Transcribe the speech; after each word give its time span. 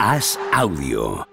Haz 0.00 0.38
audio. 0.52 1.26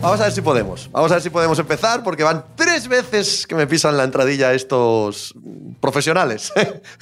Vamos 0.00 0.20
a 0.20 0.24
ver 0.24 0.32
si 0.32 0.40
podemos. 0.40 0.90
Vamos 0.90 1.12
a 1.12 1.14
ver 1.14 1.22
si 1.22 1.30
podemos 1.30 1.58
empezar 1.60 2.02
porque 2.02 2.24
van 2.24 2.44
tres 2.56 2.88
veces 2.88 3.46
que 3.46 3.54
me 3.54 3.68
pisan 3.68 3.96
la 3.96 4.02
entradilla 4.02 4.54
estos 4.54 5.34
profesionales. 5.80 6.52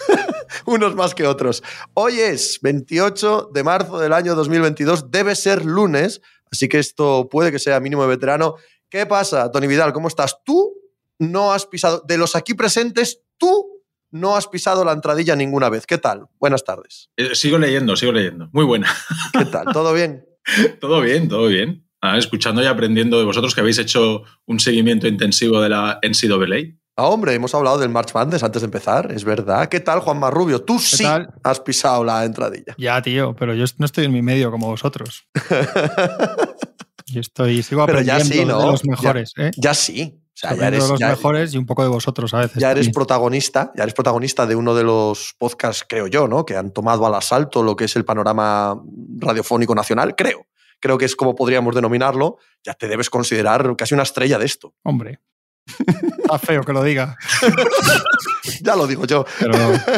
Unos 0.66 0.94
más 0.94 1.14
que 1.14 1.26
otros. 1.26 1.62
Hoy 1.94 2.20
es 2.20 2.58
28 2.62 3.50
de 3.52 3.64
marzo 3.64 3.98
del 3.98 4.12
año 4.12 4.34
2022. 4.34 5.10
Debe 5.10 5.34
ser 5.34 5.64
lunes, 5.64 6.20
así 6.50 6.68
que 6.68 6.78
esto 6.78 7.28
puede 7.30 7.52
que 7.52 7.58
sea 7.58 7.80
mínimo 7.80 8.02
de 8.02 8.08
veterano. 8.08 8.56
¿Qué 8.88 9.06
pasa, 9.06 9.50
Tony 9.50 9.66
Vidal? 9.66 9.92
¿Cómo 9.92 10.08
estás? 10.08 10.38
Tú 10.44 10.74
no 11.18 11.52
has 11.52 11.66
pisado, 11.66 12.02
de 12.06 12.18
los 12.18 12.36
aquí 12.36 12.54
presentes, 12.54 13.22
tú 13.38 13.82
no 14.10 14.36
has 14.36 14.46
pisado 14.46 14.84
la 14.84 14.92
entradilla 14.92 15.34
ninguna 15.36 15.68
vez. 15.68 15.86
¿Qué 15.86 15.98
tal? 15.98 16.26
Buenas 16.38 16.64
tardes. 16.64 17.10
Eh, 17.16 17.34
sigo 17.34 17.58
leyendo, 17.58 17.96
sigo 17.96 18.12
leyendo. 18.12 18.48
Muy 18.52 18.64
buena. 18.64 18.88
¿Qué 19.32 19.44
tal? 19.46 19.66
¿Todo 19.72 19.92
bien? 19.92 20.24
todo 20.80 21.00
bien, 21.00 21.28
todo 21.28 21.48
bien. 21.48 21.86
Ah, 22.00 22.18
escuchando 22.18 22.62
y 22.62 22.66
aprendiendo 22.66 23.18
de 23.18 23.24
vosotros 23.24 23.54
que 23.54 23.60
habéis 23.60 23.78
hecho 23.78 24.22
un 24.44 24.60
seguimiento 24.60 25.08
intensivo 25.08 25.60
de 25.60 25.70
la 25.70 25.98
NCAA. 26.02 26.76
Ah, 26.98 27.08
hombre, 27.08 27.34
hemos 27.34 27.54
hablado 27.54 27.76
del 27.78 27.90
March 27.90 28.14
Madness 28.14 28.42
antes 28.42 28.62
de 28.62 28.66
empezar, 28.66 29.12
es 29.12 29.22
verdad. 29.22 29.68
¿Qué 29.68 29.80
tal, 29.80 30.00
Juan 30.00 30.18
Marrubio? 30.18 30.62
Tú 30.62 30.78
sí 30.78 31.02
tal? 31.04 31.28
has 31.42 31.60
pisado 31.60 32.02
la 32.02 32.24
entradilla. 32.24 32.74
Ya, 32.78 33.02
tío, 33.02 33.36
pero 33.36 33.52
yo 33.52 33.66
no 33.76 33.84
estoy 33.84 34.06
en 34.06 34.12
mi 34.12 34.22
medio 34.22 34.50
como 34.50 34.68
vosotros. 34.68 35.26
Yo 37.08 37.20
estoy, 37.20 37.62
sigo 37.62 37.86
Pero 37.86 38.00
ya 38.00 38.16
aprendiendo 38.16 38.54
sí, 38.58 38.58
¿no? 38.58 38.66
de 38.66 38.72
los 38.72 38.84
mejores, 38.84 39.32
¿eh? 39.36 39.52
Ya 39.56 39.74
sí. 39.74 40.18
O 40.24 40.30
sea, 40.34 40.56
ya 40.56 40.66
eres, 40.66 40.82
de 40.82 40.88
los 40.90 40.98
ya- 40.98 41.10
mejores 41.10 41.54
y 41.54 41.58
un 41.58 41.64
poco 41.64 41.84
de 41.84 41.88
vosotros 41.88 42.34
a 42.34 42.40
veces. 42.40 42.56
ya 42.60 42.72
eres 42.72 42.86
también. 42.86 42.94
protagonista, 42.94 43.72
ya 43.76 43.84
eres 43.84 43.94
protagonista 43.94 44.44
de 44.44 44.56
uno 44.56 44.74
de 44.74 44.82
los 44.82 45.32
podcasts, 45.38 45.84
creo 45.88 46.08
yo, 46.08 46.26
¿no? 46.26 46.44
Que 46.44 46.56
han 46.56 46.72
tomado 46.72 47.06
al 47.06 47.14
asalto 47.14 47.62
lo 47.62 47.76
que 47.76 47.84
es 47.84 47.94
el 47.94 48.04
panorama 48.04 48.82
radiofónico 49.18 49.72
nacional, 49.76 50.16
creo. 50.16 50.46
Creo 50.80 50.98
que 50.98 51.04
es 51.04 51.14
como 51.14 51.36
podríamos 51.36 51.76
denominarlo. 51.76 52.38
Ya 52.64 52.74
te 52.74 52.88
debes 52.88 53.08
considerar 53.08 53.76
casi 53.76 53.94
una 53.94 54.02
estrella 54.02 54.36
de 54.38 54.46
esto. 54.46 54.74
Hombre. 54.82 55.20
Está 55.66 56.38
feo 56.38 56.62
que 56.62 56.72
lo 56.72 56.82
diga, 56.82 57.16
Ya 58.62 58.76
lo 58.76 58.86
digo 58.86 59.04
yo. 59.06 59.24
pero 59.38 59.54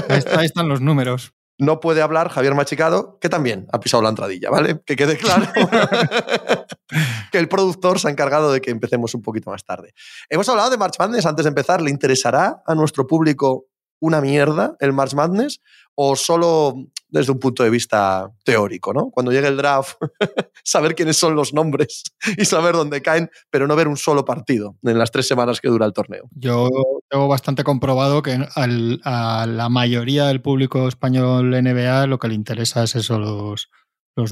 ahí, 0.08 0.18
está- 0.18 0.40
ahí 0.40 0.46
están 0.46 0.68
los 0.68 0.80
números. 0.80 1.32
No 1.60 1.80
puede 1.80 2.02
hablar 2.02 2.28
Javier 2.28 2.54
Machicado, 2.54 3.18
que 3.20 3.28
también 3.28 3.66
ha 3.72 3.80
pisado 3.80 4.00
la 4.02 4.10
entradilla, 4.10 4.48
¿vale? 4.48 4.80
Que 4.86 4.94
quede 4.94 5.16
claro 5.18 5.44
que 7.32 7.38
el 7.38 7.48
productor 7.48 7.98
se 7.98 8.06
ha 8.08 8.10
encargado 8.12 8.52
de 8.52 8.60
que 8.60 8.70
empecemos 8.70 9.12
un 9.14 9.22
poquito 9.22 9.50
más 9.50 9.64
tarde. 9.64 9.92
Hemos 10.30 10.48
hablado 10.48 10.70
de 10.70 10.76
March 10.78 10.94
Madness 11.00 11.26
antes 11.26 11.44
de 11.44 11.48
empezar. 11.48 11.82
¿Le 11.82 11.90
interesará 11.90 12.62
a 12.64 12.74
nuestro 12.76 13.06
público 13.08 13.66
una 14.00 14.20
mierda 14.20 14.76
el 14.78 14.92
March 14.92 15.14
Madness 15.14 15.60
o 15.96 16.14
solo 16.14 16.74
desde 17.08 17.32
un 17.32 17.38
punto 17.38 17.62
de 17.62 17.70
vista 17.70 18.30
teórico, 18.44 18.92
¿no? 18.92 19.10
Cuando 19.10 19.32
llegue 19.32 19.48
el 19.48 19.56
draft, 19.56 19.96
saber 20.64 20.94
quiénes 20.94 21.16
son 21.16 21.34
los 21.34 21.54
nombres 21.54 22.02
y 22.36 22.44
saber 22.44 22.74
dónde 22.74 23.02
caen, 23.02 23.30
pero 23.50 23.66
no 23.66 23.76
ver 23.76 23.88
un 23.88 23.96
solo 23.96 24.24
partido 24.24 24.76
en 24.82 24.98
las 24.98 25.10
tres 25.10 25.26
semanas 25.26 25.60
que 25.60 25.68
dura 25.68 25.86
el 25.86 25.92
torneo. 25.92 26.28
Yo 26.32 26.68
tengo 27.08 27.28
bastante 27.28 27.64
comprobado 27.64 28.22
que 28.22 28.38
a 28.54 29.46
la 29.46 29.68
mayoría 29.68 30.26
del 30.26 30.42
público 30.42 30.88
español 30.88 31.50
NBA 31.50 32.06
lo 32.06 32.18
que 32.18 32.28
le 32.28 32.34
interesa 32.34 32.84
es 32.84 32.94
eso, 32.94 33.18
los, 33.18 33.68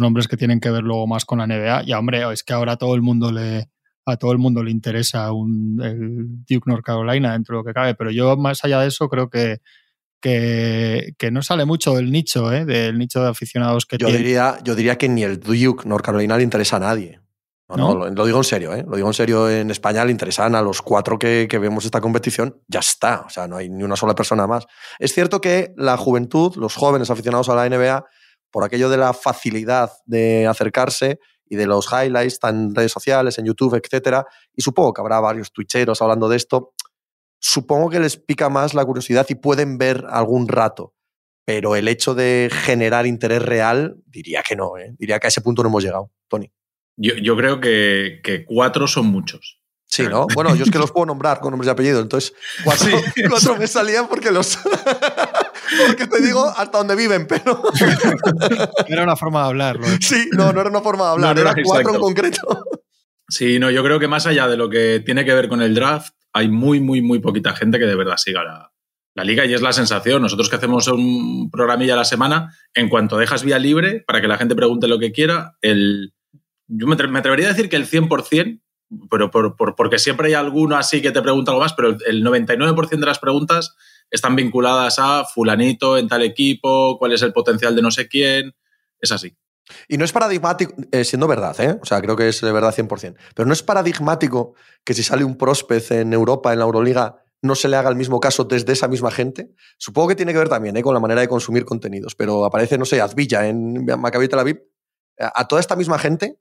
nombres 0.01 0.27
que 0.29 0.37
tienen 0.37 0.61
que 0.61 0.71
ver 0.71 0.83
luego 0.83 1.07
más 1.07 1.25
con 1.25 1.39
la 1.39 1.47
NBA. 1.47 1.85
Y 1.85 1.93
hombre, 1.93 2.31
es 2.33 2.43
que 2.43 2.53
ahora 2.53 2.73
a 2.73 2.77
todo 2.77 2.95
el 2.95 3.03
mundo 3.03 3.31
le, 3.31 3.71
a 4.05 4.17
todo 4.17 4.33
el 4.33 4.39
mundo 4.39 4.63
le 4.63 4.73
interesa 4.73 5.33
un, 5.33 5.77
Duke 6.49 6.69
North 6.69 6.85
Carolina 6.85 7.33
dentro 7.33 7.57
de 7.57 7.59
lo 7.61 7.65
que 7.65 7.73
cabe. 7.73 7.95
Pero 7.95 8.11
yo, 8.11 8.37
más 8.37 8.65
allá 8.65 8.81
de 8.81 8.89
eso, 8.89 9.09
creo 9.09 9.31
que, 9.31 9.61
que, 10.21 11.13
que 11.19 11.31
no 11.31 11.43
sale 11.43 11.65
mucho 11.65 11.95
del 11.95 12.11
nicho, 12.11 12.53
¿eh? 12.53 12.65
del 12.65 12.99
nicho 12.99 13.23
de 13.23 13.29
aficionados 13.29 13.87
que 13.87 13.99
Yo 13.99 14.07
tiene. 14.07 14.23
diría, 14.23 14.59
yo 14.65 14.75
diría 14.75 14.97
que 14.99 15.09
ni 15.09 15.23
el 15.23 15.39
Duke 15.41 15.89
North 15.89 16.05
Carolina 16.05 16.37
le 16.37 16.43
interesa 16.43 16.77
a 16.77 16.81
nadie. 16.81 17.21
No, 17.69 17.77
no, 17.77 17.89
¿No? 17.89 17.95
lo, 17.95 18.11
lo 18.11 18.27
digo 18.27 18.39
en 18.39 18.45
serio, 18.45 18.73
¿eh? 18.75 18.85
Lo 18.89 18.95
digo 18.97 19.09
en 19.09 19.15
serio, 19.15 19.51
en 19.51 19.71
España 19.73 20.05
le 20.05 20.13
interesan 20.13 20.55
a 20.55 20.63
los 20.63 20.83
cuatro 20.83 21.19
que, 21.19 21.49
que 21.51 21.59
vemos 21.59 21.85
esta 21.85 22.01
competición, 22.01 22.63
ya 22.69 22.79
está. 22.79 23.23
O 23.27 23.29
sea, 23.31 23.49
no 23.49 23.57
hay 23.57 23.69
ni 23.69 23.83
una 23.83 23.97
sola 23.97 24.15
persona 24.15 24.47
más. 24.47 24.67
Es 25.01 25.13
cierto 25.13 25.41
que 25.41 25.73
la 25.77 25.97
juventud, 25.97 26.55
los 26.57 26.75
jóvenes 26.77 27.11
aficionados 27.11 27.49
a 27.49 27.57
la 27.57 27.69
NBA, 27.69 28.05
por 28.53 28.63
aquello 28.63 28.89
de 28.89 28.99
la 28.99 29.13
facilidad 29.13 29.91
de 30.07 30.47
acercarse 30.47 31.19
y 31.49 31.57
de 31.57 31.67
los 31.67 31.89
highlights 31.93 32.39
en 32.45 32.75
redes 32.75 32.93
sociales, 32.93 33.39
en 33.39 33.47
YouTube, 33.47 33.75
etcétera, 33.75 34.25
y 34.55 34.63
supongo 34.63 34.93
que 34.93 35.01
habrá 35.01 35.21
varios 35.21 35.53
twitcheros 35.53 36.01
hablando 36.03 36.29
de 36.29 36.37
esto, 36.37 36.73
supongo 37.39 37.91
que 37.91 38.01
les 38.01 38.17
pica 38.17 38.49
más 38.49 38.75
la 38.75 38.85
curiosidad 38.85 39.27
y 39.29 39.35
pueden 39.35 39.79
ver 39.79 40.05
algún 40.09 40.49
rato. 40.49 40.95
Pero 41.45 41.77
el 41.77 41.87
hecho 41.87 42.15
de 42.15 42.51
generar 42.53 43.07
interés 43.07 43.43
real, 43.43 43.97
diría 44.07 44.43
que 44.43 44.57
no, 44.57 44.77
¿eh? 44.79 44.95
diría 44.99 45.21
que 45.21 45.27
a 45.27 45.29
ese 45.29 45.41
punto 45.41 45.63
no 45.63 45.69
hemos 45.69 45.85
llegado, 45.85 46.11
Tony. 46.29 46.51
Yo, 46.97 47.15
yo 47.15 47.37
creo 47.37 47.61
que, 47.61 48.21
que 48.25 48.45
cuatro 48.45 48.89
son 48.89 49.07
muchos. 49.07 49.61
Sí, 49.89 50.03
¿no? 50.03 50.27
Bueno, 50.35 50.55
yo 50.57 50.65
es 50.65 50.71
que 50.71 50.79
los 50.79 50.91
puedo 50.91 51.07
nombrar 51.07 51.39
con 51.41 51.53
nombres 51.53 51.69
y 51.69 51.71
apellidos, 51.71 52.03
entonces 52.03 52.35
cuatro, 52.65 52.89
Sí. 53.15 53.23
cuatro 53.31 53.57
me 53.57 53.67
salían 53.67 54.09
porque 54.09 54.33
los... 54.33 54.59
porque 55.87 56.07
te 56.07 56.21
digo 56.21 56.45
hasta 56.45 56.79
dónde 56.79 56.97
viven, 56.97 57.27
pero 57.27 57.63
Era 58.89 59.05
una 59.05 59.17
forma 59.17 59.43
de 59.43 59.47
hablarlo. 59.47 59.87
¿eh? 59.87 59.99
sí, 60.01 60.29
no, 60.33 60.53
no 60.53 60.61
era 60.61 60.71
una 60.71 60.81
forma 60.81 61.05
de 61.05 61.11
hablar, 61.13 61.37
No, 61.37 61.45
no, 61.45 61.51
era 61.51 61.63
cuatro 61.65 61.95
en 61.95 62.01
concreto. 62.01 62.65
Sí, 63.29 63.59
no, 63.59 63.71
yo 63.71 63.83
creo 63.83 63.99
que 63.99 64.09
más 64.09 64.27
allá 64.27 64.49
de 64.49 64.57
lo 64.57 64.69
que 64.69 65.01
tiene 65.05 65.25
que 65.25 65.35
ver 65.35 65.49
con 65.49 65.63
el 65.63 65.75
draft, 65.75 66.15
hay 66.37 66.49
muy, 66.49 66.81
muy, 66.81 67.01
muy 67.03 67.19
poquita 67.21 67.55
gente 67.55 67.79
que 67.79 67.87
de 67.87 67.95
verdad 67.97 68.17
siga 68.19 68.45
la, 68.45 69.25
liga 69.25 69.45
y 69.47 69.55
es 69.55 69.63
la 69.63 69.73
sensación. 69.73 70.21
Nosotros 70.23 70.49
que 70.51 70.57
hacemos 70.57 70.87
un 70.89 71.51
programilla 71.51 71.95
a 71.95 71.97
la 71.97 72.05
semana, 72.05 72.55
en 72.75 72.89
cuanto 72.91 73.17
dejas 73.17 73.43
vía 73.43 73.59
libre 73.59 74.05
para 74.07 74.21
que 74.21 74.29
la 74.29 74.37
gente 74.37 74.55
pregunte 74.55 74.89
lo 74.89 74.99
que 74.99 75.13
quiera, 75.13 75.57
el, 75.63 76.13
yo 76.69 76.87
me, 76.87 76.97
atre- 76.97 77.09
me 77.09 77.19
atrevería 77.21 77.47
a 77.47 77.53
decir 77.53 77.69
que 77.71 77.77
el 77.77 77.87
100%, 77.87 78.61
pero 79.11 79.31
por, 79.31 79.57
por- 79.57 79.75
porque 79.75 79.99
siempre 79.99 80.29
hay 80.29 80.35
alguno 80.35 80.77
así 80.77 81.01
que 81.01 81.11
te 81.13 81.23
pregunta 81.23 81.51
algo 81.53 81.63
más, 81.63 81.73
pero 81.73 81.97
el 82.07 82.23
99% 82.23 82.89
de 83.01 83.07
las 83.07 83.19
preguntas 83.19 83.75
están 84.11 84.37
vinculadas 84.37 84.99
a 84.99 85.25
fulanito 85.25 85.97
en 85.99 86.07
tal 86.09 86.23
equipo, 86.23 86.99
cuál 86.99 87.13
es 87.13 87.23
el 87.23 87.33
potencial 87.33 87.75
de 87.75 87.83
no 87.83 87.91
sé 87.91 88.09
quién, 88.09 88.55
es 89.01 89.11
así. 89.13 89.35
Y 89.89 89.99
no 89.99 90.05
es 90.05 90.13
paradigmático, 90.13 90.75
eh, 90.93 91.05
siendo 91.05 91.27
verdad, 91.27 91.59
¿eh? 91.61 91.79
o 91.81 91.85
sea, 91.85 92.01
creo 92.01 92.17
que 92.17 92.29
es 92.29 92.41
de 92.41 92.53
verdad 92.53 92.75
100%, 92.75 93.17
pero 93.35 93.47
no 93.47 93.53
es 93.53 93.63
paradigmático 93.63 94.55
que 94.85 94.95
si 94.95 95.03
sale 95.03 95.25
un 95.25 95.37
prospect 95.37 95.91
en 95.91 96.13
Europa, 96.13 96.53
en 96.53 96.61
la 96.61 96.65
Euroliga, 96.65 97.25
no 97.43 97.55
se 97.55 97.69
le 97.69 97.77
haga 97.77 97.91
el 97.91 97.97
mismo 97.97 98.21
caso 98.21 98.45
desde 98.45 98.73
esa 98.73 98.89
misma 98.89 99.11
gente. 99.11 99.51
Supongo 99.79 100.09
que 100.09 100.15
tiene 100.17 100.33
que 100.33 100.39
ver 100.39 100.49
también 100.49 100.77
¿eh? 100.77 100.83
con 100.83 100.95
la 100.95 101.01
manera 101.01 101.21
de 101.21 101.29
consumir 101.29 101.65
contenidos, 101.65 102.15
pero 102.15 102.45
aparece, 102.45 102.79
no 102.79 102.85
sé, 102.85 103.01
Azvilla 103.01 103.47
en 103.47 103.85
Maccabi 103.85 104.29
Tel 104.29 104.39
Aviv. 104.39 104.63
A 105.19 105.41
a 105.41 105.49
toda 105.49 105.61
esta 105.61 105.77
misma 105.77 105.99
gente 105.99 106.39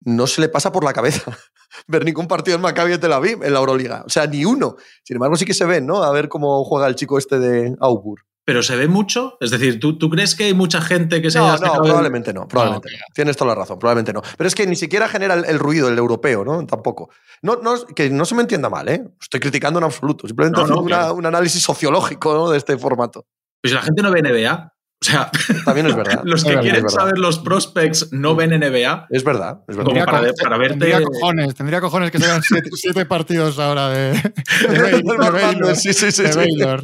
no 0.00 0.26
se 0.26 0.40
le 0.40 0.48
pasa 0.48 0.72
por 0.72 0.84
la 0.84 0.92
cabeza 0.92 1.36
ver 1.86 2.04
ningún 2.04 2.26
partido 2.26 2.56
en 2.56 2.62
Maccabi 2.62 2.98
Tel 2.98 3.12
Aviv 3.12 3.42
en 3.42 3.52
la 3.52 3.58
Euroliga. 3.58 4.02
O 4.06 4.08
sea, 4.08 4.26
ni 4.26 4.44
uno. 4.44 4.76
Sin 5.02 5.16
embargo, 5.16 5.36
sí 5.36 5.44
que 5.44 5.54
se 5.54 5.64
ven, 5.64 5.86
¿no? 5.86 6.02
A 6.02 6.12
ver 6.12 6.28
cómo 6.28 6.64
juega 6.64 6.86
el 6.86 6.94
chico 6.94 7.18
este 7.18 7.38
de 7.38 7.76
Auburn. 7.80 8.22
Pero 8.48 8.62
se 8.62 8.76
ve 8.76 8.88
mucho, 8.88 9.36
es 9.42 9.50
decir, 9.50 9.78
¿tú, 9.78 9.98
tú 9.98 10.08
crees 10.08 10.34
que 10.34 10.44
hay 10.44 10.54
mucha 10.54 10.80
gente 10.80 11.20
que 11.20 11.30
se 11.30 11.38
No, 11.38 11.52
haya 11.52 11.66
no, 11.66 11.82
probablemente 11.82 12.32
no, 12.32 12.48
probablemente 12.48 12.88
no. 12.92 12.96
Tienes 13.12 13.36
toda 13.36 13.50
la 13.54 13.60
razón, 13.60 13.78
probablemente 13.78 14.14
no. 14.14 14.22
Pero 14.38 14.48
es 14.48 14.54
que 14.54 14.66
ni 14.66 14.74
siquiera 14.74 15.06
genera 15.06 15.34
el, 15.34 15.44
el 15.44 15.58
ruido, 15.58 15.86
el 15.88 15.98
europeo, 15.98 16.46
¿no? 16.46 16.64
Tampoco. 16.64 17.10
No, 17.42 17.56
no, 17.56 17.74
que 17.94 18.08
no 18.08 18.24
se 18.24 18.34
me 18.34 18.40
entienda 18.40 18.70
mal, 18.70 18.88
¿eh? 18.88 19.04
Estoy 19.20 19.40
criticando 19.40 19.78
en 19.80 19.84
absoluto. 19.84 20.26
Simplemente 20.26 20.58
No, 20.62 20.66
no, 20.66 20.72
haciendo 20.72 20.86
una- 20.86 20.96
claro. 20.96 21.14
un 21.16 21.26
análisis 21.26 21.62
sociológico 21.62 22.50
de 22.50 22.56
este 22.56 22.78
formato. 22.78 23.26
Pues 23.60 23.70
si 23.72 23.74
la 23.74 23.82
gente 23.82 24.00
no 24.00 24.10
ve 24.10 24.22
NBA, 24.22 24.72
o 25.00 25.04
sea, 25.04 25.30
También 25.64 25.86
es 25.86 25.94
verdad. 25.94 26.20
los 26.24 26.42
que 26.44 26.54
Es 26.54 26.58
quieren 26.60 26.76
es 26.78 26.82
verdad. 26.82 26.96
saber 26.98 27.18
los 27.18 27.38
prospects 27.38 28.08
no 28.12 28.34
ven 28.34 28.50
NBA. 28.50 29.06
Es 29.10 29.22
verdad, 29.22 29.60
es 29.68 29.76
verdad. 29.76 29.84
Como 29.84 29.84
Tendría 29.84 30.04
para, 30.06 30.18
co- 30.18 30.24
ver- 30.24 30.34
para 30.42 30.58
verte. 30.58 30.78
Tendría 30.78 31.02
cojones, 31.02 31.54
tendría 31.54 31.80
cojones 31.80 32.10
que 32.10 32.18
se 32.18 32.26
vean 32.26 32.42
siete, 32.42 32.70
siete 32.74 33.06
partidos 33.06 33.58
ahora 33.60 33.88
de, 33.90 34.12
de, 34.12 35.02
Baylor- 35.02 35.76
sí, 35.76 35.92
sí, 35.92 36.10
sí, 36.10 36.22
de 36.24 36.32
sí. 36.32 36.38
Baylor 36.38 36.82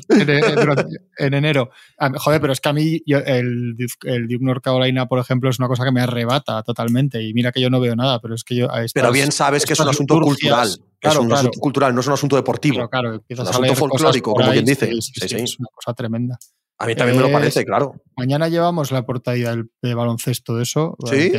en, 1.18 1.34
enero. 1.34 1.70
A 1.98 2.08
mí- 2.08 2.18
Joder, 2.20 2.40
pero 2.40 2.52
es 2.52 2.60
que 2.60 2.68
a 2.68 2.72
mí 2.72 3.02
yo- 3.06 3.18
el, 3.18 3.76
Duke- 3.76 4.04
el 4.08 4.28
Duke 4.28 4.44
North 4.44 4.62
Carolina, 4.62 5.06
por 5.06 5.18
ejemplo, 5.18 5.50
es 5.50 5.58
una 5.58 5.68
cosa 5.68 5.84
que 5.84 5.92
me 5.92 6.00
arrebata 6.00 6.62
totalmente. 6.62 7.22
Y 7.22 7.34
mira 7.34 7.52
que 7.52 7.60
yo 7.60 7.70
no 7.70 7.80
veo 7.80 7.96
nada, 7.96 8.20
pero 8.20 8.34
es 8.34 8.44
que 8.44 8.54
yo. 8.56 8.66
estas- 8.66 8.92
Pero 8.94 9.12
bien 9.12 9.32
sabes 9.32 9.64
que 9.66 9.72
es 9.72 9.80
un 9.80 9.88
asunto 9.88 10.14
liturgias- 10.20 10.26
cultural. 10.26 10.68
es 10.68 10.80
Claro, 11.00 11.20
un 11.20 11.26
claro. 11.26 11.40
asunto 11.40 11.60
cultural, 11.60 11.94
no 11.94 12.00
es 12.00 12.06
un 12.06 12.12
asunto 12.14 12.36
deportivo. 12.36 12.74
Claro, 12.76 12.88
claro, 12.90 13.14
empiezas 13.16 13.48
Un 13.48 13.54
asunto 13.54 13.74
folclórico, 13.74 14.32
como 14.34 14.46
ahí, 14.46 14.52
quien 14.52 14.64
dice. 14.64 14.86
sí, 14.86 15.02
sí, 15.02 15.12
Sí, 15.14 15.20
sí, 15.20 15.36
sí. 15.36 15.42
Es 15.42 15.58
una 15.58 15.68
cosa 15.74 15.92
tremenda. 15.94 16.38
A 16.78 16.86
mí 16.86 16.96
también 16.96 17.18
me 17.20 17.28
lo 17.28 17.32
parece, 17.32 17.64
claro. 17.64 17.94
Mañana 18.16 18.48
llevamos 18.48 18.92
la 18.92 19.04
portada 19.04 19.36
de 19.36 19.94
baloncesto 19.94 20.56
de 20.56 20.62
eso. 20.62 20.96
¿Sí? 21.10 21.32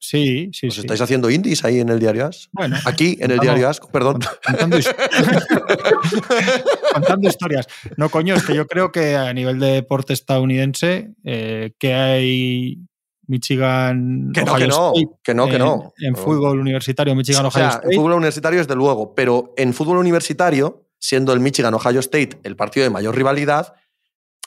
sí, 0.00 0.50
sí, 0.52 0.66
¿Os 0.66 0.78
estáis 0.78 1.00
haciendo 1.00 1.30
indies 1.30 1.64
ahí 1.64 1.80
en 1.80 1.88
el 1.88 1.98
diario 1.98 2.26
As? 2.26 2.50
Bueno. 2.52 2.76
Aquí, 2.84 3.16
en 3.20 3.30
el 3.30 3.38
diario 3.38 3.68
As, 3.68 3.80
perdón. 3.80 4.20
Contando, 4.44 4.76
contando, 6.94 7.28
historias. 7.28 7.66
No, 7.96 8.10
coño, 8.10 8.34
es 8.34 8.44
que 8.44 8.54
yo 8.54 8.66
creo 8.66 8.92
que 8.92 9.16
a 9.16 9.32
nivel 9.32 9.58
de 9.58 9.68
deporte 9.68 10.12
estadounidense, 10.12 11.14
eh, 11.24 11.72
que 11.78 11.94
hay 11.94 12.78
Michigan. 13.26 14.32
Que 14.34 14.44
no, 14.44 14.56
que 14.56 14.66
no, 14.66 14.92
que 15.22 15.34
no, 15.34 15.48
que 15.48 15.58
no. 15.58 15.92
En, 15.98 16.14
fútbol 16.14 16.60
universitario, 16.60 17.14
Michigan, 17.14 17.46
Ohio 17.46 17.68
State. 17.68 17.88
En 17.88 17.96
fútbol 17.96 18.12
universitario, 18.12 18.58
desde 18.58 18.74
luego, 18.74 19.14
pero 19.14 19.54
en 19.56 19.72
fútbol 19.72 19.98
universitario, 19.98 20.88
siendo 20.98 21.32
el 21.32 21.40
Michigan, 21.40 21.74
Ohio 21.74 22.00
State 22.00 22.40
el 22.42 22.56
partido 22.56 22.84
de 22.84 22.90
mayor 22.90 23.16
rivalidad, 23.16 23.74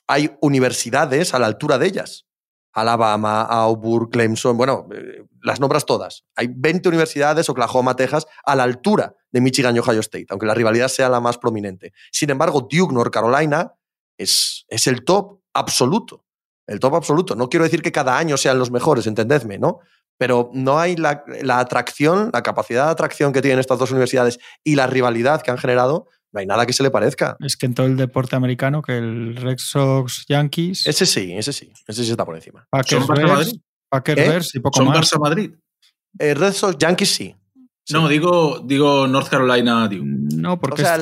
hay 0.08 0.36
universidades 0.42 1.34
a 1.34 1.40
la 1.40 1.48
altura 1.48 1.78
de 1.78 1.88
ellas. 1.88 2.26
Alabama, 2.74 3.44
Auburn, 3.44 4.10
Clemson, 4.10 4.58
bueno, 4.58 4.88
eh, 4.94 5.24
las 5.42 5.62
nombras 5.62 5.86
todas. 5.86 6.26
Hay 6.36 6.50
20 6.54 6.90
universidades, 6.90 7.50
Oklahoma, 7.50 7.96
Texas, 7.96 8.28
a 8.44 8.56
la 8.56 8.64
altura 8.64 9.16
de 9.32 9.40
Michigan 9.40 9.76
y 9.76 9.80
Ohio 9.80 10.02
State, 10.02 10.28
aunque 10.30 10.46
la 10.46 10.54
rivalidad 10.54 10.90
sea 10.90 11.08
la 11.08 11.22
más 11.22 11.38
prominente. 11.38 11.94
Sin 12.12 12.30
embargo, 12.30 12.68
Duke, 12.70 12.94
North 12.94 13.14
Carolina, 13.14 13.74
es, 14.18 14.66
es 14.68 14.88
el 14.88 15.06
top 15.06 15.40
absoluto. 15.54 16.26
El 16.68 16.80
top 16.80 16.96
absoluto. 16.96 17.36
No 17.36 17.48
quiero 17.48 17.64
decir 17.64 17.82
que 17.82 17.92
cada 17.92 18.18
año 18.18 18.36
sean 18.36 18.60
los 18.60 18.72
mejores, 18.72 19.08
entendedme, 19.08 19.58
¿no? 19.58 19.80
Pero 20.18 20.50
no 20.54 20.80
hay 20.80 20.96
la, 20.98 21.24
la 21.44 21.60
atracción, 21.60 22.30
la 22.34 22.42
capacidad 22.44 22.86
de 22.86 22.92
atracción 22.92 23.32
que 23.32 23.42
tienen 23.42 23.60
estas 23.60 23.80
dos 23.80 23.92
universidades 23.92 24.40
y 24.64 24.76
la 24.76 24.88
rivalidad 24.88 25.42
que 25.42 25.52
han 25.52 25.58
generado 25.58 26.10
no 26.36 26.42
hay 26.42 26.46
nada 26.46 26.66
que 26.66 26.74
se 26.74 26.84
le 26.84 26.92
parezca. 26.92 27.38
Es 27.40 27.56
que 27.56 27.66
en 27.66 27.74
todo 27.74 27.88
el 27.88 27.96
deporte 27.96 28.36
americano, 28.36 28.82
que 28.82 28.98
el 28.98 29.38
Red 29.38 29.58
Sox 29.58 30.26
Yankees. 30.28 30.86
Ese 30.86 31.06
sí, 31.06 31.34
ese 31.34 31.54
sí. 31.54 31.72
Ese 31.88 32.04
sí 32.04 32.12
está 32.12 32.26
por 32.26 32.36
encima. 32.36 32.68
Packers, 32.70 33.08
Madrid? 33.08 33.60
Packers 33.90 34.54
¿Eh? 34.54 34.58
y 34.58 34.60
poco 34.60 34.78
¿Son 34.78 34.88
más. 34.88 35.00
Barça 35.00 35.20
Madrid? 35.20 35.52
Eh, 36.20 36.34
Red 36.34 36.52
Sox 36.52 36.78
Yankees 36.78 37.10
sí. 37.10 37.36
No, 37.92 38.08
digo, 38.10 38.60
digo 38.66 39.08
North 39.08 39.30
Carolina. 39.30 39.90
No, 39.90 40.60
porque 40.60 40.82
o 40.82 40.86
sea, 40.86 40.96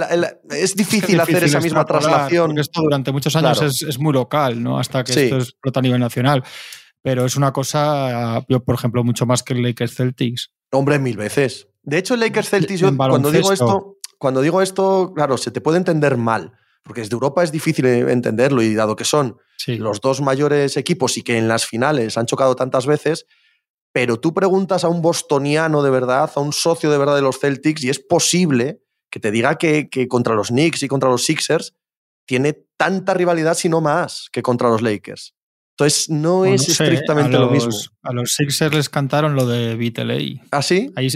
es, 0.52 0.76
difícil 0.76 1.20
hacer 1.20 1.44
esa 1.46 1.60
misma 1.60 1.86
traslación. 1.86 2.48
Porque 2.48 2.62
esto 2.62 2.82
durante 2.82 3.12
muchos 3.12 3.36
años 3.36 3.82
es, 3.82 4.00
muy 4.00 4.14
local, 4.14 4.62
¿no? 4.62 4.78
Hasta 4.78 5.04
que 5.04 5.26
esto 5.26 5.38
explota 5.38 5.80
a 5.80 5.84
nivel 5.84 6.00
nacional. 6.00 6.44
Pero 7.02 7.26
es 7.26 7.36
una 7.36 7.52
cosa, 7.52 8.46
yo, 8.50 8.64
por 8.64 8.76
ejemplo, 8.76 9.04
mucho 9.04 9.26
más 9.26 9.42
que 9.42 9.54
el 9.54 9.64
Lakers 9.64 9.96
Celtics. 9.96 10.52
Hombre, 10.72 11.00
mil 11.00 11.18
veces. 11.18 11.68
De 11.82 11.98
hecho, 11.98 12.14
el 12.14 12.20
Lakers 12.20 12.50
Celtics, 12.50 12.80
yo, 12.80 12.96
cuando 12.96 13.32
digo 13.32 13.52
esto, 13.52 13.98
cuando 14.24 14.40
digo 14.40 14.62
esto, 14.62 15.12
claro, 15.14 15.36
se 15.36 15.52
te 15.52 15.60
puede 15.60 15.80
entender 15.80 16.16
mal, 16.16 16.54
porque 16.82 17.02
desde 17.02 17.14
Europa 17.14 17.44
es 17.44 17.52
difícil 17.52 17.86
entenderlo 17.86 18.62
y 18.62 18.74
dado 18.74 18.96
que 18.96 19.04
son 19.04 19.36
los 19.68 20.00
dos 20.00 20.22
mayores 20.22 20.78
equipos 20.78 21.18
y 21.18 21.24
que 21.24 21.38
en 21.38 21.50
las 21.50 21.66
finales 21.66 22.18
han 22.18 22.26
chocado 22.26 22.56
tantas 22.56 22.86
veces, 22.86 23.26
pero 23.92 24.22
tú 24.22 24.34
preguntas 24.34 24.86
a 24.86 24.88
un 24.88 25.02
bostoniano 25.02 25.84
de 25.84 25.90
verdad, 25.90 26.32
a 26.34 26.40
un 26.40 26.54
socio 26.54 26.90
de 26.90 26.98
verdad 26.98 27.18
de 27.18 27.22
los 27.22 27.38
Celtics, 27.38 27.84
y 27.84 27.90
es 27.90 28.00
posible 28.00 28.82
que 29.12 29.20
te 29.20 29.30
diga 29.30 29.58
que, 29.58 29.90
contra 30.08 30.36
los 30.36 30.48
Knicks 30.48 30.84
y 30.84 30.88
contra 30.88 31.10
los 31.10 31.26
Sixers 31.26 31.76
tiene 32.26 32.54
tanta 32.78 33.14
rivalidad, 33.14 33.56
si 33.56 33.68
no 33.68 33.82
más, 33.82 34.30
que 34.32 34.42
contra 34.42 34.70
los 34.70 34.82
Lakers. 34.82 35.36
Entonces, 35.72 36.10
no 36.10 36.46
es 36.46 36.70
estrictamente 36.70 37.38
lo 37.38 37.50
mismo. 37.50 37.74
A 38.04 38.14
los 38.14 38.36
Sixers 38.36 38.74
les 38.74 38.88
cantaron 38.88 39.36
lo 39.36 39.46
de 39.46 39.76
Beatle. 39.76 40.42
¿Ah, 40.52 40.62
sí? 40.62 40.94
Ahí, 40.96 41.10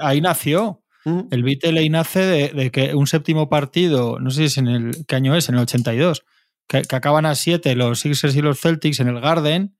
ahí 0.00 0.20
nació. 0.22 0.82
El 1.04 1.42
Viteley 1.42 1.88
nace 1.88 2.52
de, 2.52 2.70
que 2.70 2.94
un 2.94 3.06
séptimo 3.06 3.48
partido, 3.48 4.18
no 4.20 4.30
sé 4.30 4.48
si 4.48 4.60
en 4.60 4.68
el 4.68 5.06
qué 5.06 5.16
año 5.16 5.34
es, 5.34 5.48
en 5.48 5.54
el 5.54 5.62
82, 5.62 6.24
que, 6.66 6.82
acaban 6.90 7.26
a 7.26 7.34
siete 7.34 7.74
los 7.74 8.00
Sixers 8.00 8.36
y 8.36 8.42
los 8.42 8.60
Celtics 8.60 9.00
en 9.00 9.08
el 9.08 9.20
Garden, 9.20 9.76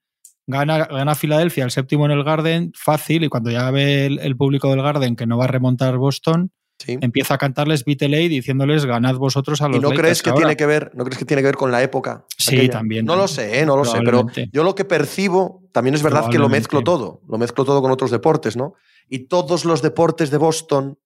gana, 0.47 0.85
gana 0.85 1.15
Filadelfia 1.15 1.63
el 1.63 1.71
séptimo 1.71 2.05
en 2.05 2.11
el 2.11 2.23
Garden, 2.23 2.71
fácil, 2.75 3.23
y 3.23 3.29
cuando 3.29 3.51
ya 3.51 3.69
ve 3.71 4.07
el, 4.07 4.37
público 4.37 4.69
del 4.69 4.81
Garden 4.81 5.15
que 5.15 5.27
no 5.27 5.37
va 5.37 5.45
a 5.45 5.47
remontar 5.47 5.97
Boston, 5.97 6.51
empieza 6.87 7.33
a 7.33 7.37
cantarles 7.37 7.83
Viteley 7.83 8.29
diciéndoles 8.29 8.85
ganad 8.85 9.15
vosotros 9.15 9.61
a 9.61 9.67
los 9.67 9.77
¿Y 9.77 9.79
no 9.81 9.89
crees 9.89 10.23
que 10.23 10.31
tiene 10.31 10.55
que 10.55 10.65
ver, 10.65 10.91
no 10.95 11.03
crees 11.03 11.19
que 11.19 11.25
tiene 11.25 11.41
que 11.41 11.47
ver 11.47 11.57
con 11.57 11.71
la 11.71 11.83
época? 11.83 12.25
Sí, 12.37 12.69
también. 12.69 13.05
No 13.05 13.15
lo 13.15 13.27
sé, 13.27 13.59
¿eh? 13.59 13.65
no 13.65 13.75
lo 13.75 13.85
sé, 13.85 13.99
pero 14.03 14.25
yo 14.51 14.63
lo 14.63 14.75
que 14.75 14.85
percibo 14.85 15.63
también 15.71 15.95
es 15.95 16.01
verdad 16.03 16.29
que 16.29 16.39
lo 16.39 16.49
mezclo 16.49 16.81
todo, 16.81 17.21
lo 17.27 17.37
mezclo 17.37 17.65
todo 17.65 17.81
con 17.81 17.91
otros 17.91 18.11
deportes, 18.11 18.55
¿no? 18.55 18.73
Y 19.09 19.27
todos 19.27 19.65
los 19.65 19.81
deportes 19.81 20.29
de 20.31 20.37
Boston 20.37 20.97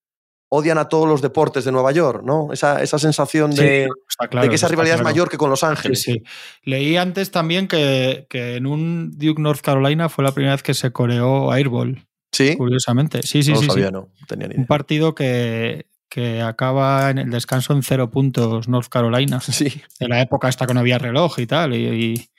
odian 0.56 0.78
a 0.78 0.88
todos 0.88 1.08
los 1.08 1.24
deportes 1.24 1.66
de 1.66 1.72
Nueva 1.72 1.92
York, 1.92 2.22
¿no? 2.24 2.54
Esa, 2.54 2.84
esa 2.84 3.00
sensación 3.00 3.50
de, 3.56 3.90
que 4.30 4.56
esa 4.56 4.68
rivalidad 4.68 4.98
es 4.98 5.04
mayor 5.04 5.28
que 5.28 5.38
con 5.38 5.50
Los 5.50 5.64
Ángeles. 5.64 6.04
Sí, 6.04 6.22
Leí 6.64 6.96
antes 6.96 7.32
también 7.32 7.68
que, 7.68 8.28
en 8.30 8.68
un 8.68 9.18
Duke 9.18 9.42
North 9.42 9.62
Carolina 9.62 10.10
fue 10.10 10.24
la 10.24 10.32
primera 10.32 10.54
vez 10.54 10.62
que 10.62 10.76
se 10.76 10.92
coreó 10.92 11.52
Airball. 11.52 12.06
Sí. 12.32 12.56
Curiosamente. 12.56 13.24
Sí, 13.24 13.42
sí, 13.42 13.52
no 13.52 13.62
sí. 13.62 13.66
Sabía, 13.66 13.90
no 13.90 14.10
tenía 14.28 14.48
ni 14.48 14.54
idea. 14.54 14.62
Un 14.62 14.68
partido 14.68 15.16
que, 15.16 15.88
que 16.08 16.42
acaba 16.42 17.10
en 17.10 17.18
el 17.18 17.32
descanso 17.32 17.74
en 17.74 17.82
cero 17.82 18.12
puntos 18.12 18.68
North 18.68 18.90
Carolina. 18.90 19.40
Sí. 19.52 19.82
En 20.00 20.10
la 20.10 20.22
época 20.22 20.50
hasta 20.50 20.68
que 20.68 20.76
no 20.76 20.82
había 20.82 21.00
reloj 21.00 21.40
y 21.40 21.48
tal. 21.48 21.74
y 21.74 21.88
y 21.88 22.30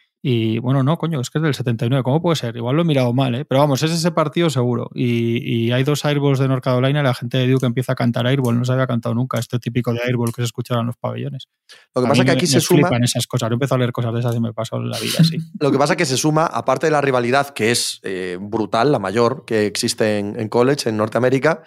bueno, 0.61 0.83
no, 0.83 0.97
coño, 0.97 1.21
es 1.21 1.29
que 1.29 1.37
es 1.37 1.43
del 1.43 1.55
79. 1.55 2.03
¿Cómo 2.03 2.23
puede 2.23 2.37
ser? 2.37 2.57
Igual 2.57 2.77
lo 2.77 2.83
he 2.83 2.85
mirado 2.87 3.13
mal, 3.13 3.35
¿eh? 3.35 3.45
Pero 3.45 3.61
vamos, 3.61 3.83
es 3.83 3.91
ese 3.91 4.11
partido 4.11 4.49
seguro. 4.49 4.91
Y, 4.95 5.71
hay 5.71 5.85
dos 5.85 6.05
Airballs 6.07 6.39
de 6.39 6.49
North 6.49 6.65
Carolina 6.65 7.01
y 7.01 7.03
la 7.03 7.13
gente 7.13 7.37
de 7.37 7.47
Duke 7.47 7.67
empieza 7.67 7.93
a 7.93 7.95
cantar 7.95 8.27
Airball. 8.27 8.59
No 8.59 8.65
se 8.65 8.73
había 8.73 8.87
cantado 8.87 9.15
nunca 9.15 9.39
este 9.39 9.59
típico 9.59 9.93
de 9.93 10.01
Airball 10.03 10.33
que 10.33 10.41
se 10.41 10.47
escuchaba 10.47 10.81
en 10.81 10.87
los 10.87 10.97
pabellones. 10.97 11.49
Lo 11.95 12.01
que 12.01 12.09
pasa 12.09 12.23
es 12.23 12.27
que 12.27 12.33
aquí 12.33 12.47
se 12.47 12.61
suma. 12.61 12.89
esas 13.03 13.27
cosas. 13.27 13.51
Yo 13.51 13.55
empiezo 13.55 13.75
a 13.75 13.79
leer 13.79 13.93
cosas 13.93 14.15
de 14.15 14.21
esas 14.21 14.35
y 14.35 14.41
me 14.41 14.55
paso 14.55 14.81
la 14.81 14.99
vida 14.99 15.19
así. 15.21 15.37
Lo 15.61 15.71
que 15.71 15.77
pasa 15.77 15.93
es 15.93 15.97
que 15.99 16.07
se 16.07 16.17
suma, 16.17 16.47
aparte 16.47 16.87
de 16.87 16.93
la 16.93 17.03
rivalidad 17.03 17.51
que 17.51 17.71
es 17.71 18.01
eh, 18.03 18.39
brutal, 18.41 18.93
la 18.93 18.99
mayor 18.99 19.45
que 19.45 19.67
existe 19.67 20.19
en, 20.19 20.49
college, 20.49 20.89
en 20.89 20.97
Norteamérica, 20.97 21.65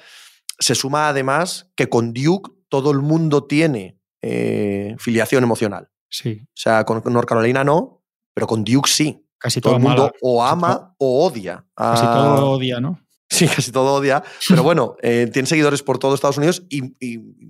se 0.58 0.74
suma 0.74 1.10
además 1.10 1.70
que 1.76 1.90
con 1.90 2.12
Duke 2.12 2.52
todo 2.70 2.90
el 2.90 3.02
mundo 3.02 3.46
tiene 3.46 4.00
eh, 4.24 4.96
filiación 4.98 5.44
emocional. 5.44 5.90
Sí. 6.10 6.42
O 6.44 6.48
sea, 6.56 6.86
con 6.86 7.04
North 7.06 7.28
Carolina 7.28 7.64
no, 7.64 7.97
pero 8.38 8.46
con 8.46 8.64
Duke 8.64 8.88
sí. 8.88 9.20
Casi 9.40 9.60
todo, 9.62 9.78
el 9.78 9.82
mundo 9.82 10.14
o 10.22 10.46
ama 10.46 10.94
o 11.00 11.26
odia. 11.26 11.66
Casi 11.76 12.04
todo 12.04 12.52
odia, 12.52 12.80
¿no? 12.80 13.02
Sí, 13.30 13.48
casi 13.48 13.72
todo 13.72 13.96
odia. 13.96 14.24
Pero 14.48 14.62
bueno, 14.62 14.96
eh, 15.02 15.28
tiene 15.34 15.48
seguidores 15.48 15.82
por 15.82 15.98
todo 15.98 16.14
Estados 16.14 16.38
Unidos 16.38 16.64
y, 16.70 16.94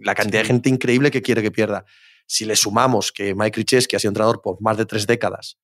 la 0.02 0.16
cantidad 0.16 0.44
de 0.44 0.48
gente 0.48 0.70
increíble 0.70 1.12
que 1.12 1.22
quiere 1.22 1.42
que 1.42 1.52
pierda. 1.52 1.84
Si 2.26 2.46
le 2.46 2.56
sumamos 2.56 3.12
que 3.12 3.36
Mike 3.36 3.66
Krzyzewski 3.66 3.98
ha 3.98 4.00
sido 4.00 4.12
entrenador 4.12 4.42
por 4.42 4.62
más 4.62 4.78
de 4.78 4.86
tres 4.86 5.06
décadas, 5.08 5.58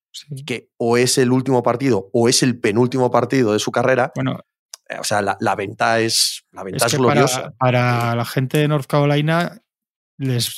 que 0.45 0.69
o 0.75 0.97
es 0.97 1.17
el 1.17 1.31
último 1.31 1.63
partido 1.63 2.09
o 2.11 2.27
es 2.27 2.43
el 2.43 2.59
penúltimo 2.59 3.09
partido 3.09 3.53
de 3.53 3.59
su 3.59 3.71
carrera, 3.71 4.11
bueno, 4.15 4.41
eh, 4.89 4.97
o 4.99 5.05
sea, 5.05 5.21
la, 5.21 5.55
venta 5.55 6.01
es, 6.01 6.43
la 6.51 6.63
venta 6.63 6.85
es, 6.85 6.97
gloriosa. 6.97 7.53
para, 7.57 8.13
la 8.13 8.25
gente 8.25 8.57
de 8.57 8.67
North 8.67 8.87
Carolina, 8.87 9.61
les, 10.17 10.49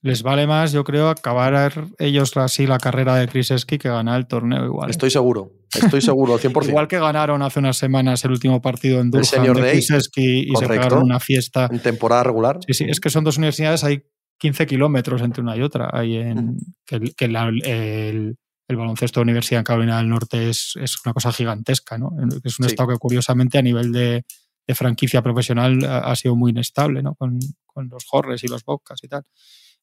les 0.00 0.22
vale 0.22 0.46
más, 0.46 0.72
yo 0.72 0.84
creo, 0.84 1.08
acabar 1.08 1.72
ellos 1.98 2.36
así 2.36 2.66
la 2.66 2.78
carrera 2.78 3.16
de 3.16 3.28
Chris 3.28 3.50
Esky 3.50 3.78
que 3.78 3.88
ganar 3.88 4.18
el 4.18 4.26
torneo 4.26 4.64
igual. 4.64 4.90
Estoy 4.90 5.10
seguro, 5.10 5.52
estoy 5.74 6.00
seguro, 6.00 6.38
100%. 6.38 6.68
igual 6.68 6.88
que 6.88 6.98
ganaron 6.98 7.42
hace 7.42 7.58
unas 7.58 7.76
semanas 7.76 8.24
el 8.24 8.32
último 8.32 8.60
partido 8.60 9.00
en 9.00 9.10
Durham 9.10 9.54
de 9.54 9.70
Chris 9.70 9.90
Esky 9.90 10.50
y 10.50 10.56
se 10.56 10.66
pegaron 10.66 11.02
una 11.02 11.20
fiesta. 11.20 11.68
En 11.70 11.80
temporada 11.80 12.24
regular. 12.24 12.58
Sí, 12.66 12.74
sí, 12.74 12.84
es 12.88 13.00
que 13.00 13.10
son 13.10 13.24
dos 13.24 13.38
universidades, 13.38 13.84
hay 13.84 14.02
15 14.38 14.66
kilómetros 14.66 15.22
entre 15.22 15.40
una 15.42 15.56
y 15.56 15.62
otra. 15.62 15.90
Hay 15.92 16.16
en, 16.16 16.56
que, 16.84 16.96
el, 16.96 18.36
baloncesto 18.68 19.20
de 19.20 19.22
Universidad 19.22 19.60
en 19.60 19.64
Carolina 19.64 19.98
del 19.98 20.08
Norte 20.08 20.50
es, 20.50 20.74
es 20.80 20.96
una 21.04 21.12
cosa 21.12 21.32
gigantesca, 21.32 21.98
¿no? 21.98 22.10
Es 22.42 22.58
un 22.58 22.66
estado 22.66 22.88
que 22.88 22.98
curiosamente 22.98 23.58
a 23.58 23.62
nivel 23.62 23.92
de, 23.92 24.24
de 24.66 24.74
franquicia 24.74 25.22
profesional 25.22 25.84
ha, 25.84 26.14
sido 26.16 26.36
muy 26.36 26.50
inestable, 26.50 27.02
¿no? 27.02 27.14
Con, 27.14 27.38
con 27.66 27.88
los 27.88 28.04
Horres 28.10 28.42
y 28.44 28.48
los 28.48 28.64
Bobcats 28.64 29.04
y 29.04 29.08
tal. 29.08 29.24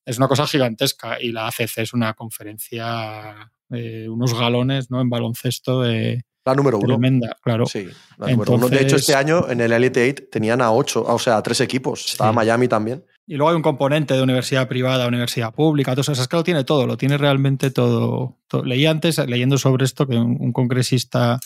Es 0.10 0.18
una 0.18 0.28
cosa 0.28 0.48
gigantesca 0.48 1.22
y 1.22 1.32
la 1.32 1.48
ACC 1.48 1.78
es 1.78 1.94
una 1.94 2.14
conferencia, 2.14 3.52
de 3.70 4.10
unos 4.10 4.34
galones 4.34 4.90
¿no? 4.90 5.02
en 5.02 5.10
baloncesto 5.10 5.82
de, 5.82 6.24
la 6.46 6.56
número 6.56 6.78
uno. 6.78 6.88
Tremenda, 6.88 7.38
claro. 7.42 7.66
Sí, 7.66 7.88
la 8.18 8.32
número 8.32 8.54
uno. 8.54 8.70
De 8.70 8.82
hecho, 8.82 8.96
este 8.96 9.14
año 9.14 9.50
en 9.50 9.62
el 9.62 9.72
Elite 9.72 10.04
Eight 10.04 10.32
tenían 10.32 10.62
a 10.62 10.72
ocho, 10.72 11.04
o 11.04 11.20
sea, 11.20 11.38
a 11.38 11.44
tres 11.44 11.62
equipos. 11.62 12.06
Estaba 12.06 12.32
Miami 12.32 12.68
también. 12.68 13.06
Y 13.28 13.36
luego 13.36 13.52
hay 13.52 13.56
un 13.56 13.62
componente 13.62 14.16
de 14.16 14.24
universidad 14.24 14.68
privada, 14.68 15.08
universidad 15.08 15.54
pública, 15.54 15.92
todo 15.92 16.02
eso. 16.02 16.14
Es 16.14 16.28
que 16.28 16.38
lo 16.38 16.44
tiene 16.44 16.64
todo, 16.64 16.88
lo 16.88 16.98
tiene 16.98 17.18
realmente 17.18 17.70
todo. 17.70 18.40
Leí 18.64 18.88
antes, 18.88 19.20
leyendo 19.20 19.60
sobre 19.60 19.86
esto, 19.86 20.08
que 20.08 20.16
un 20.16 20.52
congresista 20.52 21.40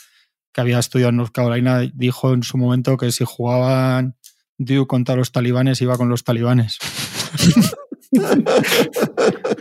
que 0.53 0.61
había 0.61 0.79
estudiado 0.79 1.09
en 1.09 1.17
North 1.17 1.33
Carolina, 1.33 1.81
dijo 1.93 2.31
en 2.31 2.43
su 2.43 2.57
momento 2.57 2.95
que 2.95 3.11
si 3.11 3.25
jugaban 3.25 4.15
Duke 4.57 4.87
contra 4.87 5.15
los 5.15 5.31
talibanes, 5.31 5.81
iba 5.81 5.97
con 5.97 6.07
los 6.07 6.23
talibanes. 6.23 6.77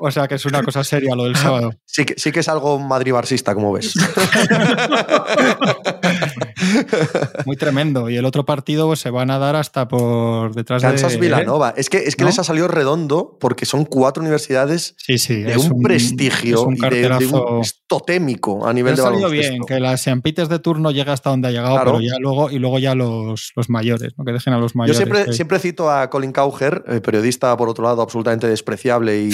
o 0.01 0.11
sea 0.11 0.29
que 0.29 0.37
es 0.37 0.47
una 0.47 0.63
cosa 0.63 0.85
seria 0.85 1.15
lo 1.15 1.25
del 1.25 1.37
sábado. 1.37 1.73
Sí 1.85 2.05
que, 2.05 2.15
sí 2.17 2.33
que 2.33 2.41
es 2.41 2.49
algo 2.49 2.79
madribarsista, 2.79 3.55
como 3.55 3.73
ves. 3.73 3.95
Muy 7.47 7.57
tremendo. 7.57 8.09
Y 8.11 8.17
el 8.17 8.25
otro 8.25 8.45
partido 8.45 8.87
pues, 8.87 9.01
se 9.01 9.11
van 9.11 9.31
a 9.31 9.39
dar 9.39 9.57
hasta 9.57 9.89
por 9.89 10.55
detrás 10.55 10.83
Kansas 10.83 11.13
de. 11.13 11.19
Villanova. 11.19 11.75
Es 11.77 11.89
que, 11.91 11.99
es 11.99 12.17
que 12.17 12.25
¿No? 12.25 12.29
les 12.31 12.39
ha 12.39 12.45
salido 12.45 12.69
redondo 12.69 13.37
porque 13.41 13.67
son 13.67 13.85
cuatro 13.85 14.21
universidades 14.23 14.95
Sí, 14.99 15.19
sí. 15.19 15.43
de 15.43 15.53
es 15.53 15.69
un, 15.69 15.83
prestigio 15.83 16.61
es 16.61 16.63
un 16.67 16.77
y 16.77 16.81
de, 16.81 17.09
de 17.09 17.27
un 17.27 17.63
totémico 17.87 18.67
a 18.67 18.73
nivel 18.73 18.97
de 18.97 19.03
ha 19.03 19.05
salido 19.07 19.31
bien, 19.31 19.63
que 19.67 19.81
la 19.81 19.97
Seampites 19.97 20.49
de 20.49 20.59
turno 20.59 20.91
llega 20.91 21.13
hasta 21.13 21.31
donde 21.31 21.49
ha 21.49 21.51
llegado, 21.51 21.75
Claro. 21.75 21.93
pero 21.93 22.01
ya 22.03 22.15
luego, 22.19 22.51
y 22.51 22.59
luego 22.59 22.79
ya 22.79 22.95
los, 22.95 23.53
los 23.57 23.69
mayores, 23.69 24.13
¿no? 24.17 24.25
que 24.25 24.33
dejen 24.33 24.53
a 24.55 24.59
los 24.59 24.73
Yo 24.73 24.79
mayores. 24.79 24.97
siempre, 24.97 25.25
que- 25.27 25.33
siempre 25.33 25.59
cito 25.59 25.91
a 25.91 26.09
Colin 26.11 26.33
Cowher, 26.33 26.85
eh, 26.89 27.01
periodista, 27.01 27.57
por 27.57 27.69
otro 27.69 27.85
lado, 27.85 28.03
absolutamente 28.03 28.47
despreciable 28.49 29.21
y, 29.23 29.31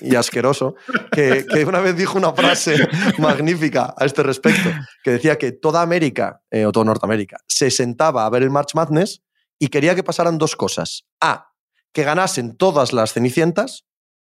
y 0.00 0.14
asqueroso, 0.14 0.74
que, 1.12 1.46
que 1.50 1.64
una 1.64 1.80
vez 1.80 1.96
dijo 1.96 2.18
una 2.18 2.32
frase 2.32 2.76
magnífica 3.18 3.94
a 3.96 4.04
este 4.04 4.22
respecto, 4.22 4.70
que 5.02 5.12
decía 5.12 5.36
que 5.38 5.52
toda 5.52 5.82
América, 5.82 6.05
eh, 6.50 6.66
o 6.66 6.72
toda 6.72 6.86
Norteamérica, 6.86 7.38
se 7.46 7.70
sentaba 7.70 8.26
a 8.26 8.30
ver 8.30 8.42
el 8.42 8.50
March 8.50 8.74
Madness 8.74 9.22
y 9.58 9.68
quería 9.68 9.94
que 9.94 10.02
pasaran 10.02 10.38
dos 10.38 10.56
cosas. 10.56 11.06
A, 11.20 11.52
que 11.92 12.04
ganasen 12.04 12.56
todas 12.56 12.92
las 12.92 13.12
cenicientas, 13.12 13.86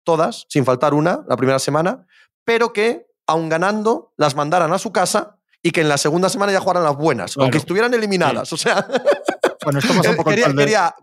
todas, 0.03 0.45
sin 0.49 0.65
faltar 0.65 0.93
una, 0.93 1.23
la 1.27 1.37
primera 1.37 1.59
semana, 1.59 2.07
pero 2.43 2.73
que, 2.73 3.07
aun 3.27 3.49
ganando, 3.49 4.13
las 4.17 4.35
mandaran 4.35 4.73
a 4.73 4.79
su 4.79 4.91
casa 4.91 5.37
y 5.61 5.71
que 5.71 5.81
en 5.81 5.89
la 5.89 5.97
segunda 5.97 6.29
semana 6.29 6.51
ya 6.51 6.59
jugaran 6.59 6.83
las 6.83 6.95
buenas, 6.95 7.37
aunque 7.37 7.59
estuvieran 7.59 7.93
eliminadas. 7.93 8.51
O 8.51 8.57
sea, 8.57 8.87
Bueno, 9.63 9.79
esto 9.79 9.93
pasa 9.93 10.09
un 10.11 10.15
poco 10.15 10.31
en 10.31 10.55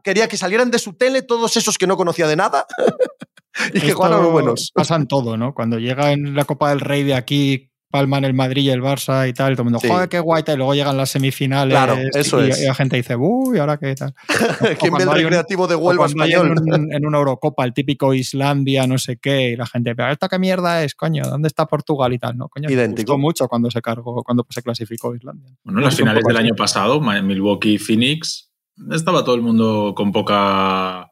quería, 0.03 0.29
que 0.29 0.37
salieran 0.37 0.71
de 0.71 0.79
su 0.79 0.95
tele 0.95 1.23
todos 1.23 1.57
esos 1.57 1.79
que 1.79 1.87
no 1.87 1.97
conocía 1.97 2.27
de 2.27 2.37
nada 2.37 2.67
y 3.73 3.81
que 3.81 3.93
jugaran 3.93 4.23
los 4.23 4.33
buenos. 4.33 4.73
Pasa 4.75 4.97
en 4.97 5.07
todo, 5.07 5.37
¿no? 5.37 5.55
Cuando 5.55 5.79
llega 5.79 6.13
en 6.13 6.35
la 6.35 6.45
Copa 6.45 6.71
del 6.71 6.81
Rey 6.81 7.05
de 7.05 7.15
aquí, 7.15 7.71
palman 7.91 8.25
el 8.25 8.35
Madrid 8.35 8.63
y 8.65 8.71
el 8.71 8.83
Barça 8.83 9.29
y 9.29 9.33
tal, 9.33 9.53
y 9.53 9.57
todo 9.57 9.63
el 9.63 9.71
mundo, 9.71 9.79
Sí. 9.81 9.89
joder, 9.89 10.09
qué 10.09 10.21
guay, 10.21 10.43
tal", 10.43 10.55
y 10.55 10.59
luego 10.59 10.75
llegan 10.75 10.97
las 10.97 11.11
semifinales. 11.11 11.73
Claro, 11.73 11.97
eso 12.15 12.45
y, 12.45 12.51
es. 12.51 12.63
y 12.63 12.67
la 12.67 12.75
gente 12.75 12.97
dice, 12.97 13.17
uy, 13.17 13.59
¿ahora 13.59 13.79
qué 13.79 13.95
tal? 13.95 14.15
¿Quién 14.79 14.93
ve 14.95 15.03
el 15.05 15.09
hay 15.09 15.15
un- 15.17 15.23
recreativo 15.25 15.67
de 15.67 15.75
Huelva 15.75 16.05
cuando 16.07 16.23
hay 16.25 16.31
español? 16.33 16.59
En, 16.67 16.75
un- 16.83 16.93
en 16.93 17.07
una 17.07 17.19
Eurocopa, 17.19 17.65
el 17.65 17.73
típico 17.73 18.13
Islandia, 18.13 18.87
no 18.87 18.99
sé 18.99 19.17
qué, 19.17 19.51
y 19.51 19.57
la 19.57 19.67
gente, 19.67 19.95
pero 19.95 20.11
¿esta 20.13 20.29
qué 20.29 20.39
mierda 20.39 20.85
es, 20.85 20.95
coño? 20.95 21.23
¿Dónde 21.25 21.49
está 21.49 21.67
Portugal 21.67 22.13
y 22.13 22.19
tal? 22.19 22.37
¿no? 22.37 22.49
Coño, 22.49 22.69
me 22.69 22.75
Idéntico. 22.75 23.13
gustó 23.13 23.19
mucho 23.19 23.49
cuando 23.49 23.71
se 23.71 23.81
cargó, 23.81 24.23
cuando 24.23 24.47
se 24.51 24.63
clasificó 24.63 25.15
Islandia. 25.15 25.51
Bueno, 25.65 25.81
en 25.81 25.85
las 25.87 25.97
finales 25.97 26.25
del 26.25 26.37
así. 26.37 26.45
año 26.47 26.55
pasado, 26.57 27.01
Milwaukee 27.01 27.79
Phoenix, 27.79 28.53
estaba 28.93 29.25
todo 29.25 29.35
el 29.35 29.43
mundo 29.43 29.95
con 29.97 30.13
poca 30.13 31.11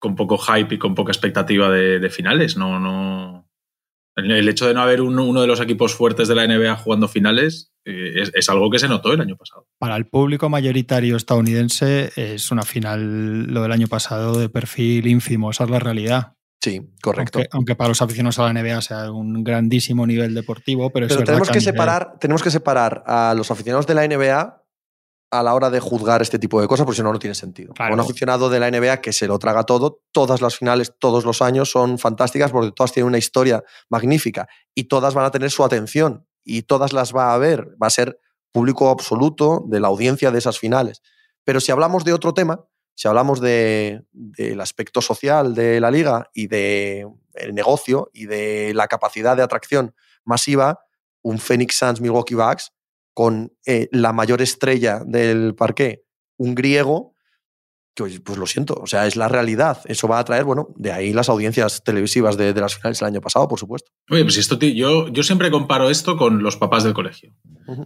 con 0.00 0.16
poco 0.16 0.38
hype 0.38 0.74
y 0.74 0.78
con 0.78 0.94
poca 0.94 1.12
expectativa 1.12 1.68
de, 1.70 1.98
de 2.00 2.08
finales. 2.10 2.56
No, 2.56 2.80
no. 2.80 3.46
El, 4.20 4.48
hecho 4.48 4.66
de 4.66 4.74
no 4.74 4.82
haber 4.82 5.00
un- 5.00 5.18
uno 5.18 5.40
de 5.40 5.46
los 5.46 5.60
equipos 5.60 5.94
fuertes 5.94 6.28
de 6.28 6.34
la 6.34 6.44
NBA 6.46 6.76
jugando 6.76 7.08
finales 7.08 7.72
eh, 7.84 8.12
es, 8.22 8.30
es 8.34 8.48
algo 8.48 8.70
que 8.70 8.78
se 8.78 8.88
notó 8.88 9.12
el 9.12 9.20
año 9.20 9.36
pasado. 9.36 9.66
Para 9.78 9.96
el 9.96 10.06
público 10.06 10.48
mayoritario 10.48 11.16
estadounidense 11.16 12.12
es 12.16 12.50
una 12.50 12.62
final, 12.62 13.44
lo 13.44 13.62
del 13.62 13.72
año 13.72 13.86
pasado, 13.88 14.38
de 14.38 14.48
perfil 14.48 15.06
ínfimo, 15.06 15.50
esa 15.50 15.64
es 15.64 15.70
la 15.70 15.78
realidad. 15.78 16.34
Sí, 16.62 16.80
correcto. 17.00 17.38
Aunque, 17.38 17.48
aunque 17.52 17.74
para 17.74 17.88
los 17.88 18.02
aficionados 18.02 18.38
a 18.38 18.52
la 18.52 18.60
NBA 18.62 18.82
sea 18.82 19.10
un 19.10 19.42
grandísimo 19.42 20.06
nivel 20.06 20.34
deportivo, 20.34 20.90
pero, 20.90 21.06
es 21.06 21.12
Pero 21.14 21.24
tenemos 21.24 21.48
que, 21.48 21.58
nivel- 21.58 21.64
separar, 21.64 22.18
tenemos 22.20 22.42
que 22.42 22.50
separar 22.50 23.02
a 23.06 23.32
los 23.34 23.50
aficionados 23.50 23.86
de 23.86 23.94
la 23.94 24.06
NBA 24.06 24.59
a 25.32 25.42
la 25.42 25.54
hora 25.54 25.70
de 25.70 25.78
juzgar 25.80 26.22
este 26.22 26.38
tipo 26.38 26.60
de 26.60 26.66
cosas, 26.66 26.84
porque 26.84 26.96
si 26.96 27.02
no, 27.02 27.12
no 27.12 27.18
tiene 27.18 27.34
sentido. 27.34 27.72
Claro. 27.74 27.94
Un 27.94 28.00
aficionado 28.00 28.50
de 28.50 28.58
la 28.58 28.68
NBA 28.70 29.00
que 29.00 29.12
se 29.12 29.26
lo 29.28 29.38
traga 29.38 29.62
todo, 29.64 30.02
todas 30.10 30.40
las 30.40 30.56
finales, 30.56 30.92
todos 30.98 31.24
los 31.24 31.40
años 31.40 31.70
son 31.70 31.98
fantásticas 31.98 32.50
porque 32.50 32.72
todas 32.72 32.92
tienen 32.92 33.08
una 33.08 33.18
historia 33.18 33.62
magnífica 33.88 34.48
y 34.74 34.84
todas 34.84 35.14
van 35.14 35.24
a 35.26 35.30
tener 35.30 35.50
su 35.50 35.62
atención 35.64 36.26
y 36.42 36.62
todas 36.62 36.92
las 36.92 37.14
va 37.14 37.32
a 37.32 37.38
ver. 37.38 37.68
Va 37.80 37.86
a 37.86 37.90
ser 37.90 38.18
público 38.52 38.88
absoluto 38.90 39.62
de 39.68 39.78
la 39.78 39.86
audiencia 39.88 40.32
de 40.32 40.38
esas 40.38 40.58
finales. 40.58 41.00
Pero 41.44 41.60
si 41.60 41.70
hablamos 41.70 42.04
de 42.04 42.12
otro 42.12 42.34
tema, 42.34 42.64
si 42.96 43.06
hablamos 43.06 43.40
de- 43.40 44.02
del 44.12 44.60
aspecto 44.60 45.00
social 45.00 45.54
de 45.54 45.80
la 45.80 45.90
liga 45.92 46.28
y 46.34 46.48
del 46.48 47.06
negocio 47.52 48.10
y 48.12 48.26
de 48.26 48.72
la 48.74 48.88
capacidad 48.88 49.36
de 49.36 49.42
atracción 49.44 49.94
masiva, 50.24 50.80
un 51.22 51.38
Phoenix 51.38 51.78
Suns 51.78 52.00
Milwaukee 52.00 52.34
Bucks 52.34 52.72
con 53.20 53.52
eh, 53.66 53.86
la 53.92 54.14
mayor 54.14 54.40
estrella 54.40 55.02
del 55.04 55.54
parqué, 55.54 56.04
un 56.38 56.54
griego, 56.54 57.16
que 57.94 58.04
pues 58.24 58.38
lo 58.38 58.46
siento, 58.46 58.72
o 58.80 58.86
sea, 58.86 59.06
es 59.06 59.14
la 59.14 59.28
realidad. 59.28 59.82
Eso 59.84 60.08
va 60.08 60.18
a 60.18 60.24
traer, 60.24 60.44
bueno, 60.44 60.68
de 60.76 60.90
ahí 60.90 61.12
las 61.12 61.28
audiencias 61.28 61.84
televisivas 61.84 62.38
de, 62.38 62.54
de 62.54 62.60
las 62.62 62.76
finales 62.76 62.98
del 62.98 63.08
año 63.08 63.20
pasado, 63.20 63.46
por 63.46 63.58
supuesto. 63.58 63.92
Oye, 64.08 64.22
pues 64.22 64.38
esto, 64.38 64.58
tío, 64.58 64.70
yo, 64.70 65.08
yo 65.08 65.22
siempre 65.22 65.50
comparo 65.50 65.90
esto 65.90 66.16
con 66.16 66.42
los 66.42 66.56
papás 66.56 66.82
del 66.82 66.94
colegio. 66.94 67.34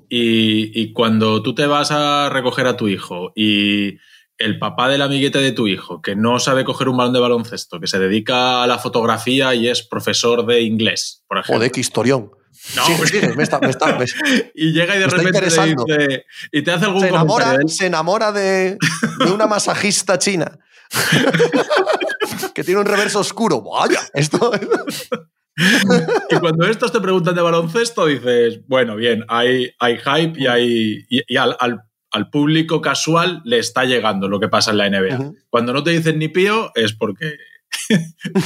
Y, 0.09 0.81
y 0.81 0.93
cuando 0.93 1.43
tú 1.43 1.53
te 1.53 1.67
vas 1.67 1.91
a 1.91 2.29
recoger 2.29 2.69
a 2.69 2.77
tu 2.77 2.87
hijo 2.87 3.33
y 3.35 3.97
el 4.39 4.61
papá 4.61 4.89
del 4.89 5.03
amiguete 5.03 5.41
de 5.41 5.51
tu 5.51 5.67
hijo, 5.67 6.01
que 6.01 6.15
no 6.15 6.39
sabe 6.39 6.63
coger 6.63 6.89
un 6.89 6.97
balón 6.97 7.13
de 7.13 7.19
baloncesto, 7.19 7.81
que 7.81 7.89
se 7.89 7.99
dedica 7.99 8.63
a 8.63 8.69
la 8.69 8.79
fotografía 8.79 9.53
y 9.57 9.67
es 9.67 9.83
profesor 9.83 10.47
de 10.47 10.63
inglés, 10.63 11.25
por 11.27 11.39
ejemplo. 11.39 11.57
Joder, 11.57 11.73
qué 11.73 11.81
historión. 11.81 12.31
No, 12.77 12.85
Sí, 12.87 12.95
sí, 13.07 13.21
me 13.37 13.43
está- 13.43 13.59
me 13.61 13.69
está- 13.71 13.99
me- 13.99 14.07
y 14.55 14.73
llega 14.73 14.97
y 14.97 14.99
de 14.99 15.07
repente 15.07 15.23
te 15.33 15.39
interesando. 15.39 15.85
dice- 15.85 16.25
y 16.51 16.63
te 16.63 16.71
hace 16.73 16.85
algún 16.87 17.03
se 17.03 17.09
comentario 17.11 17.37
enamora, 17.37 17.59
de 17.59 17.63
él. 17.65 17.69
se 17.71 17.87
enamora 17.87 18.33
de, 18.33 18.79
de 19.25 19.31
una 19.33 19.47
masajista 19.47 20.19
china. 20.19 20.59
que 22.55 22.65
tiene 22.65 22.81
un 22.81 22.87
reverso 22.87 23.21
oscuro. 23.21 23.61
Vaya, 23.63 24.01
esto. 24.15 24.51
Y 25.57 26.35
cuando 26.41 26.67
estos 26.67 26.91
te 26.91 27.01
preguntan 27.01 27.33
de 27.37 27.41
baloncesto, 27.41 28.07
dices, 28.07 28.59
bueno, 28.67 28.97
bien, 28.97 29.25
hay, 29.29 29.71
hay 29.79 29.99
hype 29.99 30.33
y, 30.41 30.47
hay, 30.49 31.07
y, 31.09 31.23
y 31.33 31.37
al, 31.37 31.57
al- 31.61 31.81
al 32.11 32.29
público 32.31 32.81
casual 32.81 33.41
le 33.45 33.59
está 33.61 33.85
llegando 33.85 34.27
lo 34.29 34.41
que 34.41 34.49
pasa 34.49 34.73
en 34.73 34.79
la 34.79 34.91
NBA. 34.91 35.33
Cuando 35.51 35.73
no 35.73 35.85
te 35.85 35.91
dicen 35.93 36.19
ni 36.19 36.27
pío, 36.29 36.73
es 36.75 36.93
porque. 36.93 37.37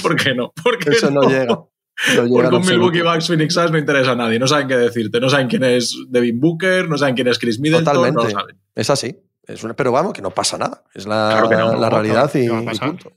¿Por 0.02 0.16
qué 0.16 0.34
no? 0.34 0.52
Porque 0.62 0.90
Eso. 0.90 1.10
No 1.10 1.22
llega 1.22 1.58
Porque 2.06 2.56
un. 2.56 2.66
Milwaukee 2.66 3.02
Bucks 3.02 3.26
Phoenix 3.26 3.54
Suns 3.54 3.70
no 3.72 3.78
interesa 3.78 4.12
a 4.12 4.16
nadie. 4.16 4.38
No 4.38 4.46
saben 4.46 4.68
qué 4.68 4.76
decirte. 4.76 5.20
No 5.20 5.28
saben 5.28 5.48
quién 5.48 5.64
es 5.64 5.96
Devin 6.08 6.38
Booker, 6.40 6.88
no 6.88 6.96
saben 6.96 7.14
quién 7.14 7.28
es 7.28 7.38
Chris 7.38 7.58
Middleton. 7.58 7.84
Totalmente. 7.84 8.16
No 8.22 8.24
lo 8.24 8.30
saben. 8.30 8.56
Es 8.74 8.90
así. 8.90 9.18
Es 9.44 9.64
una- 9.64 9.74
pero 9.74 9.90
vamos, 9.92 10.12
que 10.12 10.22
no 10.22 10.30
pasa 10.30 10.58
nada. 10.58 10.84
Es 10.94 11.06
la, 11.06 11.30
Claro 11.32 11.48
que 11.48 11.56
no, 11.56 11.72
no, 11.72 11.80
la 11.80 11.88
no, 11.88 11.96
realidad 11.96 12.30
¿qué 12.30 12.44
y, 12.44 12.48
punto. 12.78 13.12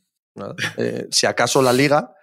Eh, 0.77 1.07
si 1.11 1.25
acaso 1.27 1.61
la 1.61 1.73
liga 1.73 2.13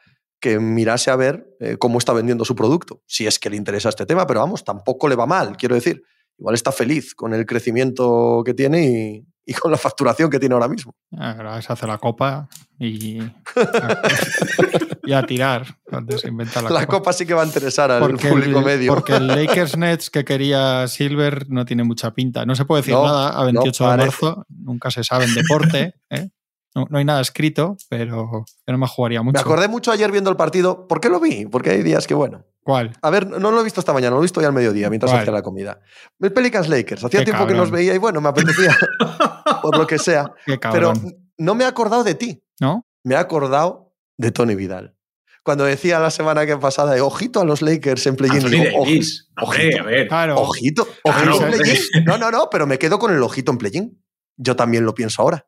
que 0.41 0.59
mirase 0.59 1.11
a 1.11 1.17
ver 1.17 1.47
eh, 1.61 1.77
cómo 1.79 1.99
está 1.99 2.12
vendiendo 2.12 2.45
su 2.45 2.55
producto, 2.55 3.03
si 3.07 3.27
es 3.27 3.38
que 3.38 3.50
le 3.50 3.57
interesa 3.57 3.88
este 3.91 4.07
tema, 4.07 4.27
pero 4.27 4.41
vamos, 4.41 4.65
tampoco 4.65 5.09
le 5.09 5.17
va 5.17 5.27
mal, 5.27 5.57
quiero 5.57 5.75
decir. 5.75 6.03
Igual 6.38 6.55
está 6.55 6.71
feliz 6.71 7.15
con 7.15 7.35
el 7.35 7.45
crecimiento 7.47 8.43
que 8.45 8.55
tiene 8.55 8.87
y, 8.87 9.27
y 9.49 9.55
con 9.55 9.71
la 9.71 9.78
facturación 9.78 10.28
que 10.28 10.38
tiene 10.38 10.52
ahora 10.52 10.69
mismo. 10.69 10.95
Ahora 11.17 11.61
se 11.62 11.73
hace 11.73 11.87
la 11.87 11.97
copa 11.97 12.50
y, 12.78 13.19
y 15.07 15.12
a 15.14 15.23
tirar 15.23 15.64
cuando 15.85 16.19
se 16.19 16.28
inventa 16.28 16.61
la, 16.61 16.69
La 16.69 16.87
copa 16.87 17.14
sí 17.14 17.25
que 17.25 17.33
va 17.33 17.45
a 17.45 17.47
interesar 17.47 17.90
al 17.90 18.02
público 18.14 18.59
el, 18.59 18.62
medio. 18.62 18.93
porque 18.95 19.14
el 19.14 19.26
Lakers 19.26 19.78
Nets 19.78 20.11
que 20.11 20.23
quería 20.26 20.87
Silver 20.87 21.49
no 21.49 21.64
tiene 21.64 21.83
mucha 21.83 22.12
pinta. 22.12 22.45
No 22.45 22.55
se 22.55 22.67
puede 22.67 22.83
decir 22.83 22.93
No, 22.93 23.07
nada 23.07 23.31
a 23.40 23.45
28 23.45 23.85
no 23.85 23.90
de 23.90 23.97
marzo. 23.97 24.47
Nunca 24.50 24.90
se 24.90 25.02
sabe 25.02 25.25
en 25.25 25.35
deporte. 25.35 25.95
¿eh? 26.11 26.28
No, 26.75 26.87
no 26.91 26.99
hay 26.99 27.05
nada 27.05 27.21
escrito, 27.21 27.77
pero 27.89 28.45
yo 28.67 28.73
no 28.73 28.79
me 28.79 28.87
jugaría 28.87 29.23
mucho. 29.23 29.35
Me 29.35 29.41
acordé 29.41 29.69
mucho 29.69 29.91
ayer 29.91 30.13
viendo 30.13 30.31
el 30.31 30.37
partido. 30.37 30.87
¿Por 30.87 31.01
qué 31.01 31.09
lo 31.09 31.19
vi? 31.19 31.47
Porque 31.47 31.71
hay 31.71 31.83
días 31.83 32.07
que, 32.07 32.15
bueno. 32.15 32.45
¿Cuál? 32.63 32.93
A 33.01 33.09
ver, 33.11 33.27
no 33.27 33.51
lo 33.51 33.61
he 33.61 33.65
visto 33.65 33.81
esta 33.81 33.95
mañana, 33.95 34.11
lo 34.15 34.19
he 34.21 34.23
visto 34.23 34.41
ya 34.43 34.49
al 34.49 34.53
mediodía 34.53 34.91
mientras 34.91 35.11
¿Cuál? 35.11 35.23
hacía 35.23 35.33
la 35.33 35.43
comida. 35.43 35.81
El 36.21 36.33
Pelicans 36.33 36.69
Lakers. 36.69 37.03
Hacía 37.05 37.21
Qué 37.21 37.25
tiempo 37.25 37.47
que 37.47 37.55
nos 37.55 37.71
veía 37.71 37.95
y 37.95 37.99
bueno, 37.99 38.21
me 38.21 38.29
apetecía, 38.29 38.77
por 39.63 39.79
lo 39.79 39.87
que 39.87 39.99
sea. 39.99 40.31
Qué 40.45 40.59
Pero 40.59 40.93
no 41.39 41.55
me 41.55 41.65
he 41.65 41.67
acordado 41.67 42.05
de 42.05 42.15
ti. 42.15 42.43
¿No? 42.61 42.87
Me 43.05 43.15
he 43.15 43.19
acordado 43.19 43.95
de 44.19 44.31
Tony 44.33 44.55
Vidal. 44.55 44.95
Cuando 45.43 45.65
decía 45.65 45.99
la 45.99 46.11
semana 46.11 46.45
que 46.45 46.59
pasada, 46.59 46.95
eh, 46.95 47.01
ojito 47.01 47.41
a 47.41 47.45
los 47.47 47.63
Lakers 47.63 48.07
en 48.07 48.17
play-in. 48.17 48.37
Anthony 48.45 48.51
digo, 48.51 48.85
Davis. 48.85 49.31
"Oji- 49.35 49.43
Hombre, 49.45 49.67
ojito, 49.69 49.81
a 49.81 49.87
ver. 49.87 50.09
Claro. 50.09 50.35
ojito, 50.41 50.89
Claro, 51.03 51.37
ojito 51.39 51.65
en. 51.97 52.05
No, 52.05 52.19
no, 52.19 52.31
no, 52.31 52.51
pero 52.51 52.67
me 52.67 52.79
quedo 52.79 52.99
con 52.99 53.15
el 53.15 53.23
ojito 53.23 53.53
en 53.53 53.57
play-in. 53.59 54.05
Yo 54.37 54.57
también 54.57 54.85
lo 54.85 54.93
pienso 54.95 55.23
ahora. 55.23 55.47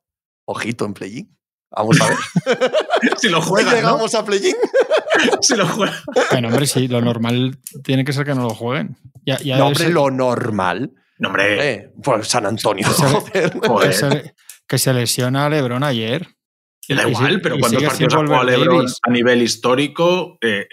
Ojito 0.51 0.85
en 0.85 0.95
play-in. 0.95 1.37
Vamos 1.71 2.01
a 2.01 2.09
ver. 2.09 2.17
Si 3.19 3.29
lo 3.29 3.41
¿no? 3.71 3.77
llegamos 3.77 4.15
a 4.15 4.25
play-in. 4.25 4.55
Si 5.43 5.55
lo 5.57 5.67
juegan. 5.67 5.95
Bueno, 6.31 6.49
hombre, 6.49 6.67
sí, 6.67 6.89
lo 6.89 7.01
normal 7.01 7.59
tiene 7.85 8.05
que 8.05 8.13
ser 8.13 8.25
que 8.25 8.35
no 8.35 8.43
lo 8.43 8.51
jueguen. 8.51 8.97
Ya, 9.27 9.39
No, 9.59 9.71
lo 9.73 10.11
normal. 10.11 10.91
No, 11.19 11.29
hombre. 11.29 11.73
Eh, 11.73 11.91
pues 12.03 12.27
San 12.29 12.47
Antonio, 12.47 12.87
Que 12.89 12.95
se- 12.95 13.07
joder. 13.09 13.53
que, 13.61 13.69
Joder. 13.69 13.95
se, 13.95 14.35
que 14.67 14.79
se 14.79 14.93
lesiona 14.95 15.47
a 15.47 15.49
Lebron 15.51 15.85
ayer. 15.85 16.27
Da 16.89 17.09
igual, 17.09 17.35
si- 17.35 17.39
pero 17.39 17.59
¿cuántos 17.59 17.83
partidos 17.85 18.15
ha 18.15 18.17
jugado 18.27 18.45
LeBron 18.45 18.87
a 19.03 19.11
nivel 19.11 19.43
histórico? 19.43 20.39
Eh, 20.41 20.67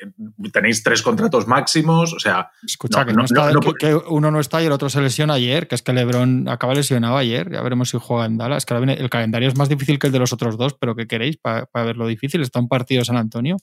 tenéis 0.52 0.82
tres 0.82 1.02
contratos 1.04 1.48
máximos, 1.48 2.14
o 2.14 2.20
sea, 2.20 2.50
Escucha, 2.66 3.02
No, 3.02 3.06
que, 3.06 3.12
no, 3.14 3.18
no 3.20 3.26
está- 3.26 3.48
no, 3.48 3.54
no 3.54 3.60
que- 3.60 3.68
pu- 3.70 3.78
que 3.78 3.96
uno 4.10 4.32
no 4.32 4.40
está 4.40 4.64
y 4.64 4.66
el 4.66 4.72
otro 4.72 4.90
se 4.90 5.02
lesiona 5.02 5.36
ayer, 5.36 5.68
que 5.68 5.76
es 5.76 5.82
que 5.84 5.94
LeBron 5.94 6.48
acaba 6.50 6.74
lesionado 6.74 7.18
ayer. 7.18 7.52
Ya 7.52 7.62
veremos 7.62 7.90
si 7.90 7.98
juega 8.00 8.26
en 8.26 8.38
Dallas. 8.38 8.66
Que 8.66 8.74
ahora 8.74 8.86
viene- 8.86 9.02
el 9.02 9.10
calendario 9.10 9.48
es 9.48 9.58
más 9.58 9.70
difícil 9.70 10.00
que 10.00 10.08
el 10.08 10.14
de 10.14 10.20
los 10.20 10.34
otros 10.34 10.58
dos, 10.58 10.74
pero 10.74 10.96
¿qué 10.96 11.06
queréis 11.08 11.38
para 11.38 11.68
ver 11.74 11.98
lo 11.98 12.08
difícil? 12.08 12.42
Está 12.42 12.60
un 12.60 12.68
partido 12.68 13.04
San 13.06 13.18
Antonio. 13.18 13.58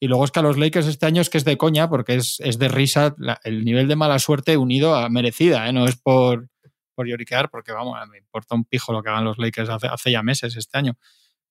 Y 0.00 0.08
luego 0.08 0.24
es 0.24 0.32
que 0.32 0.40
a 0.40 0.42
los 0.42 0.58
Lakers 0.58 0.86
este 0.86 1.06
año 1.06 1.22
es 1.22 1.30
que 1.30 1.38
es 1.38 1.44
de 1.44 1.56
coña, 1.56 1.88
porque 1.88 2.16
es, 2.16 2.40
es 2.40 2.58
de 2.58 2.68
risa 2.68 3.14
la- 3.18 3.38
el 3.44 3.64
nivel 3.64 3.86
de 3.88 3.94
mala 3.96 4.18
suerte 4.18 4.56
unido 4.56 4.96
a 4.96 5.08
merecida, 5.08 5.68
¿eh? 5.68 5.72
no 5.72 5.86
es 5.86 5.96
por 5.96 6.48
por 6.96 7.08
lloriquear, 7.08 7.50
porque 7.50 7.72
vamos, 7.72 7.98
me 8.08 8.18
importa 8.18 8.54
un 8.54 8.64
pijo 8.64 8.92
lo 8.92 9.02
que 9.02 9.10
hagan 9.10 9.24
los 9.24 9.36
Lakers 9.36 9.68
hace, 9.68 9.88
hace 9.88 10.12
ya 10.12 10.22
meses 10.22 10.56
este 10.56 10.78
año. 10.78 10.96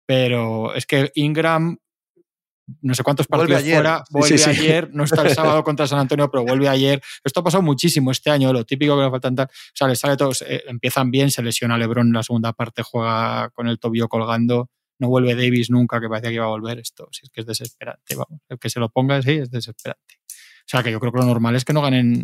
Pero 0.05 0.73
es 0.75 0.85
que 0.85 1.11
Ingram 1.15 1.77
no 2.81 2.95
sé 2.95 3.03
cuántos 3.03 3.27
partidos 3.27 3.61
Vuelve 3.61 3.73
fuera, 3.73 4.03
vuelve 4.09 4.37
sí, 4.37 4.43
sí. 4.43 4.49
ayer, 4.49 4.89
no 4.93 5.03
está 5.03 5.21
el 5.23 5.33
sábado 5.33 5.63
contra 5.65 5.85
San 5.87 5.99
Antonio, 5.99 6.29
pero 6.31 6.43
vuelve 6.43 6.69
ayer. 6.69 7.01
Esto 7.23 7.41
ha 7.41 7.43
pasado 7.43 7.61
muchísimo 7.61 8.11
este 8.11 8.29
año, 8.29 8.53
lo 8.53 8.65
típico 8.65 8.95
que 8.95 9.03
le 9.03 9.11
faltan 9.11 9.35
tal. 9.35 9.47
O 9.47 9.71
sea, 9.73 9.93
sale 9.95 10.17
todos, 10.17 10.43
eh, 10.43 10.63
empiezan 10.67 11.11
bien, 11.11 11.29
se 11.29 11.43
lesiona 11.43 11.77
LeBron 11.77 12.07
en 12.07 12.13
la 12.13 12.23
segunda 12.23 12.53
parte, 12.53 12.81
juega 12.81 13.49
con 13.49 13.67
el 13.67 13.79
tobillo 13.79 14.07
colgando, 14.07 14.69
no 14.99 15.09
vuelve 15.09 15.35
Davis 15.35 15.69
nunca, 15.69 15.99
que 15.99 16.07
parecía 16.07 16.29
que 16.29 16.35
iba 16.35 16.45
a 16.45 16.49
volver 16.49 16.79
esto. 16.79 17.07
Si 17.11 17.25
es 17.25 17.29
que 17.29 17.41
es 17.41 17.47
desesperante, 17.47 18.15
vamos. 18.15 18.41
El 18.47 18.59
que 18.59 18.69
se 18.69 18.79
lo 18.79 18.89
ponga, 18.89 19.21
sí, 19.21 19.31
es 19.31 19.51
desesperante. 19.51 20.15
O 20.25 20.65
sea, 20.65 20.81
que 20.81 20.91
yo 20.91 20.99
creo 20.99 21.11
que 21.11 21.19
lo 21.19 21.25
normal 21.25 21.55
es 21.55 21.65
que 21.65 21.73
no 21.73 21.81
ganen. 21.81 22.21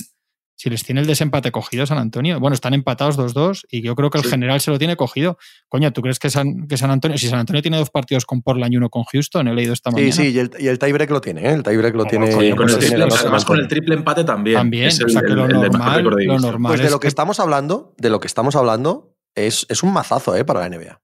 Si 0.61 0.69
les 0.69 0.83
tiene 0.83 0.99
el 0.99 1.07
desempate 1.07 1.53
cogido 1.53 1.85
San 1.85 1.99
Antonio, 1.99 2.37
bueno, 2.41 2.53
están 2.53 2.73
empatados 2.73 3.17
2-2 3.17 3.65
y 3.71 3.81
yo 3.81 3.95
creo 3.95 4.09
que 4.09 4.17
el 4.17 4.25
Sí. 4.25 4.29
general 4.31 4.59
se 4.59 4.71
lo 4.71 4.77
tiene 4.77 4.97
cogido. 4.97 5.37
Coño, 5.69 5.93
¿tú 5.93 6.01
crees 6.01 6.19
que 6.19 6.29
San, 6.29 6.67
que 6.67 6.75
San 6.75 6.91
Antonio, 6.91 7.17
si 7.17 7.29
San 7.29 7.39
Antonio 7.39 7.61
tiene 7.61 7.77
dos 7.77 7.89
partidos 7.91 8.25
con 8.25 8.41
Portland 8.41 8.73
y 8.73 8.75
uno 8.75 8.89
con 8.89 9.05
Houston, 9.05 9.47
he 9.47 9.53
leído 9.53 9.71
esta 9.71 9.89
Sí, 9.91 9.95
mañana. 9.95 10.11
sí, 10.11 10.27
y 10.33 10.37
el, 10.39 10.51
y 10.59 10.67
el 10.67 10.77
tiebreak 10.77 11.11
lo 11.11 11.21
tiene, 11.21 11.47
¿eh? 11.47 11.53
El 11.53 11.63
tiebreak 11.63 11.95
lo 11.95 12.03
tiene. 12.03 12.29
coño, 12.29 12.57
con 12.57 12.69
el 12.69 12.77
triple, 12.77 13.05
además 13.05 13.45
con 13.45 13.57
el 13.57 13.69
triple 13.69 13.95
empate 13.95 14.25
también. 14.25 14.57
También, 14.57 14.87
Es 14.87 15.01
o 15.01 15.07
sea, 15.07 15.21
que 15.21 15.29
lo 15.29 15.45
el 15.45 15.53
normal- 15.53 16.03
normal- 16.03 16.71
Pues 16.73 16.81
de 16.83 16.89
lo 16.89 16.99
que 16.99 17.03
que- 17.03 17.07
estamos 17.07 17.39
hablando, 17.39 17.95
de 17.97 18.09
lo 18.09 18.19
que 18.19 18.27
estamos 18.27 18.57
hablando, 18.57 19.15
es, 19.35 19.65
es 19.69 19.81
un 19.81 19.93
mazazo, 19.93 20.35
¿eh? 20.35 20.43
Para 20.43 20.59
la 20.59 20.65
NBA. 20.75 20.99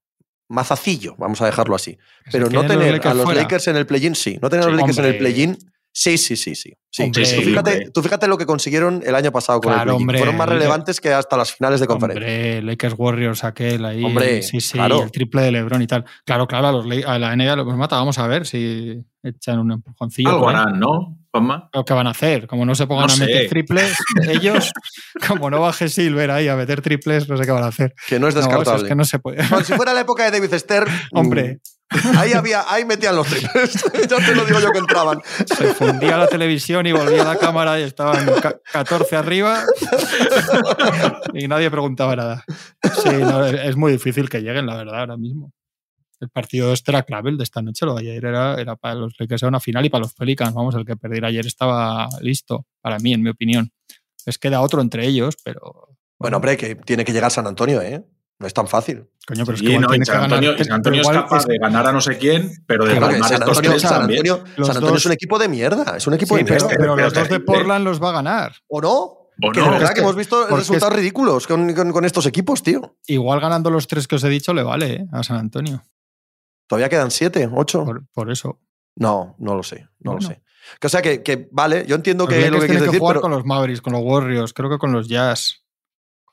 Mazacillo, 0.50 1.16
vamos 1.18 1.40
a 1.40 1.46
dejarlo 1.46 1.74
así. 1.74 1.96
Pero 2.30 2.46
no 2.50 2.62
los 2.62 2.66
tener 2.68 3.00
a 3.06 3.14
los 3.14 3.24
fuera. 3.24 3.40
Lakers 3.40 3.68
en 3.68 3.76
el 3.76 3.86
play-in, 3.86 4.14
sí. 4.14 4.38
No 4.42 4.50
tener 4.50 4.66
a 4.66 4.68
los 4.68 4.76
Sí, 4.76 4.80
Lakers 4.82 4.98
en 4.98 5.04
el 5.06 5.16
play-in, 5.18 5.58
sí, 5.98 6.18
sí, 6.18 6.36
sí, 6.36 6.54
sí. 6.54 6.74
sí. 6.90 7.02
Hombre. 7.04 7.24
tú, 7.24 7.40
fíjate, 7.42 7.90
tú 7.90 8.02
fíjate 8.02 8.28
lo 8.28 8.36
que 8.36 8.44
consiguieron 8.44 9.02
el 9.04 9.14
año 9.14 9.32
pasado 9.32 9.60
con 9.62 9.72
Claro, 9.72 9.92
el 9.92 9.96
hombre, 9.96 10.18
Fueron 10.18 10.36
más 10.36 10.46
el- 10.48 10.54
relevantes 10.54 11.00
que 11.00 11.10
hasta 11.12 11.36
las 11.38 11.52
finales 11.52 11.80
de 11.80 11.86
conferencia. 11.86 12.26
Hombre, 12.26 12.62
Lakers 12.62 12.94
Warriors 12.98 13.44
aquel 13.44 13.82
ahí. 13.84 14.04
Hombre, 14.04 14.42
sí, 14.42 14.60
sí, 14.60 14.72
claro. 14.74 15.02
el 15.02 15.10
triple 15.10 15.40
de 15.42 15.52
LeBron 15.52 15.80
y 15.80 15.86
tal. 15.86 16.04
Claro, 16.26 16.46
claro, 16.46 16.68
a, 16.68 16.72
los, 16.72 16.86
La- 16.86 17.14
a 17.14 17.18
la 17.18 17.34
NBA 17.34 17.56
los 17.56 17.76
mata. 17.76 17.96
Vamos 17.96 18.18
a 18.18 18.26
ver 18.26 18.46
si 18.46 19.02
echan 19.22 19.58
un 19.58 19.72
empujoncillo. 19.72 20.28
Algo 20.28 20.48
ahí. 20.50 20.56
harán, 20.56 20.78
¿no, 20.78 21.16
Juanma? 21.32 21.70
Lo 21.72 21.84
que 21.84 21.94
van 21.94 22.06
a 22.06 22.10
hacer, 22.10 22.46
como 22.46 22.64
no 22.66 22.74
se 22.74 22.86
pongan 22.86 23.06
No 23.08 23.14
a 23.14 23.16
meter 23.16 23.42
sé. 23.42 23.48
triples, 23.48 23.96
ellos, 24.28 24.70
como 25.26 25.48
no 25.50 25.60
baje 25.62 25.88
Silver 25.88 26.30
ahí 26.30 26.48
a 26.48 26.56
meter 26.56 26.82
triples, 26.82 27.28
no 27.28 27.36
sé 27.38 27.44
qué 27.44 27.50
van 27.52 27.64
a 27.64 27.68
hacer. 27.68 27.94
Que 28.06 28.20
no 28.20 28.28
es 28.28 28.34
No, 28.34 28.42
descartable. 28.42 28.82
es 28.82 28.88
que 28.88 28.94
no 28.94 29.04
se 29.04 29.18
puede. 29.18 29.38
Bueno, 29.48 29.64
si 29.64 29.72
fuera 29.74 29.92
la 29.94 30.00
época 30.02 30.24
de 30.30 30.38
David 30.38 30.54
Stern, 30.58 30.86
Hombre, 31.12 31.54
mm, 31.54 31.75
ahí, 32.18 32.32
había, 32.32 32.64
ahí 32.68 32.84
metían 32.84 33.14
los 33.16 33.26
triples. 33.28 33.74
ya 34.08 34.16
te 34.16 34.34
lo 34.34 34.44
digo 34.44 34.58
yo 34.60 34.70
que 34.72 34.78
entraban. 34.78 35.20
se 35.46 35.72
fundía 35.74 36.16
la 36.16 36.26
televisión 36.26 36.86
y 36.86 36.92
volvía 36.92 37.24
la 37.24 37.36
cámara 37.38 37.78
y 37.78 37.84
estaban 37.84 38.26
ca- 38.40 38.58
14 38.72 39.16
arriba 39.16 39.62
y 41.34 41.48
nadie 41.48 41.70
preguntaba 41.70 42.16
nada. 42.16 42.44
Sí, 43.02 43.10
no, 43.10 43.44
es 43.46 43.76
muy 43.76 43.92
difícil 43.92 44.28
que 44.28 44.40
lleguen, 44.42 44.66
la 44.66 44.76
verdad, 44.76 45.00
ahora 45.00 45.16
mismo. 45.16 45.52
El 46.18 46.30
partido 46.30 46.72
este 46.72 46.90
era 46.92 47.02
clave, 47.02 47.28
el 47.30 47.36
de 47.36 47.44
esta 47.44 47.60
noche, 47.60 47.84
lo 47.84 47.94
de 47.94 48.00
ayer 48.00 48.24
era, 48.24 48.54
era 48.58 48.74
para 48.76 48.94
los 48.94 49.14
Lakers 49.18 49.42
era 49.42 49.48
una 49.48 49.60
final 49.60 49.84
y 49.84 49.90
para 49.90 50.02
los 50.04 50.14
Pelicans, 50.14 50.54
vamos, 50.54 50.74
el 50.74 50.84
que 50.86 50.96
perdiera 50.96 51.28
ayer 51.28 51.46
estaba 51.46 52.08
listo, 52.20 52.64
para 52.80 52.98
mí, 52.98 53.12
en 53.12 53.22
mi 53.22 53.28
opinión. 53.30 53.70
Les 54.24 54.38
queda 54.38 54.60
otro 54.62 54.80
entre 54.80 55.06
ellos, 55.06 55.36
pero... 55.44 55.88
Bueno, 56.18 56.38
hombre, 56.38 56.56
que 56.56 56.74
tiene 56.74 57.04
que 57.04 57.12
llegar 57.12 57.30
San 57.30 57.46
Antonio, 57.46 57.82
¿eh? 57.82 58.02
No 58.38 58.46
es 58.46 58.52
tan 58.54 58.68
fácil. 58.68 59.08
Coño, 59.26 59.44
pero 59.46 59.56
es 59.56 59.62
Y 59.62 59.66
que 59.66 59.78
no, 59.78 59.88
que 59.88 60.04
San 60.04 60.24
Antonio, 60.24 60.50
ganar. 60.52 60.64
San 60.66 60.74
Antonio 60.74 61.00
es 61.00 61.08
capaz 61.08 61.38
es- 61.38 61.46
de 61.46 61.58
ganar 61.58 61.86
a 61.86 61.92
no 61.92 62.00
sé 62.02 62.18
quién, 62.18 62.52
pero 62.66 62.84
de 62.84 62.90
Claro 62.92 63.06
que 63.08 63.12
ganar 63.14 63.28
San 63.28 63.38
estos 63.40 63.56
Antonio, 63.56 63.70
tres 63.70 63.82
San 63.82 63.98
también. 64.00 64.20
Antonio- 64.20 64.44
Los 64.56 64.66
San 64.66 64.76
Antonio 64.76 64.92
dos- 64.92 65.00
es 65.02 65.06
un 65.06 65.12
equipo 65.12 65.38
de 65.38 65.48
mierda. 65.48 65.96
Es 65.96 66.06
un 66.06 66.14
equipo 66.14 66.36
Sí, 66.36 66.42
de 66.42 66.44
pero, 66.44 66.54
mierda. 66.66 66.68
pero 66.68 66.94
Pero 66.94 67.04
los 67.06 67.14
dos 67.14 67.28
de 67.28 67.36
que- 67.38 67.40
Portland 67.40 67.84
los 67.84 68.02
va 68.02 68.10
a 68.10 68.12
ganar. 68.12 68.52
¿O 68.68 68.80
no? 68.80 68.90
O 68.92 69.52
que 69.52 69.60
no. 69.60 69.70
verdad 69.70 69.82
es 69.84 69.88
que 69.90 69.94
que- 69.96 70.00
hemos 70.02 70.16
visto 70.16 70.46
resultados 70.48 70.94
ridículos 70.94 71.46
con, 71.46 71.72
con- 71.74 71.92
con 71.92 72.04
estos 72.04 72.24
equipos, 72.26 72.62
tío. 72.62 72.96
Igual 73.06 73.40
ganando 73.40 73.70
los 73.70 73.86
tres 73.86 74.06
que 74.06 74.16
os 74.16 74.24
he 74.24 74.28
dicho 74.28 74.52
le 74.54 74.62
vale 74.62 74.92
¿eh? 74.94 75.06
a 75.12 75.22
San 75.22 75.36
Antonio. 75.38 75.82
Todavía 76.66 76.88
quedan 76.88 77.10
siete, 77.10 77.48
ocho. 77.52 77.84
Por, 77.84 78.06
por 78.12 78.30
eso. 78.30 78.60
No, 78.96 79.34
no 79.38 79.54
lo 79.54 79.62
sé, 79.62 79.88
no 80.00 80.14
lo 80.14 80.20
sé. 80.20 80.42
Que, 80.80 80.86
o 80.86 80.90
sea, 80.90 81.00
que, 81.02 81.22
que, 81.22 81.48
vale, 81.52 81.84
yo 81.86 81.94
entiendo 81.96 82.26
que 82.26 82.50
lo 82.50 82.58
que 82.60 82.66
quieres 82.66 82.78
que 82.82 82.86
decir, 82.86 82.98
jugar 83.00 83.14
pero 83.16 83.20
con 83.22 83.30
los 83.30 83.44
Mavericks, 83.44 83.80
con 83.82 83.92
los 83.92 84.02
Warriors, 84.02 84.52
creo 84.52 84.68
que 84.70 84.78
con 84.78 84.90
los 84.92 85.06
Jazz, 85.08 85.65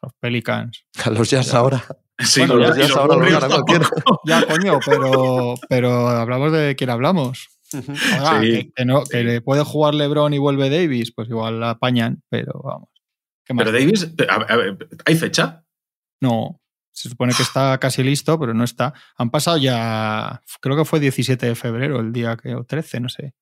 los 0.03 0.13
Pelicans. 0.19 0.85
a 1.05 1.09
los 1.09 1.29
Jazz 1.29 1.53
ahora. 1.53 1.83
Sí, 2.19 2.41
Bueno, 2.41 2.55
los 2.55 2.77
los 2.77 2.91
ahora 2.95 3.15
lo 3.15 3.19
Warriors 3.21 3.41
gana 3.41 3.55
cualquiera. 3.55 3.89
tampoco. 3.89 4.21
Ya, 4.25 4.45
coño, 4.45 4.79
pero, 4.85 5.55
pero 5.67 6.07
hablamos 6.09 6.51
de 6.51 6.75
quién 6.75 6.89
hablamos. 6.91 7.49
Oiga, 7.73 8.39
Sí, 8.41 8.51
que, 8.51 8.71
que 8.75 8.85
no, 8.85 9.03
que 9.03 9.17
sí. 9.19 9.23
le 9.23 9.41
puede 9.41 9.63
jugar 9.63 9.95
LeBron 9.95 10.33
y 10.33 10.37
vuelve 10.37 10.69
Davis, 10.69 11.11
pues 11.11 11.27
igual 11.29 11.59
la 11.59 11.71
apañan, 11.71 12.21
pero 12.29 12.61
vamos. 12.63 12.89
¿Qué 13.45 13.53
más? 13.55 13.65
Pero 13.65 13.77
Davis, 13.77 14.13
a 14.29 14.37
ver, 14.37 14.51
a 14.51 14.55
ver, 14.57 14.87
¿hay 15.05 15.15
fecha? 15.15 15.65
No, 16.21 16.61
se 16.93 17.09
supone 17.09 17.33
que 17.33 17.41
está 17.41 17.77
casi 17.79 18.03
listo, 18.03 18.39
pero 18.39 18.53
no 18.53 18.63
está. 18.63 18.93
Han 19.17 19.31
pasado 19.31 19.57
ya, 19.57 20.41
creo 20.61 20.77
que 20.77 20.85
fue 20.85 20.99
17 20.99 21.47
de 21.47 21.55
febrero, 21.55 21.99
el 21.99 22.13
día 22.13 22.37
que, 22.37 22.53
o 22.55 22.63
13, 22.63 22.99
no 22.99 23.09
sé. 23.09 23.33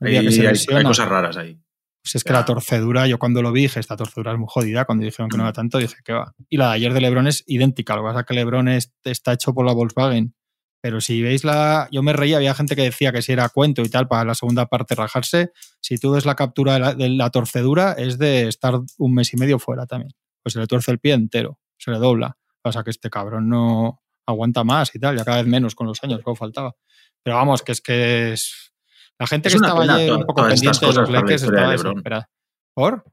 El 0.00 0.10
día 0.10 0.20
Hay, 0.20 0.26
que 0.26 0.54
se 0.54 0.76
hay- 0.76 0.84
cosas 0.84 1.08
raras 1.08 1.36
ahí. 1.38 1.58
Pues 2.02 2.14
es 2.14 2.24
que 2.24 2.32
la 2.32 2.44
torcedura, 2.44 3.06
yo 3.06 3.18
cuando 3.18 3.42
lo 3.42 3.52
vi 3.52 3.62
dije, 3.62 3.80
esta 3.80 3.96
torcedura 3.96 4.32
es 4.32 4.38
muy 4.38 4.46
jodida. 4.48 4.84
Cuando 4.84 5.04
dijeron 5.04 5.28
que 5.28 5.36
no 5.36 5.42
era 5.42 5.52
tanto, 5.52 5.78
dije 5.78 5.96
que 6.04 6.12
va. 6.12 6.32
Y 6.48 6.56
la 6.56 6.68
de 6.68 6.74
ayer 6.74 6.94
de 6.94 7.00
Lebron 7.00 7.26
es 7.26 7.44
idéntica. 7.46 7.96
Lo 7.96 8.02
que 8.02 8.06
pasa 8.08 8.20
es 8.20 8.26
que 8.26 8.34
Lebron 8.34 8.68
es- 8.68 8.92
está 9.04 9.32
hecho 9.32 9.52
por 9.52 9.66
la 9.66 9.72
Volkswagen. 9.72 10.34
Pero 10.80 11.00
si 11.00 11.20
veis 11.22 11.42
la. 11.44 11.88
Yo 11.90 12.02
me 12.04 12.12
reía, 12.12 12.36
había 12.36 12.54
gente 12.54 12.76
que 12.76 12.82
decía 12.82 13.10
que 13.12 13.20
si 13.20 13.32
era 13.32 13.48
cuento 13.48 13.82
y 13.82 13.88
tal, 13.88 14.06
para 14.06 14.24
la 14.24 14.34
segunda 14.36 14.66
parte 14.66 14.94
rajarse. 14.94 15.50
Si 15.80 15.98
tú 15.98 16.12
ves 16.12 16.24
la 16.24 16.36
captura 16.36 16.74
de 16.74 16.78
la, 16.78 16.94
de 16.94 17.08
la 17.08 17.30
torcedura, 17.30 17.92
es 17.98 18.16
de 18.16 18.46
estar 18.46 18.78
un 18.96 19.12
mes 19.14 19.34
y 19.34 19.36
medio 19.36 19.58
fuera 19.58 19.86
también. 19.86 20.12
Pues 20.42 20.52
se 20.52 20.60
le 20.60 20.68
tuerce 20.68 20.92
el 20.92 21.00
pie 21.00 21.14
entero, 21.14 21.58
se 21.78 21.90
le 21.90 21.98
dobla. 21.98 22.38
Pasa 22.62 22.84
que 22.84 22.90
este 22.90 23.10
cabrón 23.10 23.48
no 23.48 24.00
aguanta 24.24 24.62
más 24.62 24.94
y 24.94 25.00
tal, 25.00 25.16
ya 25.16 25.24
cada 25.24 25.38
vez 25.38 25.46
menos 25.48 25.74
con 25.74 25.86
los 25.88 26.02
años, 26.04 26.20
como 26.22 26.36
faltaba. 26.36 26.76
Pero 27.24 27.36
vamos, 27.36 27.62
que 27.62 27.72
es 27.72 27.80
que 27.80 28.32
es. 28.34 28.67
La 29.18 29.26
gente 29.26 29.48
Es 29.48 29.54
que 29.54 29.58
una 29.58 29.68
estaba 29.68 29.80
pena 29.82 29.94
ayer 29.96 30.08
toda- 30.08 30.18
un 30.18 30.26
poco 30.26 30.42
pendiente 30.42 30.78
de 30.80 30.86
los 30.86 30.94
de 30.94 31.02
estaba 31.34 31.70
LeBron. 31.70 31.94
desesperada. 31.94 32.30
¿Por? 32.74 33.04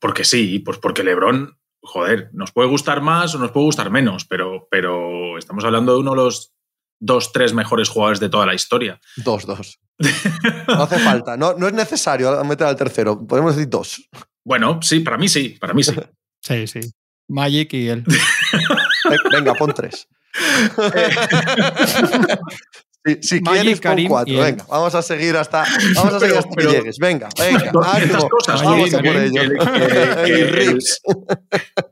Porque 0.00 0.24
sí, 0.24 0.58
pues 0.60 0.78
porque 0.78 1.02
LeBron, 1.02 1.58
joder, 1.82 2.30
nos 2.32 2.52
puede 2.52 2.68
gustar 2.68 3.00
más 3.02 3.34
o 3.34 3.38
nos 3.38 3.50
puede 3.50 3.66
gustar 3.66 3.90
menos, 3.90 4.24
pero, 4.24 4.68
pero 4.70 5.36
estamos 5.38 5.64
hablando 5.64 5.94
de 5.94 6.00
uno 6.00 6.10
de 6.12 6.16
los 6.18 6.52
dos, 7.00 7.32
tres 7.32 7.52
mejores 7.54 7.88
jugadores 7.88 8.20
de 8.20 8.28
toda 8.28 8.46
la 8.46 8.54
historia. 8.54 9.00
Dos, 9.16 9.46
dos. 9.46 9.80
No 10.68 10.82
hace 10.82 10.98
falta. 11.00 11.36
No, 11.36 11.54
no 11.54 11.66
es 11.66 11.72
necesario 11.72 12.42
meter 12.44 12.66
al 12.66 12.76
tercero. 12.76 13.26
Podemos 13.26 13.56
decir 13.56 13.68
dos. 13.70 14.08
Bueno, 14.44 14.80
sí, 14.82 15.00
para 15.00 15.16
mí 15.18 15.28
sí, 15.28 15.56
para 15.60 15.74
mí 15.74 15.82
sí. 15.82 15.94
Sí, 16.44 16.66
sí. 16.66 16.80
Magic 17.28 17.72
y 17.74 17.88
él. 17.88 18.02
Ve- 18.04 19.16
Venga, 19.32 19.54
pon 19.54 19.72
tres. 19.72 20.08
Si, 23.04 23.18
si 23.22 23.40
Magic, 23.40 23.62
quieres, 23.62 23.80
pon 23.80 23.90
Karim 23.90 24.08
cuatro. 24.08 24.38
Venga, 24.40 24.64
vamos 24.68 24.94
a 24.94 25.02
seguir 25.02 25.36
hasta, 25.36 25.64
vamos 25.96 26.14
a 26.14 26.20
seguir 26.20 26.36
hasta 26.36 26.50
pero- 26.54 26.70
que 26.70 26.76
llegues. 26.76 26.98
Venga, 26.98 27.28
venga. 27.36 27.72
Estas 27.98 28.24
cosas, 28.26 28.62
vamos 28.62 28.94
a 28.94 28.98
por 28.98 29.06
ello. 29.16 29.42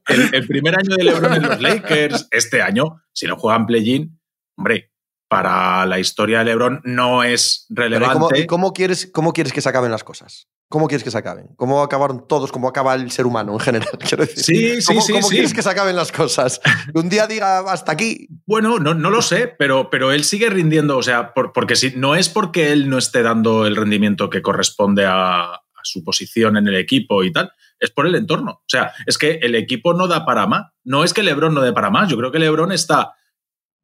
El, 0.09 0.35
el 0.35 0.47
primer 0.47 0.77
año 0.79 0.97
de 0.97 1.05
LeBron 1.05 1.35
en 1.35 1.43
los 1.43 1.61
Lakers, 1.63 2.29
este 2.31 2.63
año, 2.63 3.03
si 3.13 3.27
no 3.27 3.37
juegan 3.37 3.67
play-in, 3.67 4.19
hombre, 4.57 4.90
para 5.31 5.87
la 5.87 6.01
historia 6.01 6.41
de 6.41 6.47
LeBron 6.47 6.81
no 6.83 7.23
es 7.23 7.67
Pero 7.73 7.87
¿y 7.87 7.91
relevante. 7.91 8.19
¿cómo, 8.19 8.37
y 8.37 8.47
cómo 8.47 8.73
quieres, 8.73 9.09
¿Cómo 9.13 9.33
quieres 9.33 9.53
que 9.53 9.61
se 9.61 9.69
acaben 9.69 9.93
las 9.93 10.03
cosas? 10.03 10.49
¿Cómo 10.69 10.89
quieres 10.89 11.05
que 11.05 11.13
se 11.13 11.19
acaben? 11.19 11.51
¿Cómo 11.57 11.83
acabaron 11.85 12.27
todos? 12.27 12.51
¿Cómo 12.51 12.67
acaba 12.67 12.95
el 12.97 13.13
ser 13.13 13.27
humano 13.27 13.53
en 13.53 13.61
general? 13.61 13.89
Quiero 14.09 14.25
decir. 14.27 14.43
Sí, 14.43 14.81
sí, 14.81 14.87
¿Cómo, 14.89 15.01
sí, 15.01 15.13
cómo 15.13 15.29
sí. 15.29 15.35
quieres 15.37 15.55
que 15.55 15.63
se 15.63 15.71
acaben 15.71 15.95
las 15.95 16.11
cosas? 16.11 16.61
Que 16.93 16.99
un 16.99 17.09
día 17.09 17.29
diga 17.29 17.61
hasta 17.61 17.93
aquí. 17.93 18.27
Bueno, 18.45 18.81
no, 18.81 18.93
no 18.93 19.09
lo 19.09 19.23
sé, 19.23 19.47
pero, 19.57 19.89
pero 19.89 20.11
él 20.11 20.25
sigue 20.25 20.51
rindiendo, 20.51 20.99
o 20.99 21.03
sea, 21.05 21.33
por- 21.33 21.53
porque 21.53 21.77
si, 21.77 21.93
no 21.97 22.17
es 22.17 22.29
porque 22.29 22.73
él 22.73 22.91
no 22.91 22.99
esté 22.99 23.23
dando 23.23 23.67
el 23.69 23.77
rendimiento 23.77 24.31
que 24.31 24.43
corresponde 24.43 25.07
a, 25.07 25.43
a 25.55 25.61
su 25.85 26.03
posición 26.03 26.57
en 26.57 26.67
el 26.67 26.75
equipo 26.75 27.23
y 27.23 27.33
tal, 27.33 27.53
es 27.79 27.91
por 27.93 28.07
el 28.07 28.17
entorno. 28.17 28.51
O 28.51 28.65
sea, 28.69 28.93
es 29.07 29.17
que 29.17 29.39
el 29.43 29.55
equipo 29.55 29.95
no 29.95 30.09
da 30.09 30.25
para 30.27 30.49
más. 30.49 30.73
No 30.83 31.05
es 31.05 31.15
que 31.15 31.23
Lebron 31.23 31.55
no 31.55 31.61
dé 31.61 31.73
para 31.73 31.91
más, 31.91 32.09
yo 32.09 32.17
creo 32.17 32.33
que 32.33 32.41
Lebron 32.41 32.73
está 32.73 33.13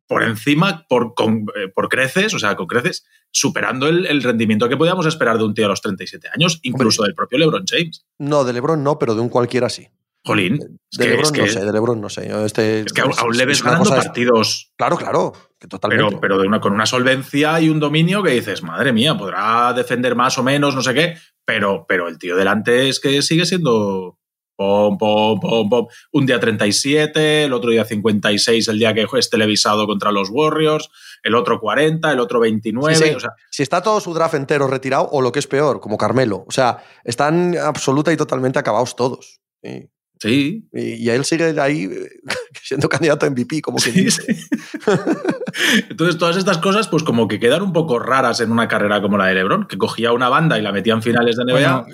por 0.07 0.23
encima, 0.23 0.87
por, 0.89 1.15
con- 1.15 1.47
eh, 1.57 1.69
por 1.75 1.89
creces, 1.89 2.33
o 2.35 2.39
sea, 2.39 2.55
con 2.57 2.67
creces, 2.67 3.05
superando 3.31 3.89
el, 3.89 4.07
el 4.07 4.23
rendimiento 4.23 4.69
que 4.69 4.77
podíamos 4.77 5.07
esperar 5.07 5.37
de 5.39 5.45
un 5.45 5.55
tío 5.55 5.67
a 5.67 5.69
los 5.69 5.83
37 5.83 6.29
años, 6.35 6.61
incluso 6.63 7.03
del 7.03 7.15
propio 7.15 7.39
LeBron 7.39 7.65
James. 7.67 8.05
No, 8.19 8.45
de 8.45 8.53
LeBron 8.53 8.83
no, 8.83 8.99
pero 8.99 9.15
de 9.15 9.21
un 9.21 9.29
cualquiera 9.29 9.69
sí. 9.69 9.89
Jolín, 10.25 10.55
es 10.91 10.99
De 10.99 11.05
que, 11.05 11.11
LeBron 11.11 11.25
es 11.25 11.33
que- 11.33 11.41
no 11.43 11.47
sé, 11.49 11.65
de 11.65 11.73
LeBron 11.73 12.01
no 12.01 12.09
sé. 12.09 12.45
Este, 12.45 12.81
es 12.81 12.93
que 12.93 13.01
aún, 13.01 13.13
aún 13.17 13.37
le 13.37 13.47
ves 13.47 13.63
ganando 13.63 13.91
partidos 13.91 14.73
Claro, 14.77 14.97
claro, 14.97 15.33
que 15.59 15.69
totalmente. 15.69 16.05
pero, 16.07 16.21
pero 16.21 16.39
de 16.39 16.49
una, 16.49 16.61
con 16.61 16.73
una 16.73 16.87
solvencia 16.87 17.61
y 17.61 17.69
un 17.69 17.79
dominio 17.81 18.23
que 18.23 18.31
dices, 18.31 18.63
madre 18.63 18.93
mía, 18.93 19.17
podrá 19.17 19.73
defender 19.73 20.17
más 20.17 20.37
o 20.39 20.43
menos, 20.43 20.75
no 20.75 20.83
sé 20.83 20.95
qué, 20.95 21.15
pero, 21.45 21.85
pero 21.89 22.09
el 22.09 22.19
tío 22.19 22.35
delante 22.37 22.89
es 22.89 22.99
que 22.99 23.23
sigue 23.23 23.47
siendo 23.47 24.19
pom, 24.57 24.99
pom, 24.99 25.39
pom, 25.39 25.69
pom. 25.69 25.87
Un 26.13 26.27
día 26.27 26.41
37, 26.41 27.45
el 27.45 27.53
otro 27.53 27.71
día 27.71 27.85
56, 27.85 28.69
el 28.69 28.79
día 28.79 28.95
que 28.95 29.07
es 29.13 29.31
televisado 29.31 29.87
contra 29.87 30.11
los 30.11 30.31
Warriors, 30.31 30.89
el 31.23 31.35
otro 31.35 31.61
40, 31.61 32.13
el 32.13 32.21
otro 32.21 32.41
29. 32.41 32.95
Sí, 32.95 33.05
sí. 33.05 33.11
O 33.15 33.21
sea, 33.21 33.31
Si 33.51 33.63
está 33.63 33.83
todo 33.83 34.01
su 34.01 34.15
draft 34.15 34.35
entero 34.35 34.67
retirado, 34.67 35.09
o 35.13 35.21
lo 35.21 35.33
que 35.33 35.39
es 35.39 35.47
peor, 35.47 35.81
como 35.81 35.99
Carmelo. 35.99 36.45
O 36.49 36.53
sea, 36.53 36.83
están 37.05 37.57
absoluta 37.57 38.13
y 38.13 38.17
totalmente 38.17 38.59
acabados 38.59 38.97
todos. 38.97 39.41
Sí. 39.63 39.89
Sí. 40.19 40.67
Y, 40.73 41.09
él 41.11 41.25
sigue 41.25 41.61
ahí 41.61 41.91
siendo 42.63 42.89
candidato 42.89 43.27
a 43.27 43.31
MVP, 43.31 43.61
como 43.61 43.79
que 43.79 43.93
dice. 43.93 44.23
Entonces, 45.91 46.19
todas 46.19 46.37
estas 46.37 46.59
cosas, 46.59 46.89
pues 46.89 47.03
como 47.03 47.29
que 47.29 47.39
quedan 47.39 47.63
un 47.63 47.73
poco 47.73 47.99
raras 47.99 48.41
en 48.41 48.51
una 48.51 48.69
carrera 48.69 49.03
como 49.03 49.19
la 49.19 49.27
de 49.27 49.35
LeBron, 49.35 49.67
que 49.67 49.79
cogía 49.79 50.13
una 50.13 50.29
banda 50.29 50.59
y 50.59 50.63
la 50.63 50.73
metía 50.73 50.95
en 50.95 51.03
finales 51.03 51.37
de 51.37 51.45
NBA, 51.45 51.87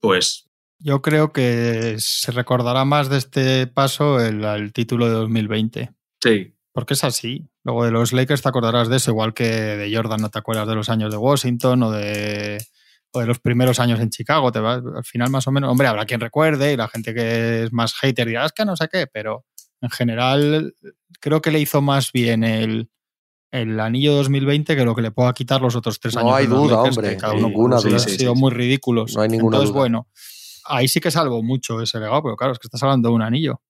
pues. 0.00 0.45
Yo 0.78 1.00
creo 1.02 1.32
que 1.32 1.96
se 1.98 2.32
recordará 2.32 2.84
más 2.84 3.08
de 3.08 3.18
este 3.18 3.66
paso 3.66 4.20
el, 4.20 4.44
el 4.44 4.72
título 4.72 5.06
de 5.06 5.12
2020. 5.12 5.90
Sí. 6.22 6.54
Porque 6.72 6.94
es 6.94 7.04
así. 7.04 7.48
Luego 7.64 7.84
de 7.84 7.90
los 7.90 8.12
Lakers 8.12 8.42
te 8.42 8.48
acordarás 8.48 8.88
de 8.88 8.96
eso, 8.96 9.10
igual 9.10 9.32
que 9.32 9.44
de 9.44 9.94
Jordan, 9.94 10.20
no 10.20 10.28
te 10.28 10.38
acuerdas 10.38 10.68
de 10.68 10.74
los 10.74 10.88
años 10.90 11.10
de 11.10 11.16
Washington 11.16 11.82
o 11.84 11.90
de, 11.90 12.62
o 13.12 13.20
de 13.20 13.26
los 13.26 13.38
primeros 13.38 13.80
años 13.80 13.98
en 14.00 14.10
Chicago. 14.10 14.52
Te 14.52 14.60
vas, 14.60 14.82
al 14.94 15.04
final, 15.04 15.30
más 15.30 15.46
o 15.46 15.52
menos, 15.52 15.70
hombre, 15.70 15.86
habrá 15.88 16.04
quien 16.04 16.20
recuerde 16.20 16.74
y 16.74 16.76
la 16.76 16.88
gente 16.88 17.14
que 17.14 17.64
es 17.64 17.72
más 17.72 17.94
hater 17.94 18.28
dirá, 18.28 18.44
es 18.44 18.52
que 18.52 18.64
no 18.66 18.76
sé 18.76 18.88
qué, 18.92 19.06
pero 19.06 19.46
en 19.80 19.90
general 19.90 20.74
creo 21.20 21.40
que 21.40 21.50
le 21.50 21.60
hizo 21.60 21.80
más 21.80 22.12
bien 22.12 22.44
el, 22.44 22.90
el 23.50 23.80
anillo 23.80 24.14
2020 24.16 24.76
que 24.76 24.84
lo 24.84 24.94
que 24.94 25.02
le 25.02 25.10
pueda 25.10 25.32
quitar 25.32 25.62
los 25.62 25.74
otros 25.76 25.98
tres 25.98 26.16
años. 26.18 26.30
No 26.30 26.36
hay 26.36 26.46
duda, 26.46 26.82
hombre. 26.82 27.16
cada 27.16 27.32
uno 27.32 27.48
ninguna 27.48 27.76
duda. 27.80 27.98
Sí, 27.98 28.18
sido 28.18 28.34
muy 28.34 28.52
ridículos. 28.52 29.14
No 29.16 29.22
hay 29.22 29.30
ninguna 29.30 29.56
Entonces, 29.56 29.70
duda. 29.72 29.80
bueno, 29.80 30.08
ahí 30.68 30.88
sí 30.88 31.00
que 31.00 31.10
salvo 31.10 31.42
mucho 31.42 31.80
ese 31.80 31.98
legado, 32.00 32.22
pero 32.22 32.36
claro, 32.36 32.52
es 32.52 32.58
que 32.58 32.66
estás 32.66 32.82
hablando 32.82 33.08
de 33.08 33.14
un 33.14 33.22
anillo. 33.22 33.60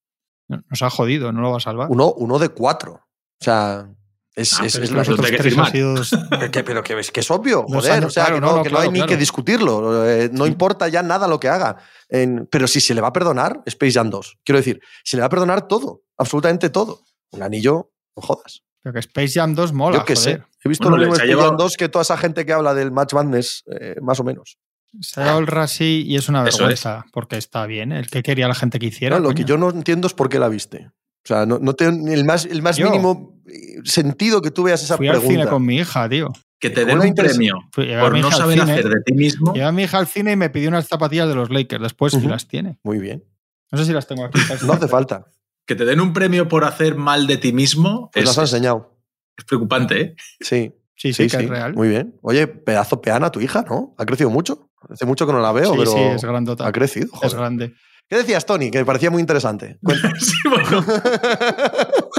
Nos 0.48 0.82
ha 0.82 0.90
jodido, 0.90 1.32
no 1.32 1.40
lo 1.40 1.50
va 1.50 1.56
a 1.56 1.60
salvar. 1.60 1.88
Uno, 1.90 2.12
uno 2.12 2.38
de 2.38 2.50
cuatro. 2.50 2.92
O 2.94 3.44
sea, 3.44 3.88
es, 4.34 4.52
Ah, 4.60 4.66
es, 4.66 4.78
pero 4.78 5.00
es 5.02 5.30
que 5.30 5.42
firmar. 5.42 5.66
han 5.66 5.72
sido- 5.72 5.94
pero 6.30 6.50
que, 6.50 6.62
pero 6.64 6.82
que 6.82 6.98
es, 7.00 7.10
que 7.10 7.20
es 7.20 7.30
obvio, 7.30 7.64
Dos 7.68 7.82
joder. 7.84 7.92
años, 7.92 8.06
o 8.06 8.10
sea, 8.10 8.24
claro, 8.26 8.36
que 8.36 8.40
no, 8.42 8.46
no, 8.48 8.56
no, 8.58 8.62
que 8.62 8.70
no 8.70 8.78
hay 8.78 8.88
claro, 8.88 9.02
ni 9.04 9.08
que 9.08 9.16
discutirlo. 9.16 10.06
eh, 10.08 10.30
no 10.32 10.46
importa 10.46 10.88
ya 10.88 11.02
nada 11.02 11.26
lo 11.26 11.40
que 11.40 11.48
haga. 11.48 11.76
En- 12.08 12.46
pero 12.50 12.68
si 12.68 12.80
se 12.80 12.94
le 12.94 13.00
va 13.00 13.08
a 13.08 13.12
perdonar, 13.12 13.62
Space 13.66 13.92
Jam 13.92 14.08
2. 14.10 14.38
Quiero 14.44 14.58
decir, 14.58 14.80
se 15.04 15.16
le 15.16 15.20
va 15.22 15.26
a 15.26 15.30
perdonar 15.30 15.66
todo, 15.66 16.02
absolutamente 16.16 16.70
todo. 16.70 17.00
Un 17.32 17.42
anillo, 17.42 17.90
no 18.14 18.22
jodas. 18.22 18.62
Pero 18.82 18.92
que 18.92 19.00
Space 19.00 19.32
Jam 19.40 19.54
2 19.54 19.72
mola, 19.72 19.98
Yo 19.98 20.04
qué 20.04 20.14
sé. 20.14 20.42
He 20.62 20.68
visto 20.68 20.84
Bueno, 20.84 20.98
lo 20.98 21.02
mismo 21.02 21.14
Space 21.16 21.32
Jam 21.32 21.40
llevado- 21.40 21.56
2 21.64 21.76
que 21.76 21.88
toda 21.88 22.02
esa 22.02 22.16
gente 22.16 22.46
que 22.46 22.52
habla 22.52 22.72
del 22.74 22.92
Match 22.92 23.14
Madness, 23.14 23.64
eh, 23.80 23.96
más 24.00 24.20
o 24.20 24.24
menos. 24.24 24.58
Se 25.00 25.20
ha 25.20 25.24
dado 25.26 25.38
el 25.40 25.46
Rasi 25.46 26.04
y 26.06 26.16
es 26.16 26.28
una 26.28 26.42
vergüenza, 26.42 27.04
porque 27.12 27.36
está 27.36 27.66
bien. 27.66 27.92
¿eh? 27.92 27.98
El 27.98 28.08
que 28.08 28.22
quería 28.22 28.48
la 28.48 28.54
gente 28.54 28.78
que 28.78 28.86
hiciera. 28.86 29.16
No, 29.16 29.22
lo 29.22 29.28
coño. 29.28 29.36
que 29.36 29.44
yo 29.44 29.58
no 29.58 29.70
entiendo 29.70 30.06
es 30.06 30.14
por 30.14 30.28
qué 30.28 30.38
la 30.38 30.48
viste. 30.48 30.88
O 30.88 31.26
sea, 31.28 31.44
no, 31.44 31.58
no 31.58 31.74
tengo 31.74 31.92
ni 31.92 32.12
el 32.12 32.24
más, 32.24 32.44
el 32.46 32.62
más 32.62 32.76
Yo. 32.76 32.88
mínimo 32.90 33.40
eh, 33.46 33.80
sentido 33.84 34.40
que 34.40 34.50
tú 34.50 34.62
veas 34.62 34.82
esa 34.82 34.96
Fui 34.96 35.08
al 35.08 35.16
pregunta. 35.16 35.32
cine 35.40 35.50
con 35.50 35.64
mi 35.66 35.76
hija, 35.76 36.08
tío. 36.08 36.28
Que 36.58 36.70
te 36.70 36.82
¿Cómo 36.86 37.02
den 37.02 37.10
un 37.10 37.14
premio 37.14 37.56
Fui- 37.72 37.88
por 38.00 38.16
no 38.18 38.28
al 38.28 38.32
saber 38.32 38.58
cine, 38.60 38.72
hacer 38.72 38.88
de 38.88 39.00
ti 39.04 39.12
mismo. 39.12 39.52
Llevé 39.52 39.66
a 39.66 39.72
mi 39.72 39.82
hija 39.82 39.98
al 39.98 40.06
cine 40.06 40.32
y 40.32 40.36
me 40.36 40.48
pidió 40.50 40.68
unas 40.68 40.86
zapatillas 40.86 41.28
de 41.28 41.34
los 41.34 41.50
Lakers. 41.50 41.82
Después 41.82 42.14
Ujú. 42.14 42.28
las 42.28 42.46
tiene. 42.48 42.78
Muy 42.82 42.98
bien. 42.98 43.24
No 43.72 43.78
sé 43.78 43.84
si 43.84 43.92
las 43.92 44.06
tengo 44.06 44.24
aquí. 44.24 44.38
No 44.66 44.72
hace 44.72 44.88
falta. 44.88 45.26
Que 45.66 45.74
te 45.74 45.84
den 45.84 46.00
un 46.00 46.12
premio 46.12 46.48
por 46.48 46.64
hacer 46.64 46.94
mal 46.94 47.26
de 47.26 47.36
ti 47.36 47.52
mismo 47.52 48.08
Pues 48.12 48.22
es, 48.22 48.28
las 48.30 48.38
has 48.38 48.52
enseñado. 48.52 48.96
es 49.36 49.44
preocupante, 49.44 50.00
¿eh? 50.00 50.14
Sí. 50.40 50.72
Sí, 50.98 51.12
sí, 51.12 51.26
que 51.26 51.36
es 51.36 51.48
real. 51.48 51.74
Muy 51.74 51.88
bien. 51.88 52.14
Oye, 52.22 52.46
pedazo 52.46 53.02
peana 53.02 53.30
tu 53.30 53.40
hija, 53.42 53.66
¿no? 53.68 53.94
Ha 53.98 54.06
crecido 54.06 54.30
mucho. 54.30 54.65
Hace 54.90 55.06
mucho 55.06 55.26
que 55.26 55.32
no 55.32 55.40
la 55.40 55.52
veo, 55.52 55.72
sí, 55.72 55.78
pero 55.78 55.90
sí, 55.92 55.98
es 55.98 56.24
grandota. 56.24 56.66
ha 56.66 56.72
crecido. 56.72 57.06
Es 57.06 57.12
joder. 57.20 57.36
grande. 57.36 57.74
¿Qué 58.08 58.16
decías, 58.16 58.46
Tony? 58.46 58.70
Que 58.70 58.78
me 58.78 58.84
parecía 58.84 59.10
muy 59.10 59.20
interesante. 59.20 59.78
Sí, 60.20 60.34
bueno, 60.48 60.84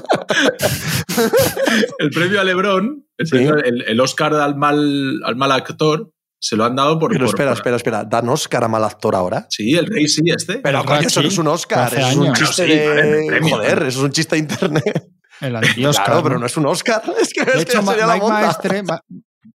el 1.99 2.10
premio 2.12 2.41
a 2.41 2.43
LeBron, 2.43 3.03
el, 3.17 3.27
Sí. 3.27 3.36
premio- 3.36 3.63
el- 3.63 3.82
el 3.88 3.99
Oscar 3.99 4.34
al 4.36 4.56
mal, 4.56 5.21
al 5.23 5.36
mal 5.36 5.51
actor, 5.51 6.12
se 6.39 6.56
lo 6.56 6.65
han 6.65 6.75
dado 6.75 6.99
por. 6.99 7.12
Pero 7.12 7.25
por- 7.25 7.34
espera, 7.34 7.51
por- 7.51 7.58
espera, 7.58 7.75
espera. 7.77 8.03
¿Dan 8.03 8.30
Oscar 8.30 8.63
a 8.63 8.67
mal 8.67 8.84
actor 8.84 9.15
ahora? 9.15 9.47
Sí, 9.49 9.75
el 9.75 9.88
rey 9.88 10.08
sí, 10.08 10.21
este. 10.25 10.58
Pero 10.60 10.84
coño, 10.86 11.08
eso 11.08 11.21
no 11.21 11.27
es 11.27 11.38
un 11.38 11.47
Oscar. 11.47 11.93
Eso 11.93 12.08
es 12.10 12.15
un 12.15 12.34
chiste 12.34 12.65
sí, 12.65 12.71
de... 12.71 13.25
premio. 13.27 13.56
Joder, 13.56 13.77
eso 13.84 13.99
es 13.99 14.06
un 14.06 14.12
chiste 14.12 14.36
de 14.36 14.39
internet. 14.41 15.08
El 15.41 15.56
anti-Oscar. 15.56 16.06
claro, 16.06 16.23
pero 16.23 16.39
no 16.39 16.45
es 16.45 16.58
un 16.58 16.65
Oscar. 16.67 17.01
Es 17.19 17.34
que, 17.34 17.43
De 17.43 17.58
es 17.60 17.65
que 17.65 17.71
hecho, 17.73 17.82
sería 17.84 18.06
la 18.08 18.13
Mike. 18.15 18.27
Maestre, 18.27 18.84
Ma- 18.84 19.01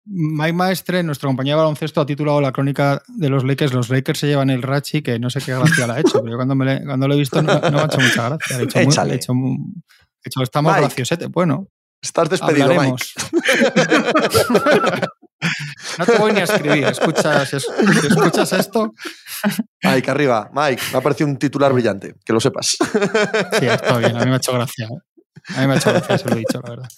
Mike 0.04 0.52
Maestre, 0.52 1.02
nuestro 1.02 1.28
compañero 1.28 1.56
de 1.58 1.62
baloncesto, 1.62 2.00
ha 2.00 2.06
titulado 2.06 2.40
la 2.40 2.52
crónica 2.52 3.02
de 3.08 3.28
los 3.28 3.44
Lakers. 3.44 3.72
Los 3.72 3.88
Lakers 3.90 4.18
se 4.18 4.26
llevan 4.26 4.50
el 4.50 4.62
Rachi, 4.62 5.02
que 5.02 5.18
no 5.18 5.30
sé 5.30 5.40
qué 5.40 5.52
gracia 5.54 5.86
le 5.86 5.92
ha 5.94 6.00
hecho, 6.00 6.20
pero 6.20 6.30
yo 6.30 6.36
cuando, 6.36 6.54
me 6.54 6.64
le- 6.64 6.84
cuando 6.84 7.06
lo 7.08 7.14
he 7.14 7.18
visto 7.18 7.40
no, 7.42 7.54
no 7.60 7.70
me 7.70 7.80
ha 7.80 7.84
hecho 7.84 8.00
mucha 8.00 8.28
gracia. 8.28 8.56
Le 8.56 8.62
he 8.62 8.66
hecho, 8.66 8.78
muy- 8.80 8.86
Échale. 8.92 9.08
le 9.08 9.14
he 9.14 9.16
hecho 9.16 9.34
muy- 9.34 9.56
he 10.24 10.28
hecho, 10.28 10.42
estamos 10.42 10.72
Mike. 10.72 10.86
graciosete. 10.86 11.26
Bueno, 11.26 11.66
Estás 12.02 12.30
despedido, 12.30 12.64
hablaremos. 12.64 13.14
Mike. 13.32 15.06
no 15.98 16.06
te 16.06 16.18
voy 16.18 16.32
ni 16.32 16.40
a 16.40 16.44
escribir. 16.44 16.84
Escuchas, 16.84 17.52
escuchas 17.52 18.52
esto, 18.54 18.92
Mike, 19.82 20.10
arriba. 20.10 20.50
Mike, 20.54 20.82
me 20.92 20.98
ha 20.98 21.00
parecido 21.02 21.28
un 21.28 21.36
titular 21.36 21.72
brillante. 21.72 22.14
Que 22.24 22.32
lo 22.32 22.40
sepas. 22.40 22.68
sí, 23.58 23.66
está 23.66 23.98
bien. 23.98 24.16
A 24.16 24.20
mí 24.20 24.26
me 24.26 24.32
ha 24.34 24.36
hecho 24.36 24.52
gracia. 24.52 24.86
¿eh? 24.86 25.52
A 25.56 25.60
mí 25.62 25.66
me 25.66 25.74
ha 25.74 25.76
hecho 25.76 25.90
gracia, 25.90 26.18
se 26.18 26.28
lo 26.28 26.36
he 26.36 26.38
dicho, 26.38 26.60
la 26.62 26.70
verdad. 26.70 26.88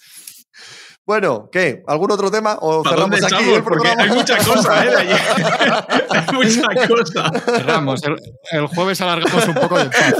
Bueno, 1.05 1.49
¿qué? 1.51 1.83
¿Algún 1.87 2.11
otro 2.11 2.31
tema? 2.31 2.57
¿O 2.61 2.81
¿Para 2.81 2.95
cerramos 2.95 3.19
dónde 3.21 3.35
aquí 3.35 3.49
el 3.51 3.63
Porque 3.63 3.79
programa? 3.89 4.03
hay 4.03 4.09
mucha 4.17 4.37
cosa, 4.37 4.85
¿eh? 4.85 4.89
de 4.89 4.95
allí. 4.95 5.11
hay 6.09 6.35
mucha 6.35 6.87
cosa. 6.87 7.31
Cerramos. 7.45 8.03
El, 8.03 8.15
el 8.51 8.67
jueves 8.67 9.01
alargamos 9.01 9.47
un 9.47 9.53
poco 9.55 9.77
de 9.79 9.85
paz. 9.85 10.13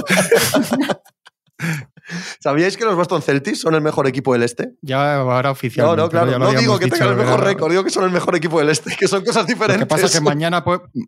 ¿Sabíais 2.38 2.76
que 2.76 2.84
los 2.84 2.94
Boston 2.96 3.22
Celtics 3.22 3.60
son 3.62 3.74
el 3.74 3.80
mejor 3.80 4.06
equipo 4.06 4.34
del 4.34 4.42
este? 4.42 4.74
Ya 4.82 5.16
ahora 5.16 5.48
No, 5.48 5.52
oficialmente. 5.52 6.02
no, 6.02 6.08
claro. 6.10 6.30
lo 6.32 6.38
No 6.38 6.52
digo 6.52 6.78
que 6.78 6.88
tengan 6.88 7.08
el 7.08 7.16
mejor 7.16 7.42
récord, 7.42 7.70
digo 7.70 7.82
que 7.82 7.88
son 7.90 8.04
el 8.04 8.10
mejor 8.10 8.36
equipo 8.36 8.58
del 8.58 8.68
este, 8.68 8.94
que 8.94 9.08
son 9.08 9.24
cosas 9.24 9.44
Lo 9.44 9.46
diferentes. 9.46 9.78
que 9.78 9.86
pasa 9.86 10.06
es 10.06 10.12
que 10.12 10.20
mañana, 10.20 10.62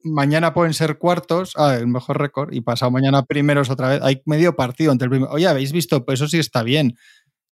mañana 0.05 0.55
pueden 0.55 0.73
ser 0.73 0.97
cuartos, 0.97 1.53
ah, 1.57 1.75
el 1.75 1.87
mejor 1.87 2.19
récord, 2.19 2.55
y 2.55 2.63
pasado 2.63 2.91
mañana 2.91 3.25
primeros 3.25 3.69
otra 3.69 3.89
vez. 3.91 4.01
Hay 4.03 4.23
medio 4.25 4.57
partido 4.57 4.91
entre 4.91 5.05
el 5.07 5.11
primero. 5.11 5.31
Oye, 5.33 5.47
¿habéis 5.47 5.73
visto? 5.73 6.03
Pues 6.07 6.19
eso 6.21 6.29
sí 6.29 6.39
está 6.39 6.63
bien. 6.63 6.97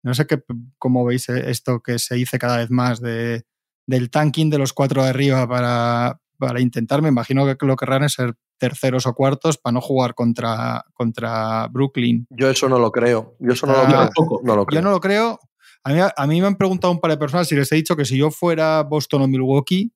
No 0.03 0.13
sé 0.13 0.25
qué, 0.27 0.41
cómo 0.77 1.05
veis 1.05 1.29
eh, 1.29 1.49
esto 1.51 1.81
que 1.81 1.99
se 1.99 2.15
dice 2.15 2.39
cada 2.39 2.57
vez 2.57 2.71
más 2.71 2.99
de, 3.01 3.43
del 3.87 4.09
tanking 4.09 4.49
de 4.49 4.57
los 4.57 4.73
cuatro 4.73 5.03
de 5.03 5.09
arriba 5.09 5.47
para, 5.47 6.19
para 6.37 6.59
intentar. 6.59 7.01
Me 7.01 7.09
imagino 7.09 7.45
que 7.57 7.65
lo 7.65 7.75
querrán 7.75 8.03
es 8.03 8.13
ser 8.13 8.33
terceros 8.57 9.05
o 9.07 9.13
cuartos 9.13 9.57
para 9.57 9.73
no 9.73 9.81
jugar 9.81 10.13
contra, 10.15 10.83
contra 10.93 11.67
Brooklyn. 11.67 12.27
Yo 12.29 12.49
eso 12.49 12.67
no 12.69 12.79
lo 12.79 12.91
creo. 12.91 13.35
Yo 13.39 13.53
eso 13.53 13.65
no 13.67 13.73
lo 13.73 13.79
Ah, 13.79 13.85
creo. 13.87 13.99
tampoco. 13.99 14.41
No 14.43 14.55
lo 14.55 14.65
creo. 14.65 14.79
Yo 14.79 14.83
no 14.83 14.91
lo 14.91 14.99
creo. 14.99 15.39
A 15.83 15.93
mí, 15.93 15.99
a 16.15 16.27
mí 16.27 16.41
me 16.41 16.47
han 16.47 16.55
preguntado 16.57 16.93
un 16.93 16.99
par 16.99 17.09
de 17.11 17.17
personas 17.17 17.47
si 17.47 17.55
les 17.55 17.71
he 17.71 17.75
dicho 17.75 17.95
que 17.95 18.05
si 18.05 18.17
yo 18.17 18.29
fuera 18.29 18.83
Boston 18.83 19.23
o 19.23 19.27
Milwaukee, 19.27 19.91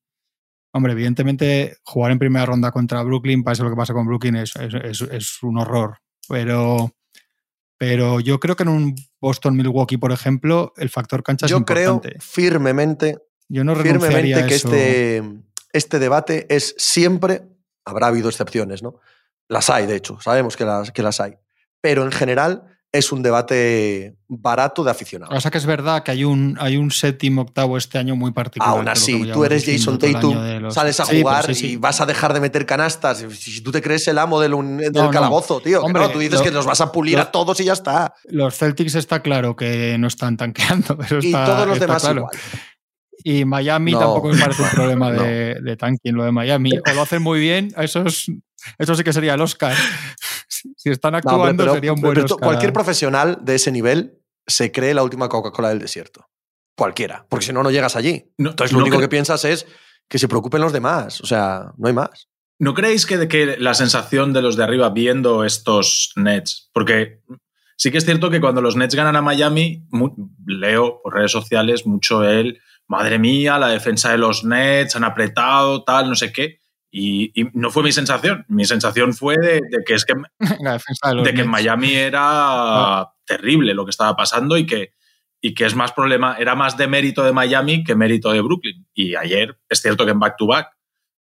hombre, 0.72 0.92
evidentemente 0.92 1.76
jugar 1.84 2.10
en 2.12 2.18
primera 2.18 2.44
ronda 2.44 2.70
contra 2.72 3.02
Brooklyn, 3.04 3.44
pase 3.44 3.62
lo 3.62 3.70
que 3.70 3.76
pasa 3.76 3.94
con 3.94 4.04
Brooklyn, 4.06 4.36
es, 4.36 4.54
es- 4.56 4.74
es- 4.74 5.00
es 5.12 5.42
un 5.44 5.58
horror. 5.58 5.98
Pero, 6.28 6.90
pero 7.78 8.20
yo 8.20 8.40
creo 8.40 8.56
que 8.56 8.62
en 8.62 8.70
un 8.70 8.94
Boston-Milwaukee, 9.20 9.98
por 9.98 10.12
ejemplo, 10.12 10.72
el 10.76 10.88
factor 10.88 11.22
cancha 11.22 11.46
es 11.46 11.50
Yo 11.50 11.64
creo 11.64 11.94
importante. 11.94 12.18
firmemente, 12.20 13.18
yo 13.48 13.64
no 13.64 13.76
firmemente 13.76 14.34
a 14.34 14.46
que 14.46 14.54
eso. 14.54 14.68
este, 14.68 15.22
este 15.72 15.98
debate 15.98 16.46
es 16.48 16.74
siempre, 16.78 17.42
habrá 17.84 18.08
habido 18.08 18.28
excepciones, 18.28 18.82
¿no? 18.82 18.98
Las 19.48 19.70
hay, 19.70 19.86
de 19.86 19.96
hecho, 19.96 20.18
sabemos 20.20 20.56
que 20.56 20.64
las, 20.64 20.90
que 20.90 21.02
las 21.02 21.20
hay. 21.20 21.36
Pero 21.80 22.02
en 22.02 22.12
general 22.12 22.75
es 22.96 23.12
un 23.12 23.22
debate 23.22 24.16
barato 24.28 24.82
de 24.82 24.88
O 24.88 24.92
aficionados. 24.92 25.40
sea 25.42 25.50
que 25.50 25.58
es 25.58 25.66
verdad 25.66 26.02
que 26.02 26.10
hay 26.10 26.24
un, 26.24 26.56
hay 26.60 26.76
un 26.76 26.90
séptimo 26.90 27.42
octavo 27.42 27.76
este 27.76 27.98
año 27.98 28.16
muy 28.16 28.32
particular. 28.32 28.74
Aún 28.76 28.88
así, 28.88 29.30
tú 29.32 29.44
eres 29.44 29.64
Jason 29.64 29.98
Tatum, 29.98 30.36
los- 30.60 30.74
sales 30.74 30.98
a 31.00 31.04
Sí, 31.06 31.20
jugar 31.22 31.46
sí, 31.46 31.54
sí. 31.54 31.66
y 31.72 31.76
vas 31.76 32.00
a 32.00 32.06
dejar 32.06 32.34
de 32.34 32.40
meter 32.40 32.66
canastas. 32.66 33.24
Si 33.38 33.60
tú 33.60 33.70
te 33.70 33.80
crees 33.80 34.06
el 34.08 34.18
amo 34.18 34.40
del, 34.40 34.54
un- 34.54 34.78
del 34.78 34.92
No, 34.92 35.04
no. 35.04 35.10
calabozo, 35.10 35.60
tío, 35.60 35.82
Hombre, 35.82 36.02
no, 36.02 36.10
tú 36.10 36.18
dices 36.18 36.38
lo- 36.40 36.44
que 36.44 36.50
los 36.50 36.66
vas 36.66 36.80
a 36.80 36.90
pulir 36.90 37.18
a 37.20 37.30
todos 37.30 37.60
y 37.60 37.64
ya 37.64 37.72
está. 37.74 38.14
Los 38.24 38.56
Celtics 38.56 38.94
está 38.96 39.20
claro 39.22 39.54
que 39.54 39.96
no 39.98 40.08
están 40.08 40.36
tanqueando. 40.36 40.98
Eso 41.04 41.18
Y 41.22 41.32
todos 41.32 41.66
los 41.68 41.78
demás 41.78 42.02
claro. 42.02 42.18
igual. 42.20 42.32
Y 43.28 43.44
Miami 43.44 43.90
No. 43.90 43.98
tampoco 43.98 44.28
me 44.28 44.38
parece 44.38 44.62
un 44.62 44.68
problema 44.74 45.10
de, 45.10 45.56
de 45.60 45.76
tanking, 45.76 46.14
lo 46.14 46.22
de 46.24 46.30
Miami. 46.30 46.70
O 46.78 46.94
lo 46.94 47.02
hacen 47.02 47.20
muy 47.22 47.40
bien, 47.40 47.72
eso, 47.76 48.02
es, 48.06 48.26
eso 48.78 48.94
sí 48.94 49.02
que 49.02 49.12
sería 49.12 49.34
el 49.34 49.40
Oscar. 49.40 49.74
Si 50.48 50.90
están 50.90 51.10
No, 51.12 51.18
actuando, 51.18 51.42
hombre, 51.42 51.56
pero- 51.64 51.74
sería 51.74 51.92
un 51.92 52.00
pero 52.00 52.12
buen 52.14 52.26
tú- 52.26 52.34
Oscar. 52.34 52.46
Cualquier 52.46 52.72
profesional 52.72 53.38
de 53.42 53.56
ese 53.56 53.72
nivel 53.72 54.18
se 54.46 54.70
cree 54.70 54.94
la 54.94 55.02
última 55.02 55.28
Coca-Cola 55.28 55.70
del 55.70 55.80
desierto. 55.80 56.28
Cualquiera. 56.76 57.26
Porque 57.28 57.46
si 57.46 57.52
no, 57.52 57.64
no 57.64 57.70
llegas 57.72 57.96
allí. 57.96 58.30
No, 58.38 58.50
Entonces 58.50 58.72
lo 58.72 58.78
no 58.78 58.84
único 58.84 59.00
que 59.00 59.08
piensas 59.08 59.44
es 59.44 59.66
que 60.08 60.18
se 60.20 60.28
preocupen 60.28 60.60
los 60.60 60.72
demás. 60.72 61.20
O 61.20 61.26
sea, 61.26 61.72
no 61.78 61.88
hay 61.88 61.94
más. 61.94 62.28
¿No 62.60 62.74
creéis 62.74 63.06
que, 63.06 63.26
que 63.26 63.56
la 63.58 63.74
sensación 63.74 64.32
de 64.32 64.40
los 64.42 64.56
de 64.56 64.62
arriba 64.62 64.90
viendo 64.90 65.44
estos 65.44 66.12
Nets? 66.14 66.70
Porque 66.72 67.22
sí 67.76 67.90
que 67.90 67.98
es 67.98 68.04
cierto 68.04 68.30
que 68.30 68.40
cuando 68.40 68.62
los 68.62 68.76
Nets 68.76 68.94
ganan 68.94 69.16
a 69.16 69.22
Miami, 69.22 69.84
leo 70.46 71.00
por 71.02 71.14
redes 71.14 71.32
sociales 71.32 71.86
mucho 71.86 72.22
el, 72.22 72.60
madre 72.88 73.18
mía, 73.18 73.58
la 73.58 73.68
defensa 73.68 74.10
de 74.10 74.18
los 74.18 74.44
Nets, 74.44 74.96
han 74.96 75.04
apretado, 75.04 75.84
tal, 75.84 76.08
no 76.08 76.14
sé 76.14 76.32
qué. 76.32 76.60
Y, 76.90 77.32
y 77.38 77.48
no 77.52 77.70
fue 77.70 77.82
mi 77.82 77.92
sensación. 77.92 78.44
Mi 78.48 78.64
sensación 78.64 79.12
fue 79.12 79.36
de, 79.36 79.60
de 79.70 79.84
que 79.84 79.94
es 79.94 80.04
que, 80.04 80.14
de 81.22 81.34
que 81.34 81.42
en. 81.42 81.48
Miami 81.48 81.94
era 81.94 83.08
terrible 83.26 83.74
lo 83.74 83.84
que 83.84 83.90
estaba 83.90 84.16
pasando 84.16 84.56
y 84.56 84.66
que, 84.66 84.92
y 85.40 85.54
que 85.54 85.66
es 85.66 85.74
más 85.74 85.92
problema, 85.92 86.36
era 86.38 86.54
más 86.54 86.76
de 86.76 86.86
mérito 86.86 87.22
de 87.22 87.32
Miami 87.32 87.84
que 87.84 87.94
mérito 87.94 88.32
de 88.32 88.40
Brooklyn. 88.40 88.86
Y 88.94 89.14
ayer, 89.16 89.58
es 89.68 89.82
cierto 89.82 90.04
que 90.04 90.12
en 90.12 90.20
back 90.20 90.36
to 90.38 90.46
back, 90.46 90.68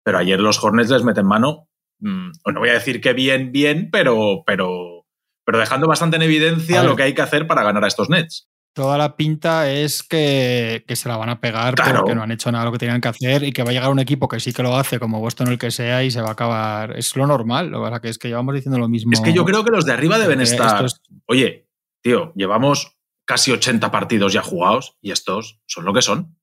pero 0.02 0.18
ayer 0.18 0.38
los 0.38 0.62
Hornets 0.62 0.90
les 0.90 1.02
meten 1.02 1.26
mano. 1.26 1.68
mm, 1.98 2.30
no 2.52 2.60
voy 2.60 2.68
a 2.68 2.74
decir 2.74 3.00
que 3.00 3.12
bien, 3.12 3.50
bien, 3.50 3.90
pero, 3.90 4.44
pero, 4.46 5.06
pero 5.44 5.58
dejando 5.58 5.88
bastante 5.88 6.16
en 6.16 6.22
evidencia 6.22 6.84
lo 6.84 6.94
que 6.94 7.04
hay 7.04 7.14
que 7.14 7.22
hacer 7.22 7.46
para 7.46 7.64
ganar 7.64 7.84
a 7.84 7.88
estos 7.88 8.10
Nets. 8.10 8.48
Toda 8.74 8.98
la 8.98 9.16
pinta 9.16 9.70
es 9.70 10.02
que, 10.02 10.84
se 10.88 11.08
la 11.08 11.16
van 11.16 11.28
a 11.28 11.40
pegar 11.40 11.76
porque 11.76 12.12
no 12.12 12.24
han 12.24 12.32
hecho 12.32 12.50
nada 12.50 12.64
lo 12.64 12.72
que 12.72 12.78
tenían 12.78 13.00
que 13.00 13.06
hacer 13.06 13.44
y 13.44 13.52
que 13.52 13.62
va 13.62 13.70
a 13.70 13.72
llegar 13.72 13.90
un 13.90 14.00
equipo 14.00 14.26
que 14.26 14.40
sí 14.40 14.52
que 14.52 14.64
lo 14.64 14.76
hace, 14.76 14.98
como 14.98 15.20
Boston 15.20 15.46
el 15.46 15.58
que 15.58 15.70
sea, 15.70 16.02
y 16.02 16.10
se 16.10 16.20
va 16.20 16.30
a 16.30 16.32
acabar. 16.32 16.98
Es 16.98 17.14
lo 17.14 17.24
normal, 17.24 17.70
lo 17.70 18.00
que 18.00 18.08
es 18.08 18.18
que 18.18 18.26
llevamos 18.26 18.52
diciendo 18.52 18.80
lo 18.80 18.88
mismo. 18.88 19.12
Es 19.12 19.20
que 19.20 19.32
yo 19.32 19.44
creo 19.44 19.64
que 19.64 19.70
los 19.70 19.84
de 19.84 19.92
arriba 19.92 20.18
deben 20.18 20.40
estar. 20.40 20.84
Oye, 21.26 21.68
tío, 22.02 22.32
llevamos 22.34 22.98
casi 23.24 23.52
80 23.52 23.92
partidos 23.92 24.32
ya 24.32 24.42
jugados 24.42 24.98
y 25.00 25.12
estos 25.12 25.60
son 25.66 25.84
lo 25.84 25.94
que 25.94 26.02
son. 26.02 26.36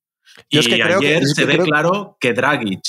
y 0.48 0.58
ayer 0.80 1.26
se 1.26 1.44
ve 1.44 1.58
claro 1.58 2.16
que 2.18 2.32
Dragic, 2.32 2.80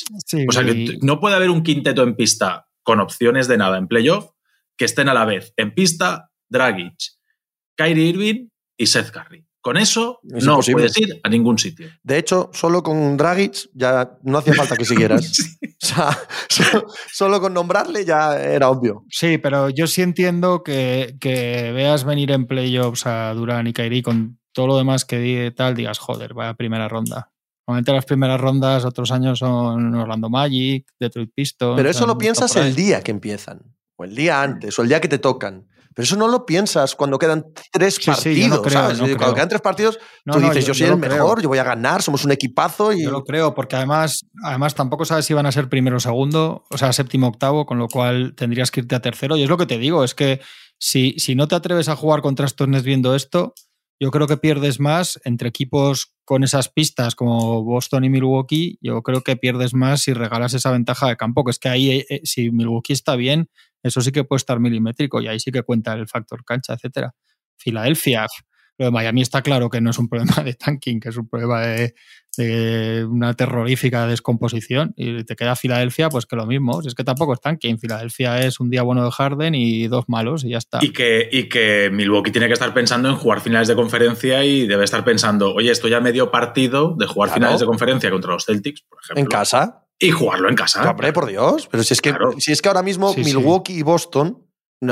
o 0.48 0.52
sea, 0.54 0.64
que 0.64 1.00
no 1.02 1.20
puede 1.20 1.36
haber 1.36 1.50
un 1.50 1.64
quinteto 1.64 2.04
en 2.04 2.16
pista 2.16 2.70
con 2.82 3.02
opciones 3.02 3.50
de 3.50 3.58
nada 3.58 3.78
en 3.78 3.90
playoff 3.90 4.30
que 4.78 4.86
estén 4.86 5.10
a 5.10 5.14
la 5.14 5.26
vez 5.26 5.54
en 5.58 5.74
pista 5.74 6.32
Dragic, 6.50 6.96
Kyrie 7.76 8.08
Irving 8.08 8.48
y 8.78 8.88
Seth 8.88 9.12
Curry. 9.12 9.46
Con 9.64 9.78
eso 9.78 10.20
no 10.24 10.60
puedes 10.60 10.98
ir 10.98 11.22
a 11.24 11.30
ningún 11.30 11.58
sitio. 11.58 11.88
De 12.04 12.18
hecho, 12.18 12.50
solo 12.52 12.84
con 12.84 13.16
Dragic 13.16 13.70
ya 13.74 14.18
no 14.24 14.38
hacía 14.38 14.56
falta 14.56 14.76
que 14.76 14.86
siguieras. 14.86 15.58
O 15.84 15.86
sea, 15.86 16.18
solo, 17.12 17.42
con 17.42 17.54
nombrarle 17.54 18.06
ya 18.06 18.42
era 18.42 18.70
obvio. 18.70 19.04
Sí, 19.10 19.38
pero 19.38 19.70
yo 19.70 19.86
sí 19.86 20.02
entiendo 20.02 20.64
que, 20.64 21.18
veas 21.22 22.06
venir 22.06 22.32
en 22.32 22.48
playoffs 22.48 23.06
a 23.06 23.34
Durán 23.34 23.68
y 23.68 23.74
Kyrie 23.74 24.02
con 24.02 24.40
todo 24.54 24.68
lo 24.68 24.78
demás 24.78 25.04
que 25.04 25.54
tal, 25.54 25.76
digas, 25.76 26.00
joder, 26.00 26.34
vaya 26.34 26.54
primera 26.54 26.88
ronda. 26.88 27.34
Normalmente 27.68 27.92
las 27.92 28.06
primeras 28.06 28.40
rondas 28.40 28.86
otros 28.86 29.12
años 29.12 29.40
son 29.40 29.94
Orlando 29.94 30.30
Magic, 30.30 30.88
Detroit 30.98 31.32
Pistons. 31.36 31.76
Pero 31.76 31.90
eso 31.90 32.08
lo 32.08 32.18
piensas 32.18 32.56
el 32.56 32.76
día 32.76 33.02
que 33.02 33.12
empiezan, 33.12 33.76
o 33.98 34.06
el 34.06 34.16
día 34.16 34.42
antes, 34.42 34.80
o 34.80 34.84
el 34.84 34.88
día 34.88 35.02
que 35.02 35.10
te 35.10 35.20
tocan. 35.20 35.68
Pero 35.96 36.04
eso 36.04 36.16
no 36.16 36.28
lo 36.28 36.46
piensas 36.46 36.96
cuando 36.96 37.20
quedan 37.20 37.46
tres 37.72 38.00
partidos. 38.00 38.60
cuando 38.60 39.34
quedan 39.34 39.50
tres 39.50 39.62
partidos, 39.62 40.00
tú 40.26 40.40
dices, 40.40 40.66
yo, 40.66 40.74
soy 40.74 40.88
el 40.88 40.98
mejor, 40.98 41.42
yo 41.42 41.50
voy 41.50 41.60
a 41.60 41.64
ganar, 41.64 42.02
somos 42.02 42.26
un 42.26 42.32
equipazo. 42.32 42.94
Y... 42.94 43.04
Yo 43.04 43.12
lo 43.12 43.24
creo, 43.24 43.54
porque 43.54 43.76
además, 43.76 44.22
además 44.44 44.76
tampoco 44.76 45.06
sabes 45.06 45.26
si 45.26 45.34
van 45.34 45.46
a 45.46 45.52
ser 45.52 45.70
primero 45.70 45.98
o 45.98 46.00
segundo, 46.00 46.64
o 46.70 46.78
sea, 46.78 46.94
séptimo 46.94 47.28
octavo, 47.28 47.66
con 47.66 47.78
lo 47.78 47.88
cual 47.88 48.34
tendrías 48.36 48.72
que 48.72 48.82
irte 48.82 48.96
a 48.96 49.02
tercero. 49.02 49.38
Y 49.38 49.44
es 49.44 49.50
lo 49.50 49.58
que 49.58 49.66
te 49.66 49.78
digo, 49.78 50.04
es 50.04 50.16
que 50.16 50.42
si, 50.80 51.16
si 51.18 51.36
no 51.36 51.48
te 51.48 51.56
atreves 51.56 51.90
a 51.90 51.96
jugar 51.96 52.22
contra 52.22 52.46
estos 52.46 52.68
Nets 52.68 52.84
viendo 52.84 53.16
esto, 53.16 53.54
yo 54.04 54.12
creo 54.12 54.28
que 54.28 54.36
pierdes 54.36 54.82
más 54.82 55.18
entre 55.24 55.48
equipos 55.48 56.14
con 56.26 56.44
esas 56.44 56.68
pistas 56.68 57.16
como 57.16 57.64
Boston 57.64 58.04
y 58.04 58.10
Milwaukee. 58.10 58.78
Yo 58.82 59.02
creo 59.02 59.22
que 59.22 59.38
pierdes 59.38 59.74
más 59.74 60.02
si 60.02 60.12
regalas 60.12 60.54
esa 60.54 60.72
ventaja 60.72 61.08
de 61.08 61.16
campo, 61.16 61.46
que 61.46 61.52
es 61.52 61.58
que 61.58 61.70
ahí, 61.70 61.90
eh, 61.90 62.06
eh, 62.10 62.22
si 62.26 62.52
Milwaukee 62.52 62.92
está 62.92 63.16
bien, 63.16 63.50
eso 63.82 64.02
sí 64.02 64.12
que 64.12 64.26
puede 64.26 64.40
estar 64.40 64.60
milimétrico 64.60 65.22
y 65.22 65.30
ahí 65.30 65.40
sí 65.40 65.54
que 65.54 65.64
cuenta 65.64 65.94
el 65.94 66.10
factor 66.10 66.44
cancha, 66.44 66.74
etcétera. 66.74 67.16
Filadelfia, 67.56 68.28
lo 68.78 68.86
de 68.86 68.92
Miami 68.92 69.22
está 69.22 69.42
claro 69.42 69.70
que 69.70 69.82
no 69.82 69.92
es 69.92 70.00
un 70.00 70.10
problema 70.10 70.44
de 70.44 70.54
tanking, 70.54 71.00
que 71.00 71.10
es 71.10 71.18
un 71.18 71.28
problema 71.28 71.62
de, 71.62 71.94
una 73.08 73.36
terrorífica 73.36 74.08
descomposición. 74.08 74.94
Y 74.98 75.24
te 75.24 75.36
queda 75.36 75.56
Filadelfia, 75.56 76.10
pues 76.10 76.26
que 76.26 76.36
lo 76.36 76.48
mismo. 76.48 76.82
es 76.82 76.96
que 76.96 77.04
tampoco 77.04 77.34
es 77.34 77.42
tanking. 77.42 77.78
Filadelfia 77.78 78.40
es 78.40 78.60
un 78.60 78.70
día 78.72 78.82
bueno 78.82 79.06
de 79.06 79.12
Harden 79.12 79.54
y 79.54 79.88
dos 79.88 80.06
malos 80.08 80.44
y 80.44 80.50
ya 80.50 80.58
está. 80.58 80.80
Y 80.82 80.92
que, 80.92 81.30
y 81.32 81.48
que 81.48 81.90
Milwaukee 81.92 82.32
tiene 82.32 82.48
que 82.48 82.54
estar 82.54 82.74
pensando 82.74 83.10
en 83.10 83.16
jugar 83.16 83.42
finales 83.42 83.68
de 83.68 83.76
conferencia 83.76 84.44
y 84.44 84.66
debe 84.66 84.84
estar 84.84 85.04
pensando, 85.04 85.54
oye, 85.54 85.72
esto 85.72 85.88
ya 85.88 86.00
medio 86.00 86.32
partido 86.32 86.96
de 86.98 87.06
jugar 87.06 87.32
finales 87.32 87.60
de 87.60 87.66
conferencia 87.68 88.10
contra 88.10 88.34
los 88.34 88.46
Celtics, 88.46 88.82
por 88.82 89.00
ejemplo. 89.04 89.22
En 89.22 89.28
casa. 89.28 89.86
Y 90.00 90.10
jugarlo 90.10 90.50
en 90.50 90.56
casa. 90.56 90.90
Hombre, 90.90 91.14
por 91.14 91.28
Dios. 91.28 91.68
Pero 91.70 91.84
si 91.84 91.94
es 91.94 92.02
que, 92.02 92.14
si 92.40 92.52
es 92.52 92.62
que 92.62 92.68
ahora 92.68 92.82
mismo 92.82 93.14
Milwaukee 93.16 93.78
y 93.78 93.84
Boston 93.84 94.44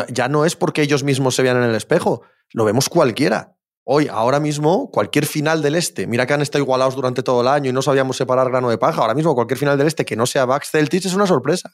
ya 0.10 0.28
no 0.30 0.46
es 0.46 0.56
porque 0.56 0.84
ellos 0.84 1.04
mismos 1.04 1.36
se 1.36 1.44
vean 1.44 1.58
en 1.58 1.63
el 1.63 1.76
espejo. 1.76 2.22
Lo 2.54 2.65
vemos 2.65 2.88
cualquiera. 2.88 3.58
Hoy, 3.93 4.08
ahora 4.10 4.39
mismo, 4.39 4.89
cualquier 4.89 5.25
final 5.25 5.62
del 5.62 5.75
este, 5.75 6.08
mira 6.08 6.25
que 6.25 6.34
han 6.34 6.41
estado 6.41 6.63
igualados 6.63 6.95
durante 6.95 7.23
todo 7.23 7.41
el 7.41 7.49
año 7.49 7.71
y 7.71 7.73
no 7.73 7.82
sabíamos 7.82 8.15
separar 8.15 8.49
grano 8.49 8.69
de 8.69 8.77
paja. 8.77 9.01
Ahora 9.01 9.13
mismo, 9.13 9.36
cualquier 9.36 9.58
final 9.58 9.77
del 9.77 9.88
este 9.88 10.06
que 10.06 10.15
no 10.15 10.25
sea 10.25 10.45
Bucks 10.45 10.71
Celtics 10.71 11.08
es 11.08 11.13
una 11.13 11.27
sorpresa. 11.27 11.71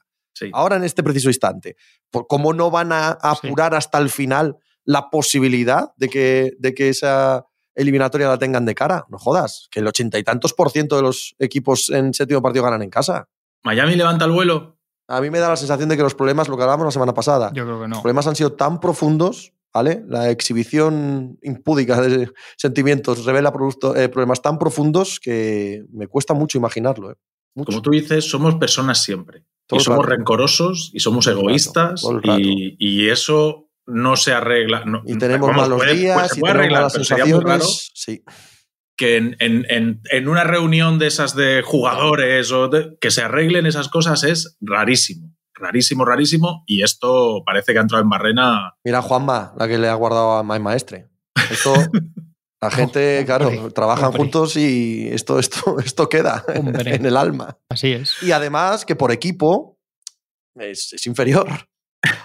Ahora, 0.52 0.78
en 0.78 0.84
este 0.84 1.04
preciso 1.04 1.30
instante. 1.30 1.76
¿Cómo 2.28 2.54
no 2.54 2.72
van 2.72 2.92
a 2.92 3.10
apurar 3.10 3.76
hasta 3.76 4.00
el 4.00 4.10
final 4.10 4.58
la 4.84 5.12
posibilidad 5.12 5.92
de 5.96 6.10
que, 6.10 6.54
de 6.58 6.74
que 6.74 6.90
esa 6.90 7.46
eliminatoria 7.76 8.28
la 8.28 8.40
tengan 8.40 8.66
de 8.66 8.74
cara. 8.74 9.06
No 9.10 9.20
jodas, 9.20 9.68
que 9.70 9.82
el 9.82 9.88
ochenta 9.88 10.18
y 10.18 10.24
tantos 10.24 10.54
por 10.54 10.72
ciento 10.72 10.96
de 10.96 11.04
los 11.04 11.36
equipos 11.38 11.92
en 11.92 12.16
séptimo 12.16 12.42
partido 12.42 12.64
ganan 12.64 12.82
en 12.82 12.90
casa. 12.90 13.30
¿Miami 13.64 13.96
levanta 13.96 14.26
el 14.26 14.32
vuelo? 14.32 14.80
A 15.08 15.22
mí 15.22 15.30
me 15.30 15.38
da 15.38 15.50
la 15.50 15.56
sensación 15.56 15.88
de 15.88 15.96
que 15.96 16.02
los 16.02 16.16
problemas, 16.16 16.48
lo 16.48 16.58
que 16.58 16.64
hablábamos 16.64 16.86
la 16.86 16.92
semana 16.92 17.14
pasada, 17.14 17.52
Yo 17.54 17.64
creo 17.64 17.80
que 17.80 17.88
no. 17.88 17.96
los 17.96 18.02
problemas 18.02 18.26
han 18.26 18.36
sido 18.36 18.54
tan 18.54 18.80
profundos, 18.80 19.54
¿vale? 19.74 20.04
La 20.08 20.30
exhibición 20.30 21.38
impúdica 21.42 22.02
de 22.02 22.32
sentimientos 22.58 23.26
revela 23.26 23.54
eh, 23.96 24.10
problemas 24.10 24.42
tan 24.42 24.58
profundos 24.58 25.20
que 25.20 25.84
me 25.92 26.08
cuesta 26.08 26.34
mucho 26.34 26.58
imaginarlo. 26.58 27.12
¿eh? 27.12 27.16
Como 27.66 27.82
tú 27.82 27.92
dices, 27.92 28.30
somos 28.30 28.56
personas 28.56 29.04
siempre. 29.04 29.44
y 29.72 29.80
somos 29.80 30.06
rencorosos 30.06 30.92
y 30.94 31.00
somos 31.00 31.28
egoístas 31.28 32.04
y, 32.24 32.76
y, 32.80 33.10
eso 33.10 33.68
no 33.86 34.16
se 34.16 34.34
arregla. 34.34 34.84
y 35.06 35.18
tenemos 35.18 35.56
malos 35.56 35.82
días 35.92 36.38
y 36.38 36.42
tenemos 36.42 36.72
malas 36.72 36.94
sensaciones. 36.94 37.92
sí. 37.94 38.24
Que 38.96 39.18
en, 39.18 40.28
una 40.28 40.44
reunión 40.44 40.98
de 40.98 41.06
esas 41.06 41.36
de 41.36 41.62
jugadores 41.64 42.52
o 42.52 42.70
que 43.00 43.12
se 43.12 43.22
arreglen 43.22 43.68
esas 43.68 43.90
cosas 43.90 44.24
es 44.24 44.58
rarísimo. 44.60 45.37
Rarísimo, 45.60 46.06
rarísimo. 46.06 46.64
Y 46.66 46.84
esto 46.84 47.44
parece 47.46 47.74
que 47.74 47.80
ha 47.80 47.82
entrado 47.82 48.04
en 48.04 48.10
barrena. 48.10 48.76
Mira, 48.84 49.02
Juanma, 49.02 49.54
la 49.58 49.68
que 49.68 49.78
le 49.78 49.90
ha 49.90 49.94
guardado 49.96 50.34
a 50.34 50.44
My 50.44 50.60
Maestre. 50.60 51.08
Esto. 51.52 51.74
La 52.60 52.72
gente, 52.72 53.22
claro, 53.24 53.72
trabajan 53.72 54.12
juntos 54.14 54.58
y 54.58 55.10
esto, 55.10 55.38
esto, 55.38 55.78
esto 55.86 56.10
queda 56.10 56.44
en 56.48 57.06
el 57.06 57.16
alma. 57.16 57.60
Así 57.70 57.92
es. 57.92 58.16
Y 58.24 58.32
además 58.32 58.84
que 58.84 58.96
por 58.96 59.12
equipo 59.12 59.78
es 60.56 61.06
inferior. 61.06 61.70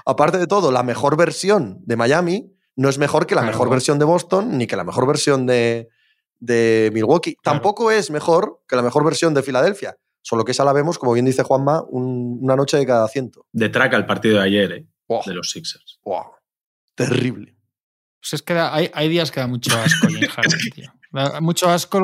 Aparte 0.04 0.38
de 0.38 0.46
todo, 0.46 0.72
la 0.72 0.82
mejor 0.82 1.16
versión 1.16 1.80
de 1.84 1.96
Miami 1.96 2.52
no 2.76 2.88
es 2.88 2.98
mejor 2.98 3.26
que 3.26 3.34
la 3.34 3.42
mejor 3.42 3.68
versión 3.68 3.98
de 3.98 4.04
Boston 4.04 4.56
ni 4.56 4.66
que 4.66 4.76
la 4.76 4.84
mejor 4.84 5.06
versión 5.06 5.46
de, 5.46 5.88
Milwaukee. 6.92 7.36
Tampoco 7.42 7.90
es 7.90 8.10
mejor 8.10 8.62
que 8.66 8.76
la 8.76 8.82
mejor 8.82 9.04
versión 9.04 9.34
de 9.34 9.42
Filadelfia. 9.42 9.96
Solo 10.22 10.44
que 10.44 10.52
esa 10.52 10.64
la 10.64 10.72
vemos, 10.72 10.98
como 10.98 11.12
bien 11.12 11.26
dice 11.26 11.42
Juanma, 11.42 11.82
una 11.90 12.56
noche 12.56 12.76
de 12.76 12.86
cada 12.86 13.08
ciento. 13.08 13.46
De 13.52 13.68
traca 13.68 13.96
el 13.96 14.06
partido 14.06 14.38
de 14.38 14.44
ayer, 14.44 14.72
¿eh? 14.72 14.86
de 15.26 15.34
los 15.34 15.50
Sixers. 15.50 16.00
Terrible. 16.94 17.56
Pues 18.20 18.34
es 18.34 18.42
que 18.42 18.54
hay, 18.54 19.08
días 19.08 19.30
que 19.30 19.40
da 19.40 19.46
mucho 19.46 19.76
asco 19.76 20.06
tío. 20.74 20.92
mucho 21.40 21.68
asco 21.68 22.00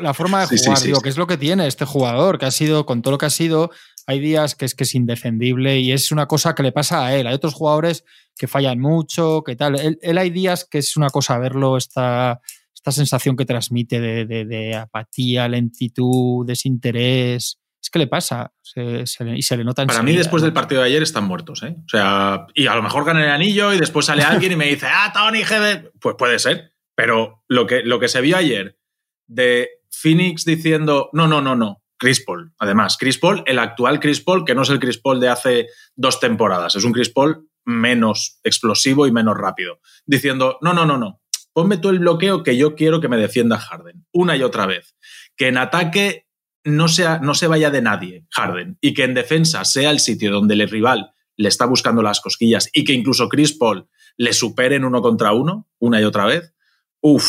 la 0.00 0.12
forma 0.12 0.46
de 0.46 0.58
jugar, 0.58 0.80
digo, 0.80 1.00
que 1.00 1.08
es 1.08 1.16
lo 1.16 1.26
que 1.26 1.38
tiene 1.38 1.66
este 1.66 1.86
jugador, 1.86 2.38
que 2.38 2.46
ha 2.46 2.50
sido, 2.50 2.84
con 2.84 3.00
todo 3.00 3.12
lo 3.12 3.18
que 3.18 3.26
ha 3.26 3.30
sido, 3.30 3.70
hay 4.06 4.20
días 4.20 4.54
que 4.54 4.64
es 4.64 4.74
que 4.74 4.84
es 4.84 4.94
indefendible 4.94 5.80
y 5.80 5.92
es 5.92 6.12
una 6.12 6.26
cosa 6.26 6.54
que 6.54 6.62
le 6.62 6.72
pasa 6.72 7.06
a 7.06 7.16
él. 7.16 7.26
Hay 7.26 7.34
otros 7.34 7.54
jugadores 7.54 8.04
que 8.36 8.48
fallan 8.48 8.80
mucho, 8.80 9.42
que 9.44 9.56
tal. 9.56 9.78
Él, 10.00 10.18
hay 10.18 10.30
días 10.30 10.66
que 10.68 10.78
es 10.78 10.96
una 10.96 11.08
cosa 11.10 11.38
verlo, 11.38 11.76
esta, 11.76 12.40
esta 12.74 12.92
sensación 12.92 13.36
que 13.36 13.44
transmite 13.44 14.00
de, 14.00 14.74
apatía, 14.74 15.48
lentitud, 15.48 16.44
desinterés. 16.46 17.58
Es 17.82 17.90
que 17.90 17.98
le 17.98 18.06
pasa 18.06 18.52
y 18.76 19.06
se 19.06 19.56
le 19.56 19.64
nota 19.64 19.84
Para 19.84 20.02
mí, 20.02 20.14
después 20.14 20.42
del 20.42 20.52
partido 20.52 20.82
de 20.82 20.86
ayer 20.86 21.02
están 21.02 21.24
muertos. 21.24 21.64
¿eh? 21.64 21.74
O 21.84 21.88
sea, 21.88 22.46
y 22.54 22.68
a 22.68 22.76
lo 22.76 22.82
mejor 22.82 23.04
ganan 23.04 23.24
el 23.24 23.30
anillo 23.30 23.72
y 23.72 23.78
después 23.78 24.06
sale 24.06 24.22
alguien 24.22 24.52
y 24.52 24.56
me 24.56 24.66
dice, 24.66 24.86
ah, 24.88 25.10
Tony 25.12 25.42
GB. 25.42 25.90
Pues 26.00 26.14
puede 26.16 26.38
ser. 26.38 26.74
Pero 26.94 27.42
lo 27.48 27.66
que, 27.66 27.82
lo 27.82 27.98
que 27.98 28.06
se 28.08 28.20
vio 28.20 28.36
ayer 28.36 28.78
de 29.26 29.68
Phoenix 29.90 30.44
diciendo, 30.44 31.10
no, 31.12 31.26
no, 31.26 31.40
no, 31.40 31.56
no, 31.56 31.82
Chris 31.98 32.24
Paul, 32.24 32.52
además. 32.58 32.96
Chris 32.98 33.18
Paul, 33.18 33.42
el 33.46 33.58
actual 33.58 33.98
Chris 33.98 34.20
Paul, 34.20 34.44
que 34.44 34.54
no 34.54 34.62
es 34.62 34.70
el 34.70 34.78
Chris 34.78 34.98
Paul 34.98 35.18
de 35.18 35.28
hace 35.28 35.66
dos 35.96 36.20
temporadas, 36.20 36.76
es 36.76 36.84
un 36.84 36.92
Chris 36.92 37.10
Paul 37.10 37.48
menos 37.64 38.40
explosivo 38.42 39.06
y 39.06 39.12
menos 39.12 39.36
rápido, 39.36 39.80
diciendo, 40.04 40.58
no, 40.62 40.72
no, 40.72 40.84
no, 40.84 40.98
no, 40.98 41.20
ponme 41.52 41.76
tú 41.76 41.90
el 41.90 42.00
bloqueo 42.00 42.42
que 42.42 42.56
yo 42.56 42.74
quiero 42.74 43.00
que 43.00 43.08
me 43.08 43.16
defienda 43.16 43.58
Harden, 43.58 44.06
una 44.12 44.36
y 44.36 44.42
otra 44.42 44.66
vez. 44.66 44.94
Que 45.36 45.48
en 45.48 45.58
ataque 45.58 46.26
no, 46.64 46.88
sea, 46.88 47.18
no 47.18 47.34
se 47.34 47.46
vaya 47.46 47.70
de 47.70 47.82
nadie 47.82 48.26
Harden 48.30 48.78
y 48.80 48.94
que 48.94 49.04
en 49.04 49.14
defensa 49.14 49.64
sea 49.64 49.90
el 49.90 50.00
sitio 50.00 50.32
donde 50.32 50.54
el 50.54 50.68
rival 50.68 51.12
le 51.36 51.48
está 51.48 51.66
buscando 51.66 52.02
las 52.02 52.20
cosquillas 52.20 52.68
y 52.72 52.84
que 52.84 52.92
incluso 52.92 53.28
Chris 53.28 53.52
Paul 53.52 53.88
le 54.16 54.32
supere 54.32 54.76
en 54.76 54.84
uno 54.84 55.00
contra 55.00 55.32
uno, 55.32 55.68
una 55.78 56.00
y 56.00 56.04
otra 56.04 56.26
vez. 56.26 56.54
Uf, 57.00 57.26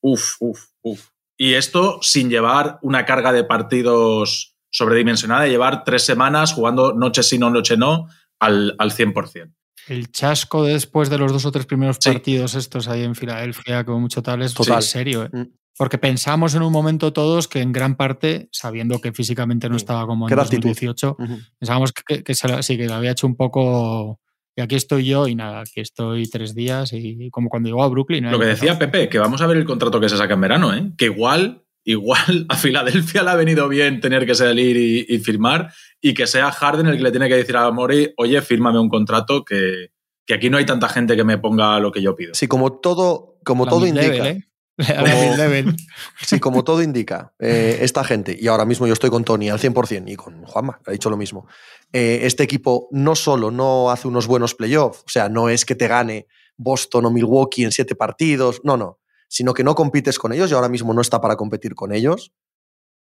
uf, 0.00 0.36
uf, 0.40 0.60
uf. 0.82 1.08
Y 1.36 1.54
esto 1.54 1.98
sin 2.00 2.30
llevar 2.30 2.78
una 2.82 3.04
carga 3.04 3.32
de 3.32 3.44
partidos 3.44 4.56
sobredimensionada, 4.70 5.42
de 5.42 5.50
llevar 5.50 5.84
tres 5.84 6.04
semanas 6.04 6.52
jugando 6.52 6.94
noche 6.94 7.22
sí, 7.22 7.38
no, 7.38 7.50
noche 7.50 7.76
no, 7.76 8.08
al, 8.40 8.74
al 8.78 8.90
100%. 8.92 9.54
El 9.86 10.10
chasco 10.10 10.64
después 10.64 11.10
de 11.10 11.18
los 11.18 11.32
dos 11.32 11.44
o 11.44 11.52
tres 11.52 11.66
primeros 11.66 11.98
partidos 11.98 12.54
estos 12.54 12.88
ahí 12.88 13.02
en 13.02 13.14
Filadelfia, 13.14 13.84
como 13.84 14.00
mucho 14.00 14.22
tal, 14.22 14.42
es 14.42 14.54
total 14.54 14.82
serio. 14.82 15.24
¿eh? 15.24 15.48
Porque 15.76 15.98
pensamos 15.98 16.54
en 16.54 16.62
un 16.62 16.72
momento 16.72 17.12
todos 17.12 17.48
que 17.48 17.60
en 17.60 17.72
gran 17.72 17.96
parte, 17.96 18.48
sabiendo 18.52 19.00
que 19.00 19.12
físicamente 19.12 19.68
no 19.68 19.76
estaba 19.76 20.06
como 20.06 20.28
en 20.28 20.36
2018, 20.36 21.16
pensábamos 21.58 21.92
que, 21.92 22.34
sí, 22.62 22.76
que 22.76 22.86
lo 22.86 22.94
había 22.94 23.10
hecho 23.10 23.26
un 23.26 23.36
poco 23.36 24.20
Y 24.56 24.62
aquí 24.62 24.76
estoy 24.76 25.04
yo 25.04 25.26
y 25.26 25.34
nada, 25.34 25.62
aquí 25.62 25.80
estoy 25.80 26.28
tres 26.28 26.54
días 26.54 26.92
y 26.92 27.28
como 27.30 27.48
cuando 27.48 27.68
llegó 27.68 27.82
a 27.82 27.88
Brooklyn. 27.88 28.30
Lo 28.30 28.38
que 28.38 28.46
decía 28.46 28.78
Pepe, 28.78 29.08
que 29.08 29.18
vamos 29.18 29.42
a 29.42 29.48
ver 29.48 29.56
el 29.56 29.64
contrato 29.64 29.98
que 29.98 30.08
se 30.08 30.16
saca 30.16 30.34
en 30.34 30.40
verano, 30.40 30.72
¿eh? 30.72 30.92
que 30.96 31.06
igual, 31.06 31.64
igual 31.82 32.46
a 32.48 32.56
Filadelfia 32.56 33.24
le 33.24 33.30
ha 33.30 33.34
venido 33.34 33.68
bien 33.68 34.00
tener 34.00 34.26
que 34.26 34.36
salir 34.36 34.76
y, 34.76 35.18
firmar 35.18 35.72
y 36.00 36.14
que 36.14 36.28
sea 36.28 36.52
Harden 36.52 36.86
el 36.86 36.98
que 36.98 37.02
le 37.02 37.10
tiene 37.10 37.28
que 37.28 37.36
decir 37.36 37.56
a 37.56 37.68
Mori, 37.72 38.12
oye, 38.16 38.40
fírmame 38.42 38.78
un 38.78 38.88
contrato 38.88 39.44
que, 39.44 39.90
aquí 40.32 40.50
no 40.50 40.58
hay 40.58 40.66
tanta 40.66 40.88
gente 40.88 41.16
que 41.16 41.24
me 41.24 41.38
ponga 41.38 41.80
lo 41.80 41.90
que 41.90 42.00
yo 42.00 42.14
pido. 42.14 42.32
Sí, 42.34 42.46
como 42.46 42.78
todo, 42.78 43.38
como 43.44 43.66
todo 43.66 43.88
indica. 43.88 44.28
¿eh? 44.28 44.44
sí, 46.22 46.40
como 46.40 46.64
todo 46.64 46.82
indica, 46.82 47.32
eh, 47.38 47.78
esta 47.80 48.04
gente, 48.04 48.36
y 48.38 48.48
ahora 48.48 48.64
mismo 48.64 48.86
yo 48.86 48.92
estoy 48.92 49.10
con 49.10 49.24
Tony 49.24 49.48
al 49.48 49.60
100% 49.60 50.10
y 50.10 50.16
con 50.16 50.44
Juanma, 50.44 50.80
ha 50.84 50.90
dicho 50.90 51.10
lo 51.10 51.16
mismo, 51.16 51.46
eh, 51.92 52.20
este 52.22 52.42
equipo 52.42 52.88
no 52.90 53.14
solo 53.14 53.50
no 53.50 53.90
hace 53.90 54.08
unos 54.08 54.26
buenos 54.26 54.54
playoffs, 54.54 55.00
o 55.00 55.08
sea, 55.08 55.28
no 55.28 55.48
es 55.48 55.64
que 55.64 55.74
te 55.74 55.88
gane 55.88 56.26
Boston 56.56 57.06
o 57.06 57.10
Milwaukee 57.10 57.64
en 57.64 57.72
siete 57.72 57.94
partidos, 57.94 58.60
no, 58.64 58.76
no, 58.76 58.98
sino 59.28 59.54
que 59.54 59.64
no 59.64 59.74
compites 59.74 60.18
con 60.18 60.32
ellos 60.32 60.50
y 60.50 60.54
ahora 60.54 60.68
mismo 60.68 60.92
no 60.92 61.00
está 61.00 61.20
para 61.20 61.36
competir 61.36 61.74
con 61.74 61.92
ellos, 61.92 62.32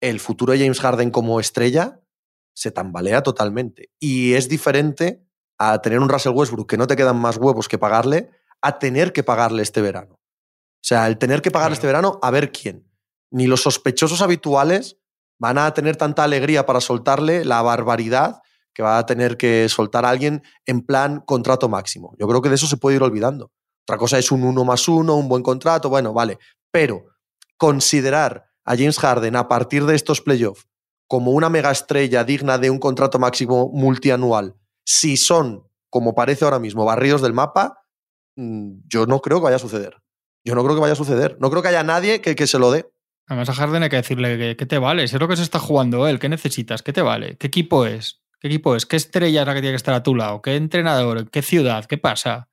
el 0.01 0.21
futuro 0.21 0.53
de 0.53 0.61
James 0.61 0.81
Harden 0.81 1.11
como 1.11 1.41
estrella 1.41 2.01
se 2.55 2.71
tambalea 2.71 3.23
totalmente. 3.23 3.91
Y 4.01 4.35
es 4.35 4.49
diferente 4.49 5.25
a 5.59 5.81
tener 5.81 6.01
un 6.01 6.09
Russell 6.09 6.33
Westbrook 6.35 6.69
que 6.69 6.77
no 6.77 6.87
te 6.87 6.97
quedan 6.97 7.17
más 7.17 7.37
huevos 7.37 7.69
que 7.69 7.79
pagarle, 7.79 8.31
a 8.61 8.79
tener 8.79 9.13
que 9.13 9.23
pagarle 9.23 9.63
este 9.63 9.81
verano. 9.81 10.18
O 10.81 10.87
sea, 10.89 11.07
el 11.07 11.19
tener 11.19 11.43
que 11.43 11.51
pagar 11.51 11.73
este 11.73 11.87
verano, 11.87 12.19
a 12.23 12.31
ver 12.31 12.53
quién. 12.53 12.89
Ni 13.31 13.47
los 13.47 13.63
sospechosos 13.63 14.23
habituales 14.23 14.97
van 15.39 15.59
a 15.59 15.73
tener 15.75 15.97
tanta 15.97 16.25
alegría 16.25 16.67
para 16.67 16.81
soltarle 16.81 17.45
la 17.45 17.63
barbaridad 17.63 18.41
que 18.73 18.83
va 18.83 18.99
a 18.99 19.07
tener 19.07 19.37
que 19.37 19.69
soltar 19.69 20.05
a 20.05 20.11
alguien 20.11 20.43
en 20.65 20.83
plan 20.83 21.21
contrato 21.21 21.69
máximo. 21.69 22.15
Yo 22.19 22.29
creo 22.29 22.41
que 22.41 22.49
de 22.49 22.55
eso 22.55 22.67
se 22.67 22.77
puede 22.77 22.97
ir 22.97 23.03
olvidando. 23.03 23.51
Otra 23.83 23.99
cosa 23.99 24.19
es 24.19 24.31
un 24.31 24.45
uno 24.45 24.65
más 24.65 24.87
uno, 24.87 25.17
un 25.17 25.29
buen 25.29 25.43
contrato, 25.43 25.89
bueno, 25.89 26.13
vale. 26.13 26.39
Pero 26.71 27.07
considerar 27.57 28.47
a 28.65 28.77
James 28.77 28.99
Harden 28.99 29.35
a 29.35 29.49
partir 29.49 29.85
de 29.85 29.95
estos 29.95 30.21
playoffs 30.21 30.69
como 31.09 31.33
una 31.33 31.49
mega 31.49 31.71
estrella 31.71 32.23
digna 32.23 32.59
de 32.59 32.71
un 32.71 32.79
contrato 32.79 33.19
máximo 33.19 33.71
multianual, 33.73 34.55
si 34.85 35.17
son, 35.17 35.67
como 35.91 36.15
parece 36.15 36.45
ahora 36.45 36.59
mismo, 36.59 36.85
barridos 36.85 37.23
del 37.23 37.33
mapa, 37.33 37.81
mm, 38.37 38.81
yo 38.87 39.07
no 39.07 39.21
creo 39.21 39.39
que 39.39 39.45
vaya 39.45 39.57
a 39.57 39.61
suceder. 39.61 39.97
Yo 40.49 40.55
no 40.55 40.65
creo 40.65 40.75
que 40.75 40.81
vaya 40.81 40.95
a 40.95 40.97
suceder. 40.97 41.37
No 41.41 41.51
creo 41.51 41.61
que 41.61 41.69
haya 41.69 41.83
nadie 41.83 42.23
que, 42.23 42.35
que 42.35 42.47
se 42.47 42.59
lo 42.59 42.71
dé. 42.71 42.91
Además, 43.27 43.51
a 43.51 43.53
Harden 43.53 43.83
hay 43.83 43.91
que 43.91 43.97
decirle 43.97 44.57
que, 44.57 44.65
te 44.65 44.79
vale. 44.79 45.07
Si 45.07 45.17
es 45.17 45.21
lo 45.21 45.29
que 45.29 45.37
se 45.37 45.43
está 45.43 45.59
jugando 45.59 46.09
él, 46.09 46.19
¿qué 46.19 46.31
necesitas? 46.31 46.83
¿Qué 46.83 46.95
te 46.95 47.03
vale? 47.03 47.37
¿Qué 47.37 47.49
equipo 47.49 47.85
es? 47.85 48.23
¿Qué 48.41 48.49
equipo 48.49 48.75
es? 48.75 48.87
¿Qué 48.87 48.97
estrella 48.97 49.43
es 49.43 49.47
la 49.47 49.53
que 49.53 49.61
tiene 49.61 49.73
que 49.73 49.77
estar 49.77 49.93
a 49.93 50.03
tu 50.03 50.15
lado? 50.15 50.41
¿Qué 50.41 50.57
entrenador? 50.57 51.31
¿Qué 51.31 51.43
ciudad? 51.43 51.85
¿Qué 51.85 51.99
pasa? 51.99 52.49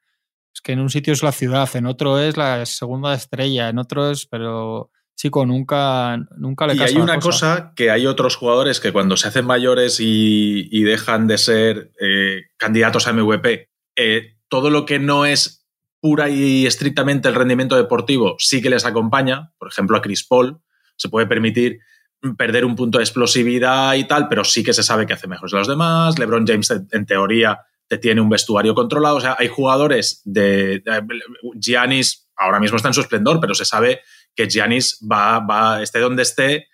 Es 0.53 0.59
que 0.59 0.73
en 0.73 0.81
un 0.81 0.89
sitio 0.89 1.13
es 1.13 1.23
la 1.23 1.31
ciudad, 1.31 1.69
en 1.75 1.85
otro 1.85 2.19
es 2.19 2.35
la 2.35 2.65
segunda 2.65 3.13
estrella, 3.13 3.69
en 3.69 3.79
otro 3.79 4.11
es, 4.11 4.25
pero 4.25 4.91
chico, 5.15 5.45
nunca, 5.45 6.17
nunca 6.35 6.67
le 6.67 6.75
Y 6.75 6.81
hay 6.81 6.97
una 6.97 7.19
cosa. 7.19 7.71
que 7.73 7.89
hay 7.89 8.05
otros 8.05 8.35
jugadores 8.35 8.81
que 8.81 8.91
cuando 8.91 9.15
se 9.15 9.29
hacen 9.29 9.45
mayores 9.45 10.01
y, 10.01 10.83
dejan 10.83 11.27
de 11.27 11.37
ser 11.37 11.91
eh, 12.01 12.47
candidatos 12.57 13.07
a 13.07 13.13
MVP, 13.13 13.69
eh, 13.95 14.35
todo 14.49 14.69
lo 14.69 14.85
que 14.85 14.99
no 14.99 15.25
es 15.25 15.64
pura 16.05 16.29
y 16.29 16.67
estrictamente 16.67 17.27
el 17.27 17.33
rendimiento 17.33 17.75
deportivo 17.75 18.35
sí 18.37 18.61
que 18.61 18.69
les 18.69 18.85
acompaña, 18.85 19.51
por 19.57 19.69
ejemplo 19.69 19.97
a 19.97 20.03
Chris 20.03 20.23
Paul, 20.23 20.59
se 20.95 21.09
puede 21.09 21.25
permitir 21.25 21.79
perder 22.37 22.63
un 22.63 22.75
punto 22.75 22.99
de 22.99 23.03
explosividad 23.03 23.95
y 23.95 24.03
tal, 24.03 24.27
pero 24.27 24.43
sí 24.43 24.63
que 24.63 24.71
se 24.71 24.83
sabe 24.83 25.07
que 25.07 25.13
hace 25.13 25.27
mejor 25.27 25.49
que 25.49 25.57
los 25.57 25.67
demás. 25.67 26.19
LeBron 26.19 26.45
James, 26.45 26.71
en 26.91 27.05
teoría, 27.07 27.59
te 27.87 27.97
tiene 27.97 28.21
un 28.21 28.29
vestuario 28.29 28.75
controlado. 28.75 29.15
O 29.15 29.19
sea, 29.19 29.35
hay 29.39 29.47
jugadores 29.47 30.21
de. 30.25 30.83
Giannis 31.59 32.29
ahora 32.37 32.59
mismo 32.59 32.77
está 32.77 32.89
en 32.89 32.93
su 32.93 33.01
esplendor, 33.01 33.39
pero 33.39 33.55
se 33.55 33.65
sabe 33.65 34.01
que 34.35 34.47
Giannis 34.47 34.99
va, 35.11 35.39
va, 35.39 35.81
esté 35.81 35.97
donde 35.97 36.21
esté, 36.21 36.67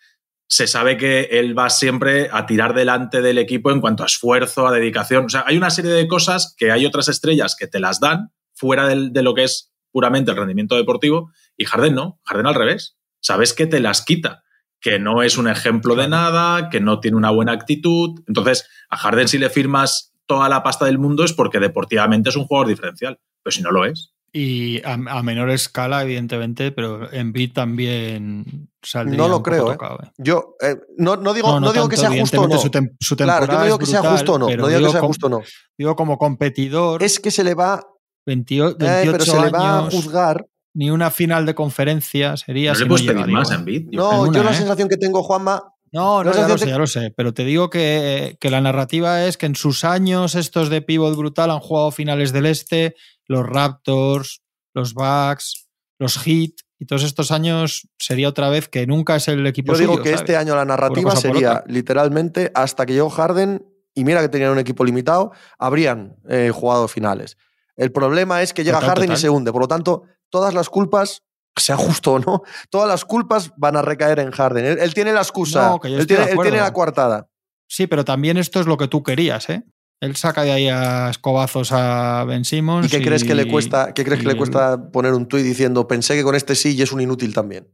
se 0.50 0.67
sabe 0.67 0.98
que 0.98 1.30
él 1.32 1.58
va 1.58 1.70
siempre 1.70 2.28
a 2.34 2.46
tirar 2.46 2.74
delante 2.74 3.22
del 3.22 3.38
equipo 3.38 3.72
en 3.72 3.80
cuanto 3.80 4.04
a 4.04 4.08
esfuerzo, 4.08 4.67
a 4.67 4.74
dedicación. 4.74 5.28
O 5.28 5.30
sea, 5.30 5.46
hay 5.48 5.56
una 5.56 5.70
serie 5.70 5.91
de 5.91 6.06
cosas 6.10 6.54
que 6.58 6.70
hay 6.70 6.86
otras 6.86 7.08
estrellas 7.08 7.56
que 7.58 7.67
te 7.67 7.80
las 7.80 8.02
dan, 8.02 8.34
fuera 8.62 8.88
de, 8.88 9.24
lo 9.24 9.34
que 9.34 9.43
es 9.43 9.74
puramente 9.91 10.30
el 10.30 10.38
rendimiento 10.38 10.76
deportivo, 10.76 11.32
y 11.58 11.65
Harden 11.65 11.95
no, 11.95 12.19
Harden 12.26 12.45
al 12.45 12.54
revés. 12.54 12.95
Sabes 13.19 13.54
que 13.54 13.65
te 13.65 13.80
las 13.80 14.06
quita, 14.06 14.43
que 14.80 15.00
no 15.00 15.24
es 15.24 15.39
un 15.39 15.47
ejemplo 15.47 15.95
de 15.95 16.08
nada, 16.08 16.69
que 16.69 16.80
no 16.80 17.00
tiene 17.00 17.17
una 17.17 17.32
buena 17.32 17.54
actitud. 17.54 18.21
Entonces, 18.28 18.69
a 18.91 18.97
Harden 18.97 19.28
si 19.28 19.39
le 19.39 19.50
firmas 19.50 20.13
toda 20.28 20.47
la 20.47 20.62
pasta 20.62 20.86
del 20.86 21.00
mundo 21.00 21.24
es 21.24 21.34
porque 21.34 21.60
deportivamente 21.60 22.30
es 22.30 22.36
un 22.36 22.45
jugador 22.45 22.67
diferencial, 22.67 23.19
pero 23.41 23.52
si 23.52 23.63
no 23.63 23.71
lo 23.71 23.86
es. 23.86 24.13
Y 24.32 24.82
a, 24.86 25.24
menor 25.24 25.50
escala, 25.50 26.04
evidentemente, 26.04 26.71
pero 26.71 27.12
en 27.12 27.34
beat 27.34 27.54
también 27.54 28.69
saldría 28.82 29.17
No 29.17 29.28
lo 29.28 29.43
creo, 29.43 29.74
¿eh? 29.74 29.78
¿eh? 29.82 30.08
Yo 30.19 30.56
eh, 30.62 30.78
no, 30.97 31.17
digo, 31.34 31.60
no, 31.60 31.74
digo 31.74 31.89
que 31.89 31.97
sea 31.97 32.12
justo 32.12 32.41
o 32.41 32.47
no. 32.47 32.58
Su, 33.00 33.15
claro, 33.17 33.47
yo 33.47 33.54
no 33.54 33.63
digo 33.65 33.80
que 33.80 33.88
sea 33.88 34.04
justo 34.04 34.36
o 34.36 34.39
no. 34.39 34.45
No 34.56 34.67
digo 34.67 34.86
que 34.86 34.91
sea 34.91 35.02
justo 35.02 35.26
o 35.26 35.30
no. 35.30 35.41
Digo, 35.78 35.95
como 35.97 36.17
competidor. 36.17 37.04
Es 37.04 37.19
que 37.19 37.32
se 37.32 37.43
le 37.43 37.56
va 37.56 37.90
28, 38.25 38.77
eh, 38.79 39.10
pero 39.12 39.25
se 39.25 39.41
le 39.41 39.49
va 39.49 39.79
a 39.79 39.91
juzgar. 39.91 40.47
Ni 40.73 40.89
una 40.89 41.12
final 41.12 41.45
de 41.45 41.53
conferencia 41.53 42.38
sería. 42.38 42.73
No 42.73 42.79
le 42.79 42.86
puedes 42.86 43.05
pedir 43.05 43.27
más. 43.27 43.49
No, 43.91 44.31
yo 44.31 44.43
la 44.43 44.51
¿eh? 44.51 44.55
sensación 44.55 44.88
que 44.88 44.97
tengo, 44.97 45.21
Juanma. 45.21 45.73
No, 45.91 46.23
no, 46.23 46.31
ya 46.34 46.47
lo 46.47 46.57
sé, 46.57 46.67
ya 46.67 46.77
lo 46.77 46.88
sé. 46.88 47.13
Pero 47.15 47.34
te 47.34 47.43
digo 47.43 47.69
que, 47.69 48.38
que, 48.39 48.49
la 48.49 48.62
narrativa 48.62 49.25
es 49.25 49.36
que 49.36 49.45
en 49.45 49.55
sus 49.55 49.84
años 49.84 50.36
estos 50.36 50.69
de 50.69 50.81
pivot 50.81 51.17
brutal 51.17 51.51
han 51.51 51.60
jugado 51.60 51.91
finales 51.91 52.31
del 52.31 52.45
este, 52.45 52.95
los 53.27 53.45
Raptors, 53.45 54.41
los 54.73 54.93
Bucks, 54.93 55.67
los 55.99 56.17
Heat, 56.17 56.51
y 56.81 56.86
todos 56.86 57.03
estos 57.03 57.29
años 57.29 57.88
sería 57.99 58.27
otra 58.27 58.49
vez 58.49 58.67
que 58.67 58.88
nunca 58.88 59.15
es 59.15 59.27
el 59.27 59.45
equipo 59.45 59.73
Yo 59.73 59.79
digo 59.79 60.01
que 60.01 60.13
este 60.13 60.36
año 60.36 60.55
la 60.55 60.65
narrativa 60.65 61.15
sería 61.15 61.63
literalmente 61.67 62.51
hasta 62.55 62.88
que 62.88 62.93
llegó 62.93 63.10
Harden, 63.10 63.63
y 63.93 64.03
mira 64.03 64.21
que 64.21 64.29
tenían 64.29 64.51
un 64.51 64.60
equipo 64.60 64.84
limitado, 64.84 65.31
habrían 65.60 66.15
eh, 66.27 66.51
jugado 66.51 66.88
finales. 66.88 67.38
El 67.75 67.91
problema 67.91 68.41
es 68.41 68.53
que 68.53 68.63
llega 68.63 68.81
Harden 68.81 69.12
y 69.12 69.17
se 69.17 69.29
hunde. 69.29 69.51
Por 69.51 69.62
lo 69.62 69.67
tanto, 69.67 70.03
todas 70.29 70.53
las 70.53 70.69
culpas, 70.69 71.23
sea 71.55 71.77
justo 71.77 72.13
o 72.13 72.19
no, 72.19 72.43
todas 72.69 72.88
las 72.88 73.05
culpas 73.05 73.51
van 73.57 73.75
a 73.75 73.81
recaer 73.81 74.19
en 74.19 74.31
Harden. 74.31 74.65
Él, 74.79 74.93
tiene 74.93 75.13
la 75.13 75.21
excusa, 75.21 75.77
él, 75.84 76.07
tiene, 76.07 76.57
la 76.57 76.73
coartada. 76.73 77.27
Sí, 77.67 77.88
pero 77.88 78.03
también 78.03 78.38
esto 78.38 78.60
es 78.60 78.67
lo 78.67 78.77
que 78.77 78.88
tú 78.88 79.03
querías, 79.03 79.49
¿eh? 79.49 79.63
Él 80.01 80.15
saca 80.15 80.41
de 80.41 80.51
ahí 80.51 80.67
a 80.67 81.12
escobazos 81.12 81.71
a 81.71 82.23
Ben 82.25 82.43
Simmons. 82.43 82.88
¿Y 82.88 82.89
qué 82.89 83.03
crees 83.03 83.23
que 83.23 83.36
le 83.36 83.47
cuesta, 83.47 83.93
qué 83.93 84.03
crees 84.03 84.21
que 84.21 84.27
le 84.27 84.36
cuesta 84.36 84.91
poner 84.91 85.13
un 85.13 85.27
tuit 85.27 85.43
diciendo 85.43 85.88
pensé 85.88 86.15
que 86.15 86.23
con 86.23 86.34
este 86.34 86.55
sí 86.55 86.75
y 86.75 86.81
es 86.81 86.91
un 86.91 87.01
inútil 87.01 87.36
también? 87.36 87.67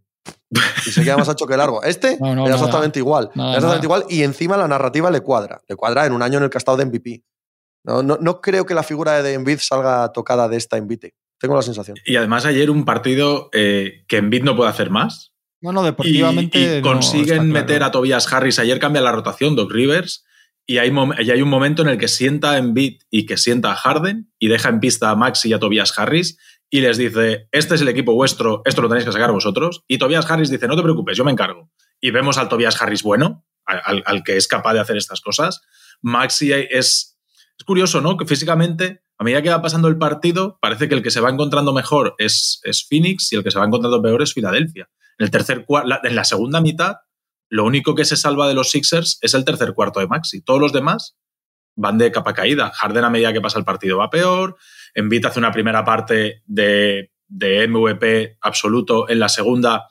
Y 0.86 0.92
se 0.92 1.04
queda 1.04 1.18
más 1.18 1.30
ancho 1.30 1.48
que 1.48 1.56
largo. 1.56 1.82
Este 1.84 2.18
no, 2.20 2.46
era 2.46 2.56
exactamente 2.56 3.00
igual. 3.00 3.30
exactamente 3.34 3.86
igual. 3.86 4.06
Y 4.10 4.24
encima 4.24 4.58
la 4.58 4.68
narrativa 4.68 5.10
le 5.10 5.22
cuadra. 5.22 5.62
Le 5.68 5.76
cuadra 5.78 6.06
en 6.06 6.12
un 6.12 6.22
año 6.22 6.38
en 6.38 6.44
el 6.44 6.50
que 6.50 6.58
ha 6.58 6.60
estado 6.60 6.78
de 6.78 6.86
MVP. 6.86 7.24
No, 7.88 8.04
no, 8.04 8.42
creo 8.42 8.66
que 8.66 8.74
la 8.74 8.84
figura 8.84 9.24
de 9.24 9.34
Embiid 9.34 9.60
salga 9.60 10.12
tocada 10.12 10.50
de 10.50 10.58
esta 10.58 10.78
invite. 10.78 11.16
Tengo 11.40 11.56
la 11.56 11.62
sensación. 11.62 11.98
Y 12.06 12.18
además 12.18 12.46
ayer 12.46 12.70
un 12.70 12.84
partido 12.84 13.50
eh, 13.54 14.04
que 14.10 14.18
Embiid 14.18 14.44
no 14.44 14.58
puede 14.58 14.70
hacer 14.70 14.90
más. 14.90 15.34
Bueno, 15.62 15.84
deportivamente. 15.84 16.80
Y, 16.80 16.82
consiguen 16.82 17.50
meter 17.50 17.84
a 17.84 17.92
Tobias 17.92 18.32
Harris. 18.32 18.60
Ayer 18.60 18.80
cambia 18.80 19.02
la 19.02 19.14
rotación, 19.14 19.56
Doc 19.56 19.72
Rivers. 19.72 20.26
Y 20.66 20.80
hay, 20.80 20.92
hay 21.18 21.42
un 21.42 21.50
momento 21.50 21.82
en 21.82 21.88
el 21.88 21.98
que 21.98 22.10
sienta 22.10 22.52
a 22.52 22.58
Embiid 22.58 23.00
y 23.10 23.26
que 23.26 23.38
sienta 23.38 23.72
a 23.72 23.76
Harden 23.76 24.34
y 24.38 24.50
deja 24.50 24.68
en 24.68 24.82
pista 24.82 25.10
a 25.10 25.16
Maxi 25.16 25.50
y 25.50 25.54
a 25.54 25.60
Tobias 25.60 25.98
Harris 25.98 26.38
y 26.70 26.82
les 26.82 26.98
dice, 26.98 27.48
este 27.54 27.76
es 27.76 27.82
el 27.82 27.88
equipo 27.88 28.14
vuestro, 28.14 28.62
esto 28.66 28.82
lo 28.82 28.90
tenéis 28.90 29.06
que 29.06 29.14
sacar 29.14 29.32
vosotros. 29.32 29.86
Y 29.88 29.98
Tobias 29.98 30.30
Harris 30.30 30.50
dice, 30.50 30.68
no 30.68 30.76
te 30.76 30.84
preocupes, 30.84 31.18
yo 31.18 31.24
me 31.24 31.32
encargo. 31.32 31.72
Y 32.02 32.12
vemos 32.12 32.38
al 32.38 32.50
Tobias 32.50 32.82
Harris 32.82 33.02
bueno, 33.02 33.46
al, 33.66 34.04
al 34.06 34.24
que 34.24 34.36
es 34.36 34.50
capaz 34.50 34.74
de 34.74 34.82
hacer 34.82 34.98
estas 34.98 35.22
cosas. 35.22 35.62
Maxi 36.02 36.52
es 36.52 37.17
curioso, 37.68 38.02
¿no? 38.02 38.18
Que 38.18 38.26
físicamente, 38.26 39.04
a 39.20 39.24
medida 39.24 39.42
que 39.44 39.50
va 39.50 39.62
pasando 39.62 39.90
el 39.90 39.98
partido, 39.98 40.58
parece 40.62 40.88
que 40.88 40.96
el 40.96 41.04
que 41.04 41.12
se 41.12 41.20
va 41.20 41.30
encontrando 41.30 41.74
mejor 41.74 42.16
es, 42.18 42.62
Phoenix 42.90 43.32
y 43.34 43.36
el 43.36 43.44
que 43.44 43.52
se 43.52 43.60
va 43.60 43.66
encontrando 43.66 44.02
peor 44.02 44.24
es 44.24 44.34
Filadelfia. 44.34 44.90
En, 45.20 45.26
el 45.26 45.32
tercer, 45.32 45.66
en 46.04 46.16
la 46.16 46.24
segunda 46.24 46.62
mitad, 46.62 46.96
lo 47.50 47.66
único 47.66 47.94
que 47.94 48.06
se 48.06 48.16
salva 48.16 48.48
de 48.48 48.54
los 48.54 48.72
Sixers 48.72 49.20
es 49.22 49.34
el 49.34 49.46
tercer 49.46 49.74
cuarto 49.74 50.00
de 50.00 50.08
Maxi. 50.08 50.42
Todos 50.42 50.62
los 50.62 50.74
demás 50.74 51.18
van 51.76 51.98
de 51.98 52.12
capa 52.12 52.34
caída. 52.34 52.72
Harden 52.72 53.04
a 53.04 53.10
medida 53.10 53.34
que 53.34 53.42
pasa 53.42 53.60
el 53.60 53.66
partido 53.66 53.98
va 53.98 54.10
peor. 54.10 54.56
Embiid 54.96 55.26
hace 55.26 55.40
una 55.40 55.52
primera 55.52 55.84
parte 55.84 56.44
de, 56.46 57.12
de 57.28 57.68
MVP 57.68 58.38
absoluto. 58.42 59.10
En 59.10 59.20
la 59.20 59.30
segunda 59.30 59.88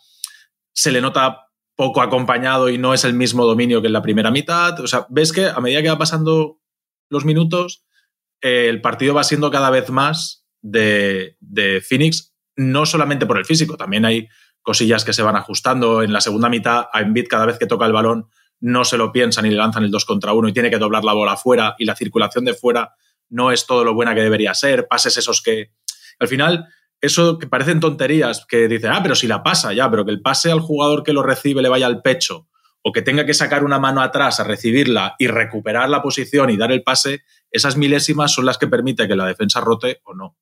se 0.73 0.93
le 0.93 1.01
nota 1.01 1.47
poco 1.77 2.01
acompañado 2.01 2.71
y 2.71 2.79
no 2.79 2.95
es 2.95 3.05
el 3.05 3.13
mismo 3.13 3.45
dominio 3.45 3.83
que 3.83 3.89
en 3.89 3.93
la 3.93 4.03
primera 4.03 4.31
mitad. 4.31 4.81
O 4.81 4.87
sea, 4.87 5.07
ves 5.11 5.31
que 5.31 5.47
a 5.47 5.61
medida 5.61 5.83
que 5.83 5.91
va 5.91 5.99
pasando 5.99 6.59
los 7.09 7.25
minutos, 7.25 7.85
eh, 8.41 8.69
el 8.69 8.81
partido 8.81 9.15
va 9.15 9.25
siendo 9.25 9.51
cada 9.51 9.71
vez 9.71 9.91
más 9.91 10.47
de, 10.63 11.37
de, 11.41 11.81
Phoenix, 11.81 12.35
no 12.57 12.87
solamente 12.87 13.27
por 13.27 13.39
el 13.39 13.45
físico, 13.45 13.77
también 13.77 14.05
hay 14.05 14.29
cosillas 14.63 15.05
que 15.05 15.13
se 15.13 15.23
van 15.23 15.37
ajustando. 15.37 16.03
En 16.03 16.13
la 16.13 16.21
segunda 16.21 16.49
mitad, 16.49 16.87
a 16.93 17.01
Embiid 17.01 17.29
cada 17.29 17.47
vez 17.47 17.59
que 17.59 17.67
toca 17.67 17.87
el 17.87 17.93
balón 17.93 18.29
no 18.61 18.85
se 18.85 18.97
lo 18.97 19.13
piensan 19.13 19.47
y 19.47 19.51
le 19.51 19.57
lanzan 19.57 19.85
el 19.85 19.91
2 19.91 20.05
contra 20.05 20.33
1 20.33 20.49
y 20.49 20.53
tiene 20.53 20.71
que 20.71 20.79
doblar 20.79 21.05
la 21.05 21.13
bola 21.13 21.33
afuera 21.33 21.75
y 21.79 21.85
la 21.85 21.95
circulación 21.95 22.45
de 22.45 22.55
fuera 22.55 22.95
no 23.29 23.53
es 23.53 23.67
todo 23.67 23.85
lo 23.85 23.95
buena 23.95 24.15
que 24.15 24.23
debería 24.23 24.55
ser, 24.55 24.87
pases 24.89 25.17
esos 25.17 25.43
que... 25.43 25.73
Al 26.19 26.29
final, 26.29 26.67
eso 27.01 27.39
que 27.39 27.47
parecen 27.47 27.81
tonterías, 27.81 28.47
que 28.47 28.69
dicen, 28.69 28.91
ah, 28.93 29.01
pero 29.03 29.15
si 29.15 29.27
la 29.27 29.43
pasa, 29.43 29.73
ya, 29.73 29.91
pero 29.91 30.05
que 30.05 30.13
el 30.13 30.23
pase 30.23 30.51
al 30.51 30.61
jugador 30.61 31.03
que 31.03 31.13
lo 31.13 31.23
recibe 31.23 31.61
le 31.61 31.69
vaya 31.69 31.87
al 31.87 32.03
pecho, 32.03 32.49
o 32.89 32.93
que 32.93 33.03
tenga 33.03 33.27
que 33.27 33.35
sacar 33.35 33.65
una 33.65 33.81
mano 33.81 34.01
atrás 34.01 34.39
a 34.39 34.45
recibirla 34.45 35.17
y 35.19 35.27
recuperar 35.27 35.91
la 35.91 36.03
posición 36.03 36.51
y 36.51 36.57
dar 36.57 36.71
el 36.71 36.85
pase, 36.85 37.25
esas 37.51 37.77
milésimas 37.77 38.33
son 38.33 38.47
las 38.47 38.59
que 38.59 38.69
permite 38.69 39.09
que 39.09 39.17
la 39.17 39.27
defensa 39.27 39.61
rote 39.61 40.03
o 40.05 40.15
no. 40.15 40.37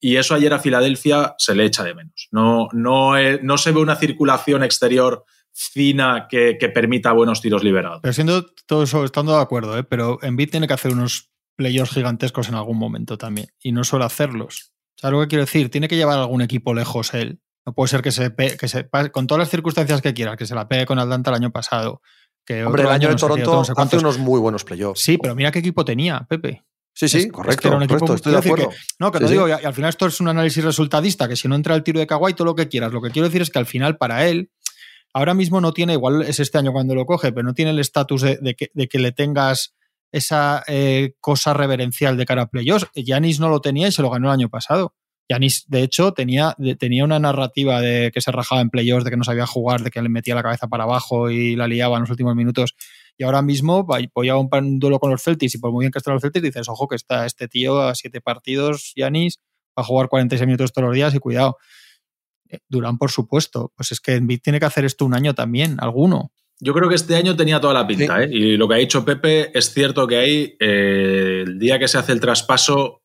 Y 0.00 0.16
eso 0.16 0.34
ayer 0.34 0.52
a 0.52 0.58
Filadelfia 0.58 1.36
se 1.38 1.54
le 1.54 1.64
echa 1.64 1.84
de 1.84 1.94
menos. 1.94 2.26
No, 2.32 2.66
no, 2.72 3.12
no 3.42 3.58
se 3.58 3.70
ve 3.70 3.78
una 3.78 3.94
circulación 3.94 4.64
exterior 4.64 5.24
fina 5.52 6.26
que, 6.28 6.58
permita 6.74 7.12
buenos 7.12 7.40
tiros 7.40 7.62
liberados. 7.62 8.00
Pero 8.02 8.12
siendo 8.12 8.44
todo 8.66 8.82
eso, 8.82 9.04
estando 9.04 9.36
de 9.36 9.42
acuerdo, 9.42 9.78
¿eh? 9.78 9.84
pero 9.84 10.18
Envid 10.20 10.50
tiene 10.50 10.66
que 10.66 10.74
hacer 10.74 10.90
unos 10.90 11.30
playoffs 11.54 11.94
gigantescos 11.94 12.48
en 12.48 12.56
algún 12.56 12.76
momento 12.76 13.18
también. 13.18 13.46
Y 13.62 13.70
no 13.70 13.84
suele 13.84 14.06
hacerlos. 14.06 14.72
¿Sabes 14.96 15.12
lo 15.12 15.20
que 15.22 15.28
quiero 15.28 15.44
decir? 15.44 15.70
Tiene 15.70 15.86
que 15.86 15.94
llevar 15.94 16.18
algún 16.18 16.42
equipo 16.42 16.74
lejos 16.74 17.14
él. 17.14 17.38
No 17.66 17.72
puede 17.72 17.88
ser 17.88 18.02
que 18.02 18.12
se, 18.12 18.34
que 18.34 18.68
se 18.68 18.88
con 19.10 19.26
todas 19.26 19.40
las 19.40 19.50
circunstancias 19.50 20.02
que 20.02 20.12
quiera, 20.12 20.36
que 20.36 20.46
se 20.46 20.54
la 20.54 20.68
pegue 20.68 20.86
con 20.86 20.98
Atlanta 20.98 21.30
el 21.30 21.36
año 21.36 21.50
pasado. 21.50 22.02
Que 22.44 22.64
Hombre, 22.64 22.82
el 22.82 22.90
año, 22.90 23.08
de 23.08 23.16
Toronto 23.16 23.62
hace 23.76 23.96
unos 23.96 24.18
muy 24.18 24.38
buenos 24.38 24.64
playoffs. 24.64 25.00
Sí, 25.00 25.16
pero 25.16 25.34
mira 25.34 25.50
qué 25.50 25.60
equipo 25.60 25.84
tenía, 25.84 26.26
Pepe. 26.28 26.62
Sí, 26.92 27.08
sí, 27.08 27.28
correcto, 27.28 27.80
estoy 28.14 28.32
de 28.32 28.38
acuerdo. 28.38 28.70
no, 29.00 29.10
que 29.10 29.18
no 29.18 29.28
digo, 29.28 29.48
y 29.48 29.52
al 29.52 29.74
final 29.74 29.88
esto 29.88 30.06
es 30.06 30.20
un 30.20 30.28
análisis 30.28 30.62
resultadista, 30.62 31.26
que 31.26 31.34
si 31.34 31.48
no 31.48 31.56
entra 31.56 31.74
el 31.74 31.82
tiro 31.82 31.98
de 31.98 32.06
Kawhi, 32.06 32.34
todo 32.34 32.44
lo 32.44 32.54
que 32.54 32.68
quieras. 32.68 32.92
Lo 32.92 33.02
que 33.02 33.10
quiero 33.10 33.26
decir 33.26 33.42
es 33.42 33.50
que 33.50 33.58
al 33.58 33.66
final, 33.66 33.96
para 33.96 34.28
él, 34.28 34.52
ahora 35.12 35.34
mismo 35.34 35.60
no 35.60 35.72
tiene, 35.72 35.94
igual 35.94 36.22
es 36.22 36.38
este 36.38 36.58
año 36.58 36.72
cuando 36.72 36.94
lo 36.94 37.04
coge, 37.04 37.32
pero 37.32 37.44
no 37.44 37.52
tiene 37.52 37.72
el 37.72 37.80
estatus 37.80 38.22
de, 38.22 38.54
que, 38.54 38.98
le 38.98 39.10
tengas 39.10 39.74
esa 40.12 40.62
eh, 40.68 41.14
cosa 41.18 41.52
reverencial 41.52 42.16
de 42.16 42.26
cara 42.26 42.42
a 42.42 42.46
playoffs. 42.46 42.86
Yanis 42.94 43.40
no 43.40 43.48
lo 43.48 43.60
tenía 43.60 43.88
y 43.88 43.92
se 43.92 44.02
lo 44.02 44.10
ganó 44.10 44.28
el 44.28 44.34
año 44.34 44.48
pasado. 44.48 44.94
Yanis, 45.28 45.64
de 45.68 45.82
hecho, 45.82 46.12
tenía, 46.12 46.54
tenía 46.78 47.04
una 47.04 47.18
narrativa 47.18 47.80
de 47.80 48.10
que 48.12 48.20
se 48.20 48.30
rajaba 48.30 48.60
en 48.60 48.70
playoffs, 48.70 49.04
de 49.04 49.10
que 49.10 49.16
no 49.16 49.24
sabía 49.24 49.46
jugar, 49.46 49.82
de 49.82 49.90
que 49.90 50.02
le 50.02 50.08
metía 50.08 50.34
la 50.34 50.42
cabeza 50.42 50.68
para 50.68 50.84
abajo 50.84 51.30
y 51.30 51.56
la 51.56 51.66
liaba 51.66 51.96
en 51.96 52.02
los 52.02 52.10
últimos 52.10 52.34
minutos. 52.34 52.74
Y 53.16 53.24
ahora 53.24 53.42
mismo 53.42 53.84
voy 53.84 54.28
a 54.28 54.36
un, 54.36 54.78
duelo 54.78 54.98
con 54.98 55.10
los 55.10 55.22
Celtics 55.22 55.54
y 55.54 55.58
por 55.58 55.72
muy 55.72 55.84
bien 55.84 55.92
que 55.92 55.98
estén 55.98 56.12
los 56.12 56.22
Celtics, 56.22 56.42
dices, 56.42 56.68
ojo 56.68 56.88
que 56.88 56.96
está 56.96 57.24
este 57.26 57.48
tío 57.48 57.80
a 57.80 57.94
siete 57.94 58.20
partidos, 58.20 58.92
Yanis, 58.96 59.40
va 59.78 59.82
a 59.82 59.84
jugar 59.84 60.08
46 60.08 60.46
minutos 60.46 60.72
todos 60.72 60.88
los 60.88 60.94
días 60.94 61.14
y 61.14 61.18
cuidado. 61.18 61.56
Eh, 62.50 62.58
Durán, 62.68 62.98
por 62.98 63.10
supuesto. 63.10 63.72
Pues 63.76 63.92
es 63.92 64.00
que 64.00 64.14
Envid 64.14 64.40
tiene 64.42 64.60
que 64.60 64.66
hacer 64.66 64.84
esto 64.84 65.04
un 65.04 65.14
año 65.14 65.34
también, 65.34 65.76
alguno. 65.80 66.32
Yo 66.60 66.72
creo 66.72 66.88
que 66.88 66.94
este 66.94 67.16
año 67.16 67.34
tenía 67.36 67.60
toda 67.60 67.74
la 67.74 67.86
pinta, 67.86 68.22
¿eh? 68.22 68.28
Y 68.30 68.56
lo 68.56 68.68
que 68.68 68.74
ha 68.74 68.78
dicho 68.78 69.04
Pepe 69.04 69.56
es 69.56 69.72
cierto 69.72 70.06
que 70.06 70.16
hay, 70.16 70.56
eh, 70.60 71.44
el 71.46 71.58
día 71.58 71.78
que 71.78 71.88
se 71.88 71.98
hace 71.98 72.12
el 72.12 72.20
traspaso, 72.20 73.03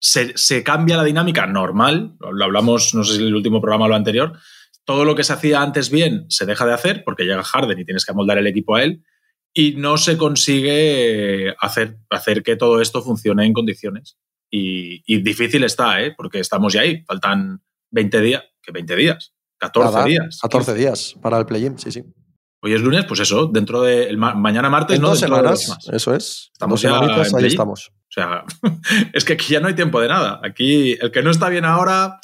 se, 0.00 0.36
se, 0.36 0.62
cambia 0.62 0.96
la 0.96 1.04
dinámica 1.04 1.46
normal. 1.46 2.14
Lo 2.20 2.44
hablamos, 2.44 2.94
no 2.94 3.04
sé 3.04 3.14
si 3.14 3.20
en 3.20 3.28
el 3.28 3.34
último 3.34 3.60
programa 3.60 3.86
o 3.86 3.88
lo 3.88 3.96
anterior. 3.96 4.32
Todo 4.84 5.04
lo 5.04 5.14
que 5.14 5.24
se 5.24 5.32
hacía 5.32 5.62
antes 5.62 5.90
bien 5.90 6.26
se 6.28 6.46
deja 6.46 6.64
de 6.66 6.74
hacer 6.74 7.02
porque 7.04 7.24
llega 7.24 7.42
Harden 7.42 7.78
y 7.78 7.84
tienes 7.84 8.04
que 8.04 8.12
amoldar 8.12 8.38
el 8.38 8.46
equipo 8.46 8.76
a 8.76 8.82
él 8.82 9.02
y 9.58 9.72
no 9.72 9.96
se 9.96 10.18
consigue 10.18 11.54
hacer, 11.58 11.96
hacer 12.10 12.42
que 12.42 12.56
todo 12.56 12.82
esto 12.82 13.02
funcione 13.02 13.46
en 13.46 13.54
condiciones. 13.54 14.18
Y, 14.50 15.22
difícil 15.22 15.64
está, 15.64 16.02
¿eh? 16.02 16.14
porque 16.14 16.40
estamos 16.40 16.74
ya 16.74 16.82
ahí, 16.82 17.02
faltan 17.04 17.62
20 17.90 18.20
días, 18.20 18.44
que 18.62 18.70
20 18.70 18.94
días, 18.94 19.32
14 19.58 20.04
días. 20.04 20.38
14 20.42 20.74
días 20.74 21.14
para 21.22 21.38
el 21.38 21.46
play-in, 21.46 21.78
sí, 21.78 21.90
sí. 21.90 22.02
Hoy 22.62 22.74
es 22.74 22.82
lunes, 22.82 23.06
pues 23.06 23.20
eso, 23.20 23.46
dentro 23.46 23.80
de 23.80 24.14
mañana 24.16 24.68
martes, 24.68 24.96
en 24.96 25.02
no 25.02 25.08
dos 25.08 25.20
semanas, 25.20 25.78
eso 25.90 26.14
es. 26.14 26.50
Estamos 26.52 26.82
ya 26.82 26.98
ahí 26.98 27.46
estamos. 27.46 27.92
O 28.16 28.20
sea, 28.20 28.44
es 29.12 29.24
que 29.24 29.34
aquí 29.34 29.52
ya 29.52 29.60
no 29.60 29.68
hay 29.68 29.74
tiempo 29.74 30.00
de 30.00 30.08
nada. 30.08 30.40
Aquí 30.42 30.96
el 31.00 31.10
que 31.10 31.22
no 31.22 31.30
está 31.30 31.48
bien 31.48 31.64
ahora, 31.64 32.18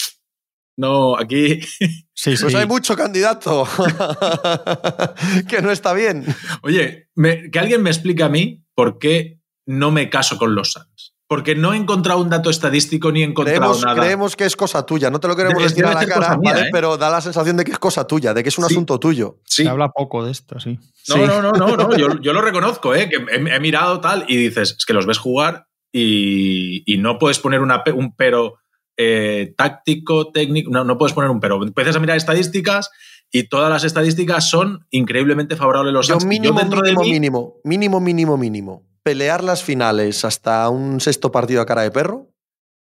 no, 0.77 1.17
aquí. 1.17 1.61
Sí, 2.15 2.37
pues 2.41 2.55
hay 2.55 2.69
mucho 2.69 2.95
candidato 2.95 3.67
que 5.49 5.61
no 5.61 5.73
está 5.73 5.93
bien. 5.93 6.25
Oye, 6.63 7.09
que 7.51 7.59
alguien 7.59 7.83
me 7.83 7.91
explique 7.91 8.23
a 8.23 8.29
mí 8.29 8.65
por 8.77 9.01
qué 9.01 9.41
no 9.67 9.91
me 9.91 10.09
caso 10.09 10.39
con 10.39 10.55
los 10.55 10.71
Suns. 10.71 11.17
Porque 11.27 11.57
no 11.57 11.73
he 11.73 11.77
encontrado 11.77 12.21
un 12.21 12.31
dato 12.31 12.49
estadístico 12.49 13.11
ni 13.11 13.23
he 13.23 13.25
encontrado 13.25 13.59
creemos, 13.59 13.83
nada. 13.83 14.01
Creemos 14.01 14.37
que 14.37 14.45
es 14.45 14.55
cosa 14.55 14.87
tuya, 14.87 15.11
no 15.11 15.19
te 15.19 15.27
lo 15.27 15.35
queremos 15.35 15.61
decir 15.61 15.85
a 15.85 15.95
la 15.95 16.07
cara, 16.07 16.39
¿eh? 16.61 16.69
pero 16.71 16.97
da 16.97 17.11
la 17.11 17.21
sensación 17.21 17.57
de 17.57 17.65
que 17.65 17.73
es 17.73 17.79
cosa 17.81 18.07
tuya, 18.07 18.33
de 18.35 18.45
que 18.45 18.51
es 18.51 18.59
un 18.59 18.67
asunto 18.67 19.01
tuyo. 19.01 19.41
Se 19.45 19.69
habla 19.69 19.89
poco 19.89 20.25
de 20.25 20.31
esto, 20.31 20.61
sí. 20.61 20.79
No, 21.09 21.27
no, 21.27 21.43
no, 21.43 21.51
no, 21.51 21.77
no, 21.77 21.97
Yo, 21.97 22.33
lo 22.33 22.41
reconozco, 22.41 22.95
¿eh? 22.95 23.09
que 23.09 23.17
he, 23.17 23.59
mirado 23.59 24.01
tal 24.01 24.27
y 24.29 24.37
dices, 24.37 24.77
es 24.79 24.87
que 24.87 24.93
los 24.93 25.07
ves 25.07 25.19
jugar 25.19 25.67
y, 25.93 26.97
no 26.99 27.19
puedes 27.19 27.39
poner 27.39 27.61
un 27.61 28.15
pero 28.17 28.59
eh, 28.97 29.55
táctico, 29.57 30.31
técnico, 30.33 30.71
no, 30.71 30.85
no 30.85 30.99
puedes 30.99 31.13
poner 31.13 31.31
un 31.31 31.41
pero. 31.41 31.63
Empiezas 31.63 31.97
a 31.97 32.01
mirar 32.01 32.17
estadísticas 32.17 32.91
y 33.31 33.45
todas 33.45 33.71
las 33.71 33.85
estadísticas 33.85 34.49
son 34.49 34.87
increíblemente 34.91 35.57
favorables 35.57 35.91
a 35.91 35.95
los 35.95 36.09
Yo 36.09 36.19
mínimo, 36.19 36.61
mínimo, 36.63 37.03
mínimo, 37.03 37.55
mínimo, 37.65 38.01
mínimo, 38.01 38.37
mínimo. 38.37 38.87
Pelear 39.03 39.43
las 39.43 39.65
finales 39.65 40.25
hasta 40.25 40.69
un 40.69 41.01
sexto 41.01 41.33
partido 41.33 41.63
a 41.63 41.67
cara 41.67 41.83
de 41.83 41.91
perro. 41.91 42.29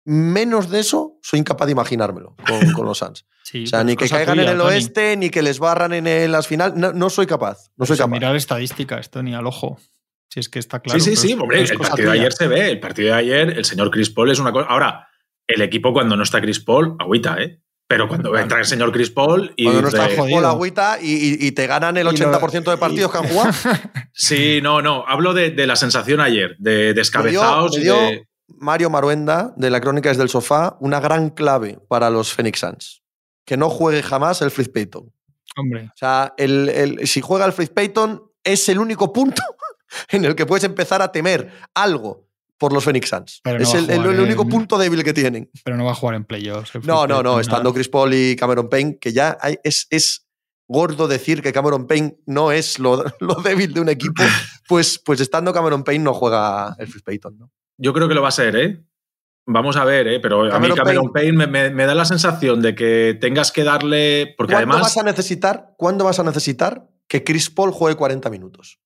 Menos 0.04 0.70
de 0.70 0.80
eso, 0.80 1.18
soy 1.22 1.40
incapaz 1.40 1.66
de 1.66 1.72
imaginármelo 1.72 2.34
con, 2.74 2.86
los 2.86 2.98
Suns. 2.98 3.26
o 3.64 3.66
sea, 3.66 3.84
ni 3.84 3.94
que 3.94 4.08
caigan 4.08 4.38
en 4.40 4.48
el 4.48 4.60
oeste, 4.60 5.16
ni 5.16 5.28
que 5.28 5.42
les 5.42 5.58
barran 5.58 5.92
en 5.92 6.32
las 6.32 6.46
finales. 6.46 6.74
No, 6.76 7.10
soy 7.10 7.26
capaz. 7.26 7.70
No 7.76 7.84
soy 7.84 7.98
capaz. 7.98 8.10
mirar 8.10 8.36
estadísticas, 8.36 9.10
Tony, 9.10 9.34
al 9.34 9.46
ojo. 9.46 9.78
Si 10.28 10.40
es 10.40 10.48
que 10.48 10.58
está 10.58 10.80
claro. 10.80 11.00
Sí, 11.00 11.16
sí, 11.16 11.28
sí, 11.28 11.32
hombre. 11.34 11.62
El 11.62 11.78
partido 11.78 12.10
de 12.10 12.18
ayer 12.18 12.32
se 12.32 12.48
ve. 12.48 12.70
El 12.70 12.80
partido 12.80 13.08
de 13.08 13.14
ayer, 13.14 13.50
el 13.50 13.64
señor 13.64 13.90
Chris 13.90 14.10
Paul 14.10 14.30
es 14.30 14.38
una 14.38 14.52
cosa. 14.52 14.66
Ahora, 14.68 15.08
el 15.46 15.62
equipo 15.62 15.92
cuando 15.92 16.16
no 16.16 16.22
está 16.22 16.40
Chris 16.40 16.60
Paul, 16.60 16.96
agüita, 16.98 17.40
¿eh? 17.40 17.62
Pero 17.86 18.06
cuando 18.06 18.36
entra 18.36 18.58
el 18.58 18.66
señor 18.66 18.92
Chris 18.92 19.10
Paul 19.10 19.54
y. 19.56 19.64
Cuando 19.64 19.82
no 19.82 19.88
está 19.88 20.08
Paul, 20.14 20.44
agüita 20.44 20.98
y, 21.00 21.50
te 21.52 21.66
ganan 21.66 21.96
el 21.96 22.06
80% 22.06 22.70
de 22.70 22.76
partidos 22.76 23.10
que 23.10 23.18
han 23.18 23.28
jugado. 23.28 23.52
sí, 24.12 24.60
no, 24.62 24.82
no. 24.82 25.04
Hablo 25.08 25.32
de, 25.32 25.66
la 25.66 25.76
sensación 25.76 26.20
ayer, 26.20 26.54
de 26.58 26.92
descabezados. 26.92 27.72
de... 27.72 28.26
Mario 28.48 28.90
Maruenda, 28.90 29.54
de 29.56 29.70
la 29.70 29.80
Crónica 29.80 30.10
desde 30.10 30.22
el 30.22 30.28
Sofá, 30.28 30.76
una 30.80 31.00
gran 31.00 31.30
clave 31.30 31.78
para 31.88 32.10
los 32.10 32.32
Phoenix 32.34 32.60
Suns. 32.60 33.02
Que 33.46 33.56
no 33.56 33.70
juegue 33.70 34.02
jamás 34.02 34.42
el 34.42 34.50
Fritz 34.50 34.68
Payton. 34.68 35.10
Hombre. 35.56 35.84
O 35.86 35.96
sea, 35.96 36.34
el, 36.36 37.00
si 37.04 37.20
juega 37.20 37.46
el 37.46 37.52
Fritz 37.52 37.70
Payton, 37.70 38.22
es 38.44 38.68
el 38.68 38.78
único 38.78 39.12
punto 39.12 39.42
en 40.10 40.24
el 40.24 40.34
que 40.34 40.46
puedes 40.46 40.64
empezar 40.64 41.02
a 41.02 41.12
temer 41.12 41.50
algo 41.74 42.28
por 42.58 42.72
los 42.72 42.84
Phoenix 42.84 43.08
Suns. 43.08 43.40
es 43.44 43.74
el, 43.74 44.20
único 44.20 44.46
punto 44.48 44.78
débil 44.78 45.04
que 45.04 45.12
tienen. 45.12 45.50
Pero 45.64 45.76
no 45.76 45.84
va 45.84 45.92
a 45.92 45.94
jugar 45.94 46.16
en 46.16 46.24
playoffs. 46.24 46.72
No, 46.84 47.06
no, 47.06 47.22
no. 47.22 47.38
Estando 47.38 47.72
Chris 47.72 47.88
Paul 47.88 48.12
y 48.12 48.36
Cameron 48.36 48.68
Payne, 48.68 48.98
que 48.98 49.12
ya 49.12 49.38
es, 49.62 49.86
es 49.90 50.28
gordo 50.68 51.08
decir 51.08 51.42
que 51.42 51.52
Cameron 51.52 51.86
Payne 51.86 52.18
no 52.26 52.52
es 52.52 52.78
lo, 52.80 53.04
débil 53.42 53.72
de 53.72 53.80
un 53.80 53.88
equipo, 53.88 54.22
pues, 54.68 55.00
pues 55.04 55.20
estando 55.20 55.52
Cameron 55.52 55.82
Payne 55.82 56.04
no 56.04 56.14
juega 56.14 56.76
el 56.78 56.86
Free 56.88 57.02
Payton, 57.02 57.38
¿no? 57.38 57.50
Yo 57.78 57.92
creo 57.92 58.08
que 58.08 58.14
lo 58.14 58.22
va 58.22 58.28
a 58.28 58.32
ser, 58.32 58.56
¿eh? 58.56 58.82
Vamos 59.46 59.76
a 59.76 59.84
ver, 59.84 60.08
¿eh? 60.08 60.20
pero 60.20 60.52
a 60.52 60.58
mí 60.58 60.68
Cameron 60.70 61.10
Payne, 61.10 61.46
me, 61.46 61.86
da 61.86 61.94
la 61.94 62.04
sensación 62.04 62.60
de 62.60 62.74
que 62.74 63.16
tengas 63.18 63.50
que 63.50 63.64
darle. 63.64 64.34
Porque 64.36 64.52
¿Cuándo 64.52 64.74
además. 64.74 64.94
Vas 64.94 64.98
a 64.98 65.04
necesitar, 65.04 65.74
¿Cuándo 65.78 66.04
vas 66.04 66.18
a 66.18 66.24
necesitar 66.24 66.86
que 67.06 67.24
Chris 67.24 67.48
Paul 67.48 67.70
juegue 67.70 67.96
40 67.96 68.28
minutos? 68.28 68.78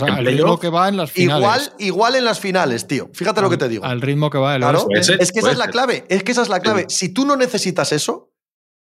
Al 0.00 0.26
ritmo 0.26 0.58
que 0.58 0.68
va 0.68 0.88
en 0.88 0.96
las 0.96 1.12
finales. 1.12 1.42
Igual, 1.42 1.72
igual 1.78 2.14
en 2.16 2.24
las 2.24 2.40
finales, 2.40 2.86
tío. 2.86 3.10
Fíjate 3.12 3.40
lo 3.40 3.50
que 3.50 3.56
te 3.56 3.68
digo. 3.68 3.84
Al 3.84 4.00
ritmo 4.00 4.30
que 4.30 4.38
va 4.38 4.54
el 4.54 4.62
claro, 4.62 4.86
Es 4.94 5.32
que 5.32 5.40
esa 5.40 5.50
es 5.50 5.58
la 5.58 5.68
clave. 5.68 6.04
Es 6.08 6.22
que 6.22 6.32
esa 6.32 6.42
es 6.42 6.48
la 6.48 6.60
clave. 6.60 6.86
Si 6.88 7.10
tú 7.10 7.24
no 7.24 7.36
necesitas 7.36 7.92
eso, 7.92 8.32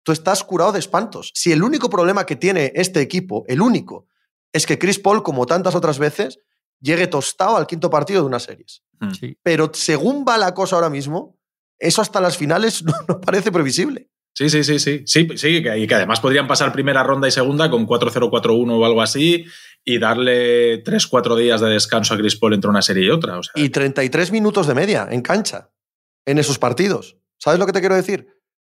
tú 0.03 0.11
estás 0.11 0.43
curado 0.43 0.71
de 0.71 0.79
espantos. 0.79 1.31
Si 1.33 1.51
el 1.51 1.63
único 1.63 1.89
problema 1.89 2.25
que 2.25 2.35
tiene 2.35 2.71
este 2.75 3.01
equipo, 3.01 3.43
el 3.47 3.61
único, 3.61 4.07
es 4.51 4.65
que 4.65 4.79
Chris 4.79 4.99
Paul, 4.99 5.23
como 5.23 5.45
tantas 5.45 5.75
otras 5.75 5.99
veces, 5.99 6.39
llegue 6.79 7.07
tostado 7.07 7.57
al 7.57 7.67
quinto 7.67 7.89
partido 7.89 8.21
de 8.21 8.27
una 8.27 8.39
series. 8.39 8.83
Hmm. 8.99 9.11
Pero 9.43 9.71
según 9.73 10.25
va 10.27 10.37
la 10.37 10.53
cosa 10.53 10.75
ahora 10.75 10.89
mismo, 10.89 11.37
eso 11.77 12.01
hasta 12.01 12.21
las 12.21 12.37
finales 12.37 12.83
no 13.07 13.21
parece 13.21 13.51
previsible. 13.51 14.09
Sí, 14.33 14.49
sí, 14.49 14.63
sí, 14.63 14.79
sí. 14.79 15.03
Sí, 15.05 15.27
sí 15.35 15.47
y 15.57 15.87
que 15.87 15.95
además 15.95 16.19
podrían 16.21 16.47
pasar 16.47 16.71
primera 16.71 17.03
ronda 17.03 17.27
y 17.27 17.31
segunda 17.31 17.69
con 17.69 17.85
4-0-4-1 17.85 18.71
o 18.71 18.85
algo 18.85 19.01
así 19.01 19.45
y 19.83 19.99
darle 19.99 20.83
3-4 20.83 21.35
días 21.35 21.61
de 21.61 21.69
descanso 21.69 22.13
a 22.13 22.17
Chris 22.17 22.35
Paul 22.35 22.53
entre 22.53 22.69
una 22.69 22.81
serie 22.81 23.07
y 23.07 23.09
otra. 23.09 23.39
Y 23.55 23.69
33 23.69 24.31
minutos 24.31 24.67
de 24.67 24.75
media 24.75 25.07
en 25.09 25.21
cancha 25.21 25.71
en 26.25 26.37
esos 26.37 26.59
partidos. 26.59 27.17
¿Sabes 27.37 27.59
lo 27.59 27.65
que 27.65 27.73
te 27.73 27.79
quiero 27.79 27.95
decir? 27.95 28.27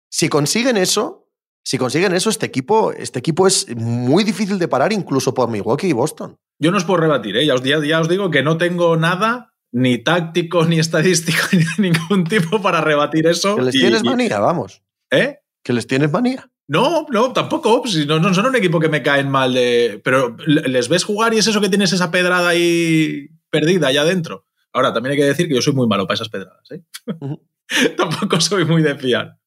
Si 0.10 0.30
consiguen 0.30 0.78
eso, 0.78 1.30
si 1.64 1.78
consiguen 1.78 2.14
eso, 2.14 2.30
este 2.30 2.46
equipo, 2.46 2.94
este 2.94 3.20
equipo 3.20 3.48
es 3.48 3.68
muy 3.76 4.24
difícil 4.24 4.60
de 4.60 4.68
parar 4.68 4.94
incluso 4.94 5.34
por 5.34 5.50
Milwaukee 5.50 5.88
y 5.88 5.94
Boston. 5.94 6.38
Yo 6.60 6.72
no 6.72 6.78
os 6.78 6.86
puedo 6.86 7.02
rebatir, 7.02 7.38
¿eh? 7.38 7.46
ya, 7.46 7.56
os, 7.56 7.64
ya 7.64 8.00
os 8.00 8.10
digo 8.10 8.32
que 8.32 8.42
no 8.42 8.58
tengo 8.58 8.96
nada 8.96 9.54
ni 9.72 9.98
táctico, 9.98 10.66
ni 10.66 10.80
estadístico, 10.80 11.40
ni 11.78 11.90
ningún 11.90 12.24
tipo 12.24 12.62
para 12.62 12.82
rebatir 12.82 13.28
eso. 13.28 13.56
Que 13.56 13.64
les 13.64 13.76
tienes 13.76 14.04
manía, 14.04 14.40
vamos. 14.40 14.84
¿Eh? 15.12 15.40
¿Que 15.68 15.74
les 15.74 15.86
tienes 15.86 16.10
manía? 16.10 16.50
No, 16.70 17.06
no, 17.10 17.34
tampoco. 17.34 17.82
Pues, 17.82 18.08
no, 18.08 18.22
no 18.22 18.34
son 18.34 18.46
un 18.46 18.56
equipo 18.56 18.80
que 18.80 18.88
me 18.88 19.04
caen 19.04 19.30
mal 19.30 19.54
de. 19.54 20.00
Pero 20.02 20.38
les 20.46 20.88
ves 20.88 21.04
jugar 21.04 21.34
y 21.34 21.40
es 21.40 21.48
eso 21.48 21.60
que 21.60 21.68
tienes 21.68 21.92
esa 21.92 22.10
pedrada 22.10 22.48
ahí 22.48 23.28
perdida 23.50 23.90
allá 23.90 24.04
adentro. 24.04 24.46
Ahora, 24.72 24.94
también 24.94 25.12
hay 25.12 25.18
que 25.18 25.26
decir 25.26 25.50
que 25.50 25.56
yo 25.56 25.62
soy 25.62 25.74
muy 25.74 25.86
malo 25.86 26.08
para 26.08 26.16
esas 26.16 26.30
pedradas. 26.30 26.72
¿eh? 26.72 26.84
Tampoco 27.98 28.40
soy 28.40 28.64
muy 28.64 28.82
de 28.82 28.96
fiar. 28.96 29.38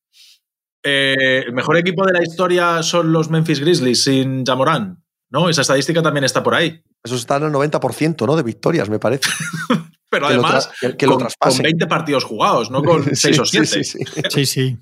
Eh, 0.83 1.45
el 1.47 1.55
mejor 1.55 1.79
equipo 1.79 2.05
de 2.05 2.13
la 2.13 2.23
historia 2.23 2.83
son 2.83 3.13
los 3.13 3.31
Memphis 3.31 3.61
Grizzlies 3.61 4.05
sin 4.05 4.45
Jamoran, 4.45 5.03
¿no? 5.31 5.49
Esa 5.49 5.63
estadística 5.63 6.03
también 6.03 6.25
está 6.25 6.43
por 6.43 6.55
ahí. 6.55 6.83
Eso 7.03 7.17
está 7.17 7.39
en 7.39 7.45
el 7.45 7.53
90%, 7.53 8.27
¿no? 8.27 8.37
De 8.37 8.43
victorias, 8.43 8.91
me 8.91 8.99
parece. 8.99 9.31
Pero 10.11 10.27
además, 10.27 10.71
que, 10.99 11.07
lo 11.07 11.17
con, 11.17 11.29
con, 11.39 11.59
20 11.59 11.87
partidos 11.87 12.25
jugados, 12.25 12.71
no 12.71 12.83
con 12.83 13.05
6 13.17 13.39
o 13.39 13.47
7. 13.47 13.67
Sí 13.67 13.85
sí, 13.85 14.05
sí 14.29 14.45
sí, 14.47 14.79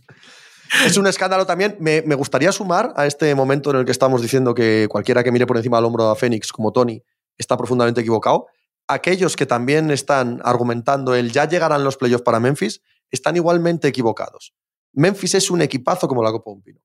Es 0.85 0.97
un 0.97 1.07
escándalo 1.07 1.47
también. 1.47 1.77
Me, 1.81 2.03
me, 2.03 2.15
gustaría 2.15 2.53
sumar 2.53 2.93
a 2.97 3.07
este 3.07 3.35
momento 3.35 3.71
en 3.71 3.77
el 3.77 3.85
que 3.85 3.93
estamos 3.93 4.23
diciendo 4.23 4.55
que 4.55 4.87
cualquiera 4.91 5.25
que 5.25 5.33
mire 5.33 5.47
por 5.47 5.57
encima 5.57 5.79
del 5.79 5.87
hombro 5.87 6.09
a 6.09 6.17
Fénix, 6.17 6.53
como 6.53 6.73
Tony, 6.73 7.03
está 7.37 7.57
profundamente 7.57 8.01
equivocado. 8.01 8.47
Aquellos 8.87 9.37
que 9.37 9.47
también 9.47 9.91
están 9.91 10.41
argumentando 10.45 11.15
el 11.15 11.33
ya 11.33 11.47
llegarán 11.47 11.85
los 11.85 11.97
playoffs 11.97 12.25
para 12.25 12.41
Memphis, 12.41 12.81
están 13.11 13.37
igualmente 13.37 13.89
equivocados. 13.89 14.55
Memphis 14.93 15.35
es 15.35 15.51
un 15.51 15.63
equipazo 15.63 16.09
como 16.09 16.23
la 16.23 16.31
Copa 16.31 16.51
Un 16.51 16.63
Pino. 16.63 16.81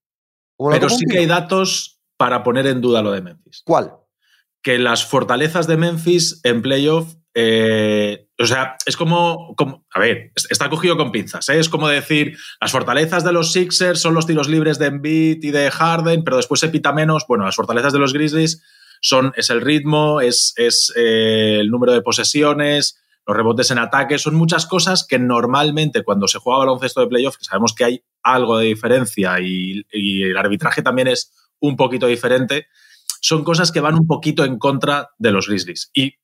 Pero 0.58 0.90
sí 0.90 1.06
que 1.10 1.20
hay 1.20 1.26
datos 1.26 2.02
para 2.18 2.44
poner 2.44 2.68
en 2.68 2.82
duda 2.82 3.02
lo 3.02 3.12
de 3.12 3.22
Memphis. 3.22 3.64
¿Cuál? 3.66 3.96
Que 4.62 4.78
las 4.78 5.06
fortalezas 5.06 5.68
de 5.68 5.78
Memphis 5.78 6.40
en 6.44 6.62
playoff, 6.62 7.16
eh, 7.34 8.23
o 8.40 8.46
sea, 8.46 8.78
es 8.86 8.98
como, 8.98 9.54
como, 9.56 9.86
a 9.94 10.00
ver, 10.00 10.32
está 10.50 10.70
cogido 10.70 10.98
con 10.98 11.12
pinzas, 11.12 11.48
¿eh? 11.50 11.60
es 11.60 11.70
como 11.70 11.88
decir, 11.88 12.36
las 12.60 12.72
fortalezas 12.72 13.24
de 13.24 13.32
los 13.32 13.52
Sixers 13.52 14.02
son 14.02 14.16
los 14.16 14.26
tiros 14.26 14.50
libres 14.50 14.80
de 14.80 14.88
Embiid 14.88 15.44
y 15.44 15.52
de 15.52 15.70
Harden, 15.70 16.24
pero 16.24 16.38
después 16.38 16.60
se 16.60 16.70
pita 16.70 16.94
menos, 16.94 17.26
bueno, 17.28 17.46
las 17.46 17.56
fortalezas 17.56 17.94
de 17.94 18.00
los 18.00 18.12
Grizzlies 18.12 18.64
son, 19.02 19.34
es 19.36 19.50
el 19.52 19.62
ritmo, 19.62 20.20
es, 20.20 20.54
es 20.56 20.92
eh, 20.96 21.58
el 21.60 21.70
número 21.70 21.94
de 21.94 22.02
posesiones, 22.02 23.00
los 23.28 23.38
rebotes 23.38 23.70
en 23.70 23.78
ataque, 23.78 24.18
son 24.18 24.36
muchas 24.36 24.66
cosas 24.66 25.06
que 25.08 25.20
normalmente 25.20 26.04
cuando 26.04 26.28
se 26.28 26.40
juega 26.40 26.60
baloncesto 26.60 27.02
de 27.02 27.08
playoff, 27.08 27.38
que 27.38 27.46
sabemos 27.46 27.74
que 27.76 27.86
hay 27.86 28.04
algo 28.24 28.58
de 28.58 28.66
diferencia 28.66 29.40
y, 29.40 29.84
y, 29.92 30.24
el 30.24 30.38
arbitraje 30.38 30.82
también 30.82 31.08
es 31.08 31.32
un 31.60 31.78
poquito 31.78 32.08
diferente, 32.08 32.68
son 33.22 33.44
cosas 33.44 33.72
que 33.72 33.80
van 33.80 33.94
un 33.94 34.08
poquito 34.08 34.44
en 34.44 34.58
contra 34.58 35.12
de 35.18 35.32
los 35.32 35.48
Grizzlies. 35.48 35.92
Y 35.94 36.16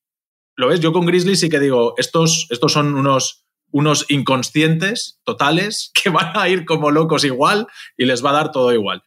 lo 0.60 0.68
ves, 0.68 0.82
yo 0.82 0.92
con 0.92 1.06
Grizzlies 1.06 1.40
sí 1.40 1.50
que 1.50 1.62
digo, 1.62 1.94
estos, 1.98 2.46
estos 2.50 2.74
son 2.74 2.94
unos, 2.96 3.46
unos 3.72 4.06
inconscientes 4.10 5.22
totales 5.24 5.92
que 6.04 6.10
van 6.10 6.38
a 6.38 6.50
ir 6.50 6.66
como 6.66 6.92
locos 6.92 7.24
igual 7.24 7.68
y 7.98 8.06
les 8.06 8.24
va 8.24 8.32
a 8.32 8.34
dar 8.34 8.52
todo 8.52 8.74
igual. 8.74 9.04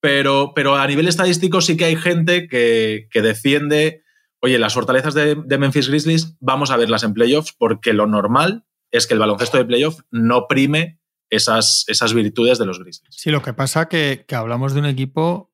Pero, 0.00 0.52
pero 0.54 0.74
a 0.74 0.86
nivel 0.86 1.06
estadístico 1.06 1.60
sí 1.60 1.76
que 1.76 1.84
hay 1.84 1.96
gente 1.96 2.48
que, 2.48 3.06
que 3.12 3.22
defiende 3.22 4.02
oye, 4.40 4.58
las 4.58 4.74
fortalezas 4.74 5.14
de, 5.14 5.36
de, 5.36 5.58
Memphis 5.58 5.88
Grizzlies 5.88 6.36
vamos 6.40 6.70
a 6.70 6.76
verlas 6.76 7.04
en 7.04 7.14
playoffs 7.14 7.54
porque 7.56 7.92
lo 7.92 8.06
normal 8.06 8.64
es 8.90 9.06
que 9.06 9.14
el 9.14 9.20
baloncesto 9.20 9.58
de 9.58 9.64
playoff 9.64 10.00
no 10.10 10.48
prime 10.48 10.98
esas, 11.30 11.84
esas 11.86 12.14
virtudes 12.14 12.58
de 12.58 12.66
los 12.66 12.80
Grizzlies. 12.80 13.16
Sí, 13.16 13.30
lo 13.30 13.42
que 13.42 13.54
pasa 13.54 13.88
que, 13.88 14.24
que 14.26 14.34
hablamos 14.34 14.74
de 14.74 14.80
un 14.80 14.86
equipo 14.86 15.52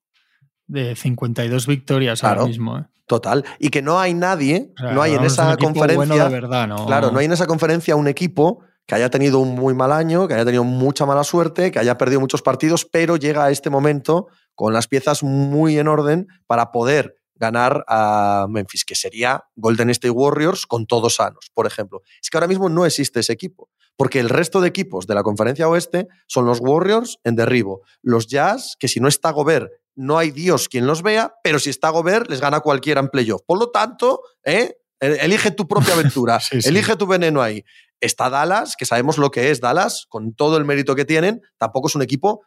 de 0.66 0.96
52 0.96 1.66
victorias 1.66 2.20
claro, 2.20 2.40
ahora 2.40 2.48
mismo. 2.48 2.78
¿eh? 2.78 2.84
Total. 3.06 3.44
Y 3.58 3.70
que 3.70 3.82
no 3.82 3.98
hay 3.98 4.14
nadie, 4.14 4.72
no 4.80 5.02
hay 5.02 5.14
en 5.14 5.24
esa 5.24 5.56
conferencia. 5.56 5.96
Bueno 5.96 6.14
de 6.16 6.28
verdad, 6.28 6.68
¿no? 6.68 6.86
Claro, 6.86 7.10
no 7.10 7.18
hay 7.18 7.26
en 7.26 7.32
esa 7.32 7.46
conferencia 7.46 7.96
un 7.96 8.08
equipo 8.08 8.60
que 8.86 8.94
haya 8.94 9.10
tenido 9.10 9.38
un 9.38 9.54
muy 9.54 9.74
mal 9.74 9.92
año, 9.92 10.26
que 10.26 10.34
haya 10.34 10.44
tenido 10.44 10.64
mucha 10.64 11.06
mala 11.06 11.24
suerte, 11.24 11.70
que 11.70 11.78
haya 11.78 11.98
perdido 11.98 12.20
muchos 12.20 12.42
partidos, 12.42 12.84
pero 12.84 13.16
llega 13.16 13.44
a 13.44 13.50
este 13.50 13.70
momento 13.70 14.28
con 14.54 14.72
las 14.72 14.88
piezas 14.88 15.22
muy 15.22 15.78
en 15.78 15.88
orden 15.88 16.26
para 16.46 16.72
poder 16.72 17.16
ganar 17.34 17.84
a 17.88 18.46
Memphis, 18.48 18.84
que 18.84 18.94
sería 18.94 19.44
Golden 19.56 19.90
State 19.90 20.10
Warriors 20.10 20.66
con 20.66 20.86
todos 20.86 21.16
sanos, 21.16 21.50
por 21.54 21.66
ejemplo. 21.66 22.02
Es 22.22 22.30
que 22.30 22.36
ahora 22.36 22.46
mismo 22.46 22.68
no 22.68 22.86
existe 22.86 23.20
ese 23.20 23.32
equipo, 23.32 23.68
porque 23.96 24.20
el 24.20 24.28
resto 24.28 24.60
de 24.60 24.68
equipos 24.68 25.06
de 25.06 25.14
la 25.14 25.24
conferencia 25.24 25.68
oeste 25.68 26.06
son 26.28 26.46
los 26.46 26.60
Warriors 26.60 27.18
en 27.24 27.34
derribo, 27.34 27.80
los 28.00 28.28
Jazz, 28.28 28.76
que 28.78 28.88
si 28.88 29.00
no 29.00 29.08
está 29.08 29.32
Gobert, 29.32 29.70
no 29.94 30.18
hay 30.18 30.30
Dios 30.30 30.68
quien 30.68 30.86
los 30.86 31.02
vea, 31.02 31.34
pero 31.42 31.58
si 31.58 31.70
está 31.70 31.90
Gobert, 31.90 32.28
les 32.30 32.40
gana 32.40 32.60
cualquiera 32.60 33.00
en 33.00 33.08
playoff. 33.08 33.42
Por 33.46 33.58
lo 33.58 33.70
tanto, 33.70 34.22
¿eh? 34.44 34.76
elige 35.00 35.50
tu 35.50 35.66
propia 35.66 35.94
aventura, 35.94 36.40
sí, 36.40 36.62
sí. 36.62 36.68
elige 36.68 36.96
tu 36.96 37.06
veneno 37.06 37.42
ahí. 37.42 37.64
Está 38.00 38.30
Dallas, 38.30 38.76
que 38.76 38.84
sabemos 38.84 39.18
lo 39.18 39.30
que 39.30 39.50
es 39.50 39.60
Dallas, 39.60 40.06
con 40.08 40.34
todo 40.34 40.56
el 40.56 40.64
mérito 40.64 40.94
que 40.94 41.04
tienen, 41.04 41.42
tampoco 41.56 41.88
es 41.88 41.94
un 41.94 42.02
equipo 42.02 42.42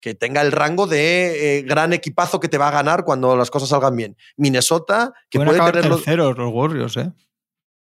que 0.00 0.14
tenga 0.14 0.40
el 0.40 0.50
rango 0.50 0.86
de 0.86 1.58
eh, 1.58 1.62
gran 1.62 1.92
equipazo 1.92 2.40
que 2.40 2.48
te 2.48 2.58
va 2.58 2.68
a 2.68 2.72
ganar 2.72 3.04
cuando 3.04 3.36
las 3.36 3.50
cosas 3.50 3.68
salgan 3.68 3.94
bien. 3.94 4.16
Minnesota, 4.36 5.12
que 5.28 5.38
pueden 5.38 5.58
puede 5.58 5.72
tener 5.72 5.90
terceros 5.90 6.36
los... 6.36 6.38
los 6.38 6.54
Warriors, 6.54 6.96
¿eh? 6.96 7.12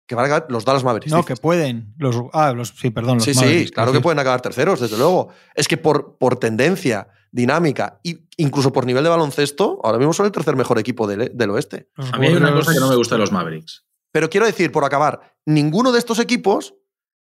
Que 0.06 0.14
van 0.14 0.24
a 0.24 0.26
acabar 0.26 0.46
los 0.50 0.64
Dallas 0.64 0.84
Mavericks. 0.84 1.10
No, 1.10 1.18
dices. 1.18 1.34
que 1.34 1.40
pueden. 1.40 1.94
Los, 1.96 2.16
ah, 2.32 2.52
los, 2.52 2.68
sí, 2.68 2.90
perdón. 2.90 3.16
Los 3.16 3.24
sí, 3.24 3.34
Mavericks, 3.34 3.68
sí, 3.68 3.72
claro 3.72 3.90
que 3.90 4.00
pueden 4.00 4.18
acabar 4.18 4.40
terceros, 4.42 4.80
desde 4.80 4.98
luego. 4.98 5.30
Es 5.54 5.66
que 5.66 5.76
por, 5.76 6.18
por 6.18 6.36
tendencia, 6.36 7.08
dinámica 7.34 7.98
e 8.04 8.16
incluso 8.36 8.72
por 8.72 8.86
nivel 8.86 9.02
de 9.02 9.10
baloncesto, 9.10 9.80
ahora 9.82 9.98
mismo 9.98 10.12
son 10.12 10.26
el 10.26 10.32
tercer 10.32 10.54
mejor 10.54 10.78
equipo 10.78 11.08
del, 11.08 11.32
del 11.34 11.50
oeste. 11.50 11.90
A 11.96 12.16
mí 12.18 12.28
hay 12.28 12.34
una 12.34 12.52
cosa 12.52 12.72
que 12.72 12.78
no 12.78 12.88
me 12.88 12.94
gusta 12.94 13.16
de 13.16 13.20
los 13.20 13.32
Mavericks. 13.32 13.84
Pero 14.12 14.30
quiero 14.30 14.46
decir, 14.46 14.70
por 14.70 14.84
acabar, 14.84 15.34
ninguno 15.44 15.90
de 15.90 15.98
estos 15.98 16.20
equipos 16.20 16.76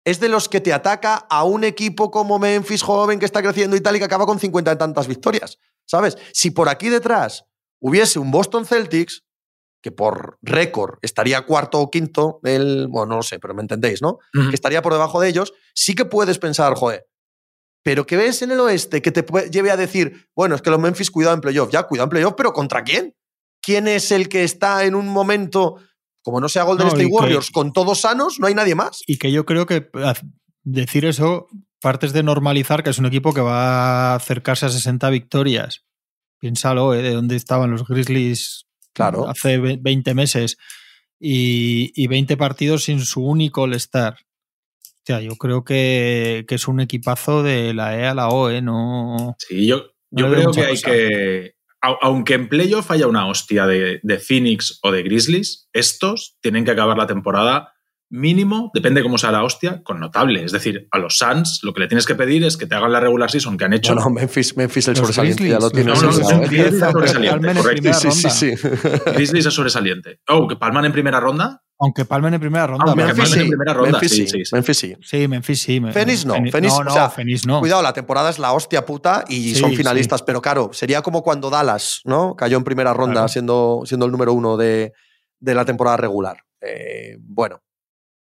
es 0.04 0.20
de 0.20 0.28
los 0.28 0.50
que 0.50 0.60
te 0.60 0.74
ataca 0.74 1.14
a 1.14 1.44
un 1.44 1.64
equipo 1.64 2.10
como 2.10 2.38
Memphis 2.38 2.82
joven 2.82 3.18
que 3.18 3.24
está 3.24 3.40
creciendo 3.40 3.74
y 3.74 3.80
tal 3.80 3.96
y 3.96 4.00
que 4.00 4.04
acaba 4.04 4.26
con 4.26 4.38
cincuenta 4.38 4.72
y 4.72 4.76
tantas 4.76 5.06
victorias, 5.06 5.58
¿sabes? 5.86 6.18
Si 6.34 6.50
por 6.50 6.68
aquí 6.68 6.90
detrás 6.90 7.46
hubiese 7.80 8.18
un 8.18 8.30
Boston 8.30 8.66
Celtics, 8.66 9.24
que 9.82 9.92
por 9.92 10.38
récord 10.42 10.98
estaría 11.00 11.40
cuarto 11.46 11.80
o 11.80 11.90
quinto, 11.90 12.38
el, 12.44 12.86
bueno, 12.88 13.06
no 13.06 13.16
lo 13.16 13.22
sé, 13.22 13.38
pero 13.38 13.54
me 13.54 13.62
entendéis, 13.62 14.02
¿no? 14.02 14.18
Uh 14.34 14.40
-huh. 14.40 14.50
Que 14.50 14.56
estaría 14.56 14.82
por 14.82 14.92
debajo 14.92 15.20
de 15.20 15.28
ellos, 15.28 15.54
sí 15.74 15.94
que 15.94 16.04
puedes 16.04 16.38
pensar, 16.38 16.74
joder, 16.74 17.06
pero 17.82 18.06
¿qué 18.06 18.16
ves 18.16 18.42
en 18.42 18.52
el 18.52 18.60
oeste 18.60 19.02
que 19.02 19.12
te 19.12 19.24
lleve 19.50 19.70
a 19.70 19.76
decir, 19.76 20.28
bueno, 20.34 20.54
es 20.54 20.62
que 20.62 20.70
los 20.70 20.80
Memphis 20.80 21.10
cuidado 21.10 21.34
en 21.34 21.40
playoff, 21.40 21.70
ya, 21.72 21.84
cuidado 21.84 22.04
en 22.04 22.10
playoff, 22.10 22.34
pero 22.36 22.52
¿contra 22.52 22.84
quién? 22.84 23.14
¿Quién 23.60 23.88
es 23.88 24.10
el 24.10 24.28
que 24.28 24.44
está 24.44 24.84
en 24.84 24.94
un 24.94 25.08
momento 25.08 25.78
como 26.22 26.40
no 26.40 26.48
sea 26.48 26.62
Golden 26.62 26.86
no, 26.86 26.92
State 26.92 27.10
Warriors, 27.10 27.48
que, 27.48 27.52
con 27.52 27.72
todos 27.72 28.00
sanos, 28.00 28.38
no 28.38 28.46
hay 28.46 28.54
nadie 28.54 28.74
más. 28.74 29.02
Y 29.06 29.18
que 29.18 29.32
yo 29.32 29.44
creo 29.44 29.66
que 29.66 29.90
decir 30.62 31.04
eso 31.04 31.48
partes 31.80 32.12
de 32.12 32.22
normalizar 32.22 32.84
que 32.84 32.90
es 32.90 32.98
un 32.98 33.06
equipo 33.06 33.34
que 33.34 33.40
va 33.40 34.12
a 34.12 34.14
acercarse 34.14 34.66
a 34.66 34.70
60 34.70 35.10
victorias. 35.10 35.84
Piénsalo, 36.38 36.94
¿eh? 36.94 37.02
de 37.02 37.12
dónde 37.12 37.36
estaban 37.36 37.72
los 37.72 37.86
Grizzlies 37.86 38.66
claro. 38.92 39.28
hace 39.28 39.58
20 39.58 40.14
meses 40.14 40.58
y, 41.18 41.92
y 42.00 42.06
20 42.06 42.36
partidos 42.36 42.84
sin 42.84 43.00
su 43.00 43.24
único 43.24 43.62
All-Star. 43.62 44.16
Yo 45.06 45.36
creo 45.36 45.64
que, 45.64 46.44
que, 46.46 46.54
es 46.54 46.68
un 46.68 46.80
equipazo 46.80 47.42
de 47.42 47.74
la 47.74 47.98
E 47.98 48.06
a 48.06 48.14
la 48.14 48.28
O, 48.28 48.50
¿eh? 48.50 48.62
No. 48.62 49.34
Sí, 49.38 49.66
yo, 49.66 49.92
yo 50.10 50.28
no 50.28 50.34
creo 50.34 50.52
que 50.52 50.60
hay 50.60 50.74
cosa. 50.74 50.90
que 50.90 51.54
aunque 51.82 52.34
en 52.34 52.48
playoff 52.48 52.92
haya 52.92 53.08
una 53.08 53.26
hostia 53.26 53.66
de, 53.66 53.98
de, 54.04 54.18
Phoenix 54.20 54.78
o 54.82 54.92
de 54.92 55.02
Grizzlies, 55.02 55.68
estos 55.72 56.38
tienen 56.40 56.64
que 56.64 56.70
acabar 56.70 56.96
la 56.96 57.08
temporada 57.08 57.72
mínimo, 58.12 58.70
depende 58.74 59.02
cómo 59.02 59.16
sea 59.16 59.32
la 59.32 59.42
hostia, 59.42 59.82
con 59.82 59.98
notable. 59.98 60.44
Es 60.44 60.52
decir, 60.52 60.86
a 60.90 60.98
los 60.98 61.16
Suns 61.16 61.60
lo 61.62 61.72
que 61.72 61.80
le 61.80 61.88
tienes 61.88 62.04
que 62.04 62.14
pedir 62.14 62.44
es 62.44 62.58
que 62.58 62.66
te 62.66 62.74
hagan 62.74 62.92
la 62.92 63.00
regular 63.00 63.30
season 63.30 63.56
que 63.56 63.64
han 63.64 63.72
hecho. 63.72 63.94
No, 63.94 64.02
no 64.02 64.10
Memphis, 64.10 64.54
Memphis 64.56 64.88
el 64.88 64.96
sobresaliente 64.96 65.48
ya 65.48 65.58
lo 65.58 65.70
tienes. 65.70 66.00
No, 66.00 66.10
no, 66.12 66.18
no, 66.18 66.40
Grizzlies 66.42 66.74
es 66.74 66.78
sobresaliente. 66.78 67.54
Correcto. 67.54 67.92
Sí, 67.94 68.10
sí, 68.12 68.30
sí. 68.30 68.68
Grizzlies 69.14 69.46
es 69.46 69.54
sobresaliente. 69.54 70.20
Oh, 70.28 70.46
que 70.46 70.56
palman 70.56 70.84
en 70.84 70.92
primera 70.92 71.18
ronda. 71.20 71.62
Aunque 71.78 72.04
palmen 72.04 72.34
en 72.34 72.40
primera 72.40 72.66
ronda. 72.66 72.84
Aunque 72.86 73.02
Memphis, 73.02 73.30
sí. 73.30 73.40
en 73.40 73.48
primera 73.48 73.72
ronda. 73.72 73.92
Memphis 73.92 74.10
sí. 74.12 74.26
sí, 74.28 74.44
sí. 74.44 74.54
Memphis 74.54 74.78
sí. 74.78 74.96
Sí, 75.00 75.26
Memphis 75.28 75.60
sí. 75.62 75.80
Phoenix 75.80 76.26
no. 76.26 76.34
Phoenix, 76.34 76.52
Phoenix, 76.52 76.72
no, 76.74 76.84
no, 76.84 76.90
o 76.90 76.94
sea, 76.94 77.08
Phoenix 77.08 77.46
no. 77.46 77.60
Cuidado, 77.60 77.82
la 77.82 77.94
temporada 77.94 78.28
es 78.28 78.38
la 78.38 78.52
hostia 78.52 78.84
puta 78.84 79.24
y 79.26 79.54
Sí, 79.54 79.60
son 79.60 79.72
finalistas, 79.74 80.20
sí. 80.20 80.24
pero 80.26 80.40
claro, 80.42 80.70
sería 80.74 81.00
como 81.00 81.22
cuando 81.22 81.48
Dallas, 81.50 82.02
¿no? 82.04 82.36
Cayó 82.36 82.58
en 82.58 82.64
primera 82.64 82.92
ronda 82.92 83.12
Claro. 83.14 83.28
siendo, 83.28 83.82
siendo 83.86 84.04
el 84.06 84.12
número 84.12 84.32
uno 84.34 84.56
de, 84.58 84.92
de 85.40 85.54
la 85.54 85.64
temporada 85.64 85.96
regular. 85.96 86.36
Eh, 86.60 87.16
bueno, 87.18 87.60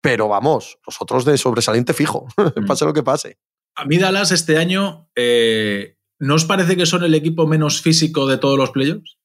pero 0.04 0.28
vamos, 0.28 0.78
los 0.86 1.00
otros 1.00 1.24
de 1.24 1.38
sobresaliente 1.38 1.94
fijo, 1.94 2.26
Mm. 2.36 2.66
pase 2.66 2.84
lo 2.84 2.92
que 2.92 3.02
pase. 3.02 3.38
A 3.74 3.86
mí 3.86 3.96
Dallas 3.96 4.32
este 4.32 4.58
año, 4.58 5.08
eh, 5.16 5.96
¿no 6.18 6.34
os 6.34 6.44
parece 6.44 6.76
que 6.76 6.84
son 6.84 7.04
el 7.04 7.14
equipo 7.14 7.46
menos 7.46 7.80
físico 7.80 8.26
de 8.26 8.36
todos 8.36 8.58
los 8.58 8.70
playoffs? 8.70 9.16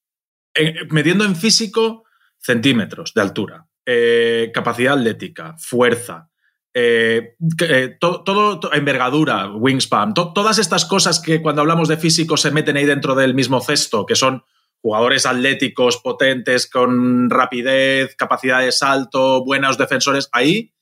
Eh, 0.56 0.74
metiendo 0.90 1.26
en 1.26 1.36
físico 1.36 2.06
centímetros 2.38 3.14
de 3.14 3.22
altura, 3.22 3.68
eh, 3.86 4.52
capacidad 4.54 4.94
atlética, 4.94 5.54
fuerza, 5.60 6.30
eh, 6.74 7.36
eh, 7.68 7.98
to, 8.00 8.24
todo, 8.24 8.62
to, 8.62 8.74
envergadura, 8.74 9.52
wingspan, 9.52 10.14
to, 10.14 10.32
todas 10.32 10.60
estas 10.60 10.86
cosas 10.86 11.20
que 11.20 11.42
cuando 11.42 11.62
hablamos 11.62 11.90
de 11.90 11.98
físico 11.98 12.38
se 12.38 12.52
meten 12.52 12.78
ahí 12.78 12.86
dentro 12.86 13.16
del 13.16 13.34
mismo 13.34 13.60
cesto, 13.60 14.06
que 14.06 14.16
son 14.16 14.44
jugadores 14.82 15.26
atléticos, 15.26 15.98
potentes, 15.98 16.70
con 16.70 17.30
rapidez, 17.30 18.16
capacidad 18.16 18.62
de 18.62 18.72
salto, 18.72 19.44
buenos 19.44 19.78
defensores, 19.78 20.30
ahí 20.32 20.74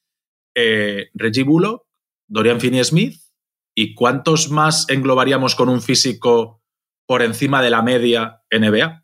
eh, 0.55 1.09
Reggie 1.13 1.43
Bullock, 1.43 1.85
Dorian 2.27 2.59
Finney-Smith, 2.59 3.21
¿y 3.75 3.93
cuántos 3.93 4.49
más 4.49 4.89
englobaríamos 4.89 5.55
con 5.55 5.69
un 5.69 5.81
físico 5.81 6.63
por 7.05 7.21
encima 7.21 7.61
de 7.61 7.69
la 7.69 7.81
media 7.81 8.41
NBA, 8.51 9.03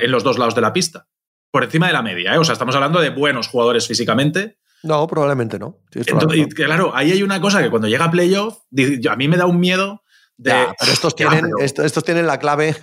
en 0.00 0.10
los 0.10 0.22
dos 0.22 0.38
lados 0.38 0.54
de 0.54 0.60
la 0.60 0.72
pista? 0.72 1.08
Por 1.50 1.64
encima 1.64 1.88
de 1.88 1.92
la 1.92 2.02
media, 2.02 2.34
¿eh? 2.34 2.38
O 2.38 2.44
sea, 2.44 2.54
estamos 2.54 2.74
hablando 2.74 3.00
de 3.00 3.10
buenos 3.10 3.48
jugadores 3.48 3.86
físicamente. 3.86 4.58
No, 4.84 5.06
probablemente 5.06 5.58
no. 5.58 5.80
Entonces, 5.92 6.54
claro, 6.54 6.92
ahí 6.94 7.12
hay 7.12 7.22
una 7.22 7.40
cosa 7.40 7.62
que 7.62 7.68
cuando 7.68 7.88
llega 7.88 8.06
a 8.06 8.10
playoff, 8.10 8.58
a 9.10 9.16
mí 9.16 9.28
me 9.28 9.36
da 9.36 9.46
un 9.46 9.60
miedo 9.60 10.02
de. 10.36 10.54
pero 10.78 10.92
estos 10.92 11.14
tienen, 11.14 11.50
estos 11.60 12.04
tienen 12.04 12.26
la 12.26 12.38
clave 12.38 12.74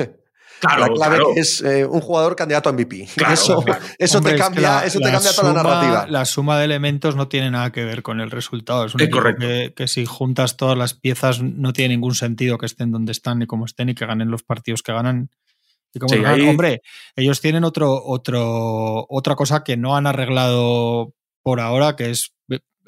Claro, 0.59 0.87
la 0.87 0.93
clave 0.93 1.19
es 1.35 1.61
eh, 1.61 1.85
un 1.85 2.01
jugador 2.01 2.35
candidato 2.35 2.69
a 2.69 2.73
MVP. 2.73 3.07
eso, 3.31 3.63
eso 3.97 4.21
te 4.21 4.35
cambia, 4.35 4.83
eso 4.85 4.99
te 4.99 5.11
cambia 5.11 5.31
toda 5.33 5.53
la 5.53 5.63
narrativa. 5.63 6.07
La 6.07 6.25
suma 6.25 6.57
de 6.59 6.65
elementos 6.65 7.15
no 7.15 7.27
tiene 7.27 7.51
nada 7.51 7.71
que 7.71 7.85
ver 7.85 8.03
con 8.03 8.19
el 8.19 8.31
resultado. 8.31 8.85
Es, 8.85 8.95
un 8.95 9.09
correcto. 9.09 9.45
Que, 9.75 9.87
si 9.87 10.05
juntas 10.05 10.57
todas 10.57 10.77
las 10.77 10.93
piezas 10.93 11.41
no 11.41 11.73
tiene 11.73 11.95
ningún 11.95 12.15
sentido 12.15 12.57
que 12.57 12.65
estén 12.65 12.91
donde 12.91 13.11
están 13.11 13.39
ni 13.39 13.47
como 13.47 13.65
estén 13.65 13.89
y 13.89 13.95
que 13.95 14.05
ganen 14.05 14.31
los 14.31 14.43
partidos 14.43 14.83
que 14.83 14.93
ganan. 14.93 15.29
Y 15.93 15.99
como 15.99 16.13
Hombre, 16.49 16.81
ellos 17.15 17.41
tienen 17.41 17.63
otro, 17.63 18.03
otro, 18.05 19.05
otra 19.09 19.35
cosa 19.35 19.63
que 19.63 19.75
no 19.75 19.95
han 19.95 20.05
arreglado 20.05 21.13
por 21.41 21.59
ahora, 21.59 21.95
que 21.95 22.11
es 22.11 22.33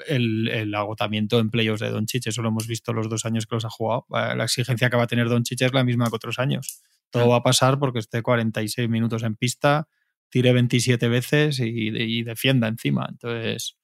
el, 0.06 0.74
agotamiento 0.74 1.38
en 1.38 1.50
playoffs 1.50 1.80
de 1.80 1.90
Doncic. 1.90 2.26
Eso 2.26 2.42
lo 2.42 2.48
hemos 2.48 2.66
visto 2.66 2.92
los 2.92 3.08
dos 3.08 3.24
años 3.24 3.46
que 3.46 3.56
los 3.56 3.64
ha 3.64 3.70
jugado. 3.70 4.06
La 4.10 4.44
exigencia 4.44 4.90
que 4.90 4.96
va 4.96 5.04
a 5.04 5.08
tener 5.08 5.28
Doncic 5.28 5.60
es 5.62 5.72
la 5.72 5.84
misma 5.84 6.08
que 6.08 6.16
otros 6.16 6.38
años. 6.38 6.82
Todo 7.12 7.28
va 7.28 7.36
a 7.36 7.42
pasar 7.42 7.78
porque 7.78 7.98
esté 7.98 8.22
46 8.22 8.88
minutos 8.88 9.22
en 9.22 9.36
pista, 9.36 9.86
tire 10.30 10.52
27 10.52 11.08
veces 11.08 11.60
y, 11.60 12.22
defienda 12.22 12.66
encima. 12.68 13.06
Entonces 13.08 13.76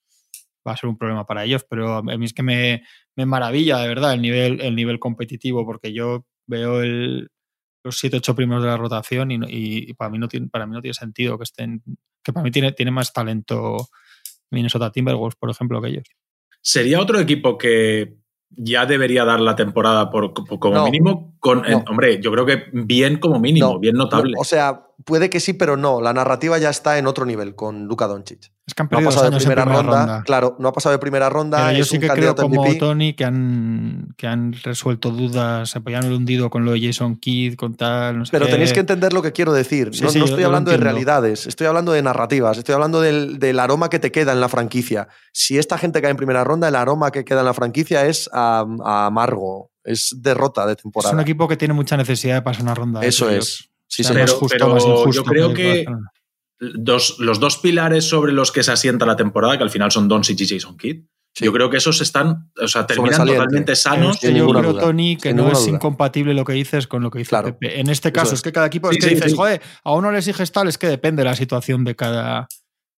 va 0.67 0.73
a 0.73 0.77
ser 0.77 0.89
un 0.89 0.97
problema 0.97 1.27
para 1.27 1.45
ellos, 1.45 1.65
pero 1.69 1.99
a 1.99 2.03
mí 2.03 2.25
es 2.25 2.33
que 2.33 2.43
me, 2.43 2.83
maravilla 3.15 3.79
de 3.79 3.89
verdad 3.89 4.15
el 4.15 4.23
nivel, 4.23 4.61
el 4.61 4.75
nivel 4.75 4.99
competitivo 4.99 5.65
porque 5.65 5.93
yo 5.93 6.27
veo 6.47 6.83
el, 6.83 7.29
los 7.85 8.03
7-8 8.03 8.35
primeros 8.35 8.65
de 8.65 8.71
la 8.71 8.77
rotación 8.77 9.31
y, 9.31 9.93
para, 9.95 10.11
mí 10.11 10.19
no 10.19 10.27
tiene, 10.27 10.49
para 10.49 10.67
mí 10.67 10.75
no 10.75 10.81
tiene 10.81 10.95
sentido 10.95 11.37
que 11.37 11.45
estén, 11.45 11.83
que 12.23 12.33
para 12.33 12.43
mí 12.43 12.51
tiene, 12.51 12.73
tiene 12.73 12.91
más 12.91 13.13
talento 13.13 13.89
Minnesota 14.51 14.91
Timberwolves, 14.91 15.37
por 15.37 15.51
ejemplo, 15.51 15.83
que 15.83 15.89
ellos. 15.89 16.05
Sería 16.63 17.01
otro 17.01 17.21
equipo 17.21 17.59
que 17.59 18.17
ya 18.51 18.87
debería 18.87 19.25
dar 19.25 19.41
la 19.41 19.57
temporada 19.57 20.11
por, 20.11 20.33
como 20.33 20.85
mínimo. 20.85 21.35
Con, 21.41 21.63
hombre, 21.89 22.21
yo 22.21 22.33
creo 22.33 22.47
que 22.47 22.65
bien 22.73 23.19
como 23.19 23.39
mínimo, 23.39 23.79
bien 23.79 23.95
notable. 23.95 24.35
o 24.39 24.45
sea, 24.45 24.88
puede 25.05 25.31
que 25.31 25.41
sí, 25.41 25.53
pero 25.53 25.77
no. 25.77 26.01
La 26.01 26.13
narrativa 26.13 26.59
ya 26.59 26.71
está 26.71 26.99
en 26.99 27.07
otro 27.07 27.25
nivel 27.25 27.55
con 27.55 27.87
Luka 27.87 28.07
Doncic. 28.07 28.53
Es 28.67 28.75
que 28.75 28.83
han 28.83 28.89
no 28.91 28.99
ha 28.99 29.03
pasado 29.03 29.31
de 29.31 29.39
primera, 29.39 29.65
ronda, 29.65 30.23
Claro, 30.25 30.57
no 30.59 30.69
ha 30.69 30.73
pasado 30.73 30.93
de 30.93 30.99
primera 30.99 31.31
ronda. 31.31 31.73
yo 31.73 31.85
sí 31.85 31.99
que 31.99 32.09
creo 32.09 32.35
como 32.35 32.63
Tony 32.77 33.15
que 33.15 33.25
han, 33.25 34.15
que 34.17 34.27
han 34.27 34.53
resuelto 34.53 35.11
dudas, 35.11 35.71
se 35.71 35.81
podían 35.81 36.13
hundido 36.13 36.51
con 36.51 36.65
lo 36.65 36.73
de 36.73 36.81
Jason 36.83 37.17
Kidd, 37.17 37.55
con 37.57 37.77
tal. 37.77 38.25
pero 38.31 38.47
tenéis 38.47 38.73
que 38.73 38.81
entender 38.81 39.13
lo 39.13 39.23
que 39.23 39.33
quiero 39.33 39.53
decir. 39.53 39.91
no, 40.03 40.09
estoy 40.09 40.43
hablando 40.43 40.71
de 40.71 40.77
realidades, 40.77 41.47
estoy 41.47 41.67
hablando 41.67 41.93
de 41.93 42.03
narrativas, 42.03 42.59
estoy 42.59 42.75
hablando 42.75 43.01
del, 43.01 43.39
del, 43.39 43.59
aroma 43.59 43.89
que 43.89 43.99
te 43.99 44.13
queda 44.13 44.33
en 44.33 44.41
la 44.41 44.49
franquicia. 44.49 45.09
Si 45.33 45.57
esta 45.57 45.79
gente 45.79 46.03
cae 46.03 46.11
en 46.11 46.17
primera 46.17 46.45
ronda, 46.45 46.69
el 46.69 46.75
aroma 46.75 47.11
que 47.11 47.25
queda 47.25 47.41
en 47.41 47.47
la 47.47 47.55
franquicia 47.55 48.05
es 48.07 48.29
amargo, 48.33 49.71
es 49.83 50.15
derrota 50.19 50.67
de 50.67 50.77
temporada. 50.77 51.11
Es 51.11 51.15
un 51.15 51.21
equipo 51.21 51.49
que 51.49 51.57
tiene 51.57 51.73
mucha 51.73 51.97
necesidad 51.97 52.35
de 52.35 52.43
pasar 52.43 52.65
una 52.65 52.75
ronda. 52.75 53.03
¿eh? 53.03 53.09
Eso 53.09 53.31
es. 53.31 53.71
Sí, 53.89 54.03
pero, 54.07 55.11
yo 55.11 55.25
creo 55.25 55.55
que, 55.55 55.87
los 56.59 57.41
dos 57.41 57.59
pilares 57.59 58.05
sobre 58.05 58.33
los 58.33 58.53
que 58.53 58.63
se 58.63 58.73
asienta 58.73 59.07
la 59.07 59.17
temporada, 59.17 59.57
que 59.57 59.65
al 59.65 59.71
final 59.71 59.91
son 59.91 60.09
Don 60.09 60.23
y 60.29 60.47
Jason 60.47 60.77
Kidd, 60.77 61.05
yo 61.35 61.53
creo 61.53 61.71
que 61.71 61.77
esos 61.77 62.01
están, 62.01 62.51
o 62.61 62.67
sea, 62.67 62.87
terminan 62.87 63.27
totalmente 63.27 63.77
sanos. 63.77 64.21
yo 64.21 64.49
creo, 64.49 64.75
Tony, 64.75 65.17
que 65.17 65.33
no 65.35 65.53
es 65.53 65.67
incompatible 65.67 66.35
lo 66.35 66.45
que 66.45 66.53
dices 66.53 66.87
con 66.87 67.03
lo 67.03 67.11
que 67.11 67.21
dice 67.21 67.37
Pepe. 67.43 67.81
En 67.81 67.91
este 67.91 68.13
caso, 68.13 68.35
es. 68.35 68.43
que 68.43 68.53
cada 68.53 68.67
equipo, 68.67 68.91
es 68.91 68.99
que 68.99 69.15
dices, 69.15 69.35
joder, 69.35 69.63
a 69.85 69.93
uno 69.93 70.11
le 70.11 70.19
exiges 70.19 70.51
tal, 70.53 70.69
es 70.69 70.79
que 70.79 70.89
depende 70.89 71.23
de 71.23 71.29
la 71.29 71.37
situación 71.37 71.85
de 71.85 71.95
cada, 71.95 72.49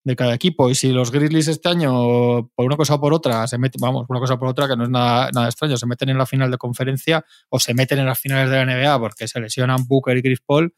de 0.05 0.17
cada 0.17 0.35
equipo. 0.35 0.71
Y 0.71 0.75
si 0.75 0.93
los 0.93 1.11
Grizzlies 1.11 1.49
este 1.49 1.69
año, 1.69 2.49
por 2.55 2.67
una 2.67 2.77
cosa 2.77 2.95
o 2.95 3.01
por 3.01 3.13
otra, 3.13 3.47
se 3.47 3.59
meten, 3.59 3.81
vamos, 3.81 4.07
por 4.07 4.17
una 4.17 4.21
cosa 4.21 4.35
o 4.35 4.39
por 4.39 4.49
otra, 4.49 4.69
que 4.69 4.77
no 4.77 4.85
es 4.85 4.91
nada, 4.91 5.31
nada 5.33 5.47
extraño, 5.47 5.77
se 5.77 5.87
meten 5.87 6.09
en 6.09 6.19
la 6.19 6.27
final 6.27 6.51
de 6.51 6.59
conferencia 6.59 7.25
o 7.49 7.59
se 7.59 7.75
meten 7.75 7.99
en 7.99 8.07
las 8.07 8.19
finales 8.19 8.51
de 8.51 8.65
la 8.65 8.65
NBA 8.65 8.99
porque 8.99 9.29
se 9.29 9.41
lesionan 9.41 9.87
Booker 9.87 10.17
y 10.17 10.23
Chris 10.23 10.41
Paul, 10.45 10.75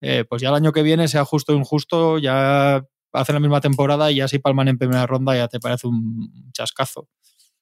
eh, 0.00 0.24
pues 0.28 0.42
ya 0.42 0.50
el 0.50 0.54
año 0.54 0.72
que 0.72 0.82
viene, 0.82 1.08
sea 1.08 1.24
justo 1.24 1.52
o 1.52 1.56
injusto, 1.56 2.18
ya 2.18 2.84
hacen 3.12 3.34
la 3.34 3.40
misma 3.40 3.60
temporada 3.60 4.10
y 4.10 4.16
ya 4.16 4.28
si 4.28 4.38
palman 4.38 4.68
en 4.68 4.78
primera 4.78 5.06
ronda 5.06 5.34
ya 5.34 5.48
te 5.48 5.60
parece 5.60 5.86
un 5.86 6.50
chascazo. 6.52 7.08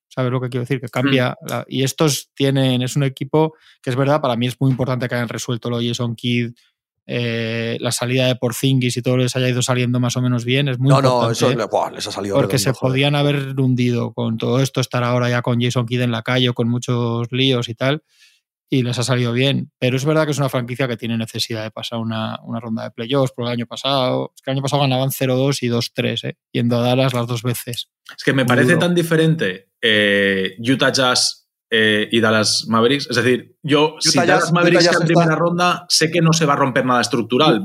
¿Sabes 0.08 0.32
lo 0.32 0.40
que 0.40 0.48
quiero 0.48 0.62
decir? 0.62 0.80
Que 0.80 0.88
cambia. 0.88 1.36
Mm. 1.42 1.52
y 1.68 1.82
estos 1.82 2.30
tienen, 2.34 2.80
es 2.82 2.96
un 2.96 3.02
equipo 3.02 3.54
que 3.82 3.90
es 3.90 3.96
verdad, 3.96 4.20
para 4.20 4.36
mí 4.36 4.46
es 4.46 4.58
muy 4.60 4.70
importante 4.70 5.08
que 5.08 5.14
hayan 5.14 5.28
resuelto 5.28 5.68
lo 5.68 5.80
Jason 5.80 6.16
Kidd, 6.16 6.54
eh, 7.06 7.76
la 7.80 7.92
salida 7.92 8.26
de 8.26 8.36
Porzingis 8.36 8.96
y 8.96 9.02
todo 9.02 9.16
les 9.16 9.36
haya 9.36 9.48
ido 9.48 9.62
saliendo 9.62 10.00
más 10.00 10.16
o 10.16 10.22
menos 10.22 10.44
bien. 10.44 10.68
Es 10.68 10.78
muy 10.78 10.90
no, 10.90 11.00
no, 11.00 11.30
eso 11.30 11.48
les 11.50 12.06
ha 12.06 12.12
salido. 12.12 12.36
Porque 12.36 12.58
se 12.58 12.72
podían 12.72 13.14
haber 13.14 13.58
hundido 13.58 14.12
con 14.12 14.36
todo 14.38 14.60
esto, 14.60 14.80
estar 14.80 15.04
ahora 15.04 15.30
ya 15.30 15.42
con 15.42 15.60
Jason 15.60 15.86
Kidd 15.86 16.02
en 16.02 16.12
la 16.12 16.22
calle, 16.22 16.52
con 16.52 16.68
muchos 16.68 17.28
líos 17.30 17.68
y 17.68 17.74
tal 17.74 18.02
y 18.68 18.82
les 18.82 18.98
ha 18.98 19.02
salido 19.02 19.32
bien. 19.32 19.70
Pero 19.78 19.96
es 19.96 20.04
verdad 20.04 20.24
que 20.24 20.32
es 20.32 20.38
una 20.38 20.48
franquicia 20.48 20.88
que 20.88 20.96
tiene 20.96 21.16
necesidad 21.16 21.62
de 21.62 21.70
pasar 21.70 21.98
una, 21.98 22.38
ronda 22.60 22.84
de 22.84 22.90
playoffs. 22.90 23.32
Por 23.32 23.46
el 23.46 23.52
año 23.52 23.66
pasado, 23.66 24.32
es 24.34 24.42
que 24.42 24.50
el 24.50 24.56
año 24.56 24.62
pasado 24.62 24.82
ganaban 24.82 25.10
0-2 25.10 25.58
y 25.62 25.68
2-3, 25.68 26.28
¿eh? 26.28 26.36
yendo 26.52 26.78
a 26.78 26.82
Dallas 26.82 27.14
las 27.14 27.26
dos 27.26 27.42
veces. 27.42 27.88
Es 28.16 28.24
que 28.24 28.32
me 28.32 28.44
parece 28.44 28.76
tan 28.76 28.94
diferente 28.94 29.70
eh, 29.80 30.56
Utah 30.58 30.92
Jazz 30.92 31.45
eh, 31.78 32.08
y 32.10 32.20
Dallas 32.20 32.64
Mavericks. 32.68 33.08
Es 33.10 33.16
decir, 33.16 33.56
yo, 33.62 33.96
si 34.00 34.18
Dallas 34.18 34.52
Mavericks 34.52 34.90
en 35.00 35.06
primera 35.06 35.34
ronda, 35.34 35.84
sé 35.88 36.10
que 36.10 36.22
no 36.22 36.32
se 36.32 36.46
va 36.46 36.54
a 36.54 36.56
romper 36.56 36.86
nada 36.86 37.02
estructural. 37.02 37.62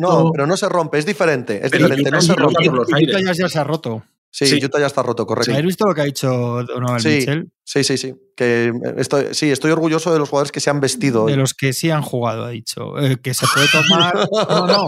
no, 0.00 0.30
pero 0.32 0.46
no 0.46 0.56
se 0.56 0.68
rompe, 0.68 0.98
es 0.98 1.06
diferente. 1.06 1.64
Es 1.64 1.70
diferente, 1.70 2.10
no 2.10 2.20
se 2.20 2.34
rompe. 2.34 2.68
Utah 2.68 3.20
ya 3.20 3.48
se 3.48 3.58
ha 3.58 3.64
roto. 3.64 4.02
Sí, 4.30 4.62
Utah 4.62 4.78
ya 4.78 4.86
está 4.86 5.02
roto, 5.02 5.26
correcto. 5.26 5.50
¿Habéis 5.52 5.66
visto 5.66 5.86
lo 5.86 5.94
que 5.94 6.02
ha 6.02 6.04
dicho 6.04 6.28
Donovan 6.62 7.00
sí, 7.00 7.08
Mitchell? 7.08 7.50
Sí, 7.64 7.82
sí, 7.82 7.96
sí. 7.96 8.14
Que 8.36 8.72
estoy, 8.98 9.26
sí, 9.32 9.50
estoy 9.50 9.70
orgulloso 9.70 10.12
de 10.12 10.18
los 10.18 10.28
jugadores 10.28 10.52
que 10.52 10.60
se 10.60 10.70
han 10.70 10.80
vestido. 10.80 11.26
De 11.26 11.36
los 11.36 11.54
que 11.54 11.72
sí 11.72 11.90
han 11.90 12.02
jugado, 12.02 12.44
ha 12.44 12.50
dicho. 12.50 12.98
Eh, 13.00 13.16
que 13.22 13.32
se 13.32 13.46
puede 13.52 13.66
tomar. 13.68 14.14
no, 14.48 14.66
no. 14.66 14.86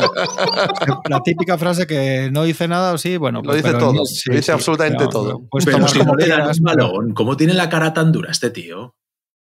La 1.09 1.21
típica 1.23 1.57
frase 1.59 1.87
que 1.87 2.31
no 2.31 2.45
dice 2.45 2.69
nada 2.69 2.93
o 2.93 2.99
sí, 2.99 3.17
bueno. 3.17 3.43
Pues, 3.43 3.63
lo 3.63 3.69
dice 3.69 3.79
todo. 3.79 3.93
lo 3.93 4.37
dice 4.37 4.53
absolutamente 4.53 5.09
todo. 5.09 5.47
Pues 5.51 5.65
pero 5.65 5.79
¿cómo, 5.79 6.15
le 6.17 6.29
dan 6.29 6.49
un 6.49 6.63
balón? 6.63 7.15
¿Cómo 7.15 7.37
tiene 7.37 7.55
la 7.55 7.69
cara 7.69 7.95
tan 7.95 8.13
dura 8.13 8.31
este 8.31 8.51
tío? 8.51 8.95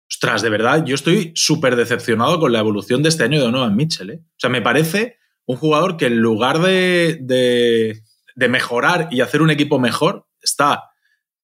Ostras, 0.10 0.42
de 0.42 0.50
verdad, 0.50 0.84
yo 0.86 0.96
estoy 0.96 1.32
súper 1.36 1.76
decepcionado 1.76 2.40
con 2.40 2.52
la 2.52 2.60
evolución 2.60 3.04
de 3.04 3.10
este 3.10 3.24
año 3.24 3.40
de 3.40 3.46
Donovan 3.46 3.76
Mitchell. 3.76 4.10
¿eh? 4.10 4.20
O 4.24 4.40
sea, 4.40 4.50
me 4.50 4.62
parece 4.62 5.18
un 5.46 5.58
jugador 5.58 5.98
que 5.98 6.08
en 6.08 6.18
lugar 6.18 6.60
de 6.60 7.20
de 7.22 8.02
mejorar 8.36 9.08
y 9.12 9.22
hacer 9.22 9.42
un 9.42 9.50
equipo 9.50 9.80
mejor, 9.80 10.28
está 10.42 10.92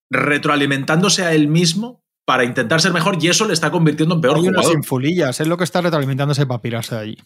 retroalimentándose 0.09 1.23
a 1.25 1.33
él 1.33 1.47
mismo 1.47 2.03
para 2.25 2.43
intentar 2.43 2.81
ser 2.81 2.93
mejor 2.93 3.17
y 3.21 3.27
eso 3.29 3.45
le 3.45 3.53
está 3.53 3.71
convirtiendo 3.71 4.15
en 4.15 4.21
peor 4.21 4.35
Hay 4.37 4.41
jugador. 4.41 4.65
unas 4.65 4.75
infulillas, 4.75 5.39
es 5.39 5.47
lo 5.47 5.57
que 5.57 5.63
está 5.63 5.81
retroalimentándose 5.81 6.45
para 6.45 6.61
pirarse 6.61 6.95
de 6.95 7.01
allí 7.01 7.17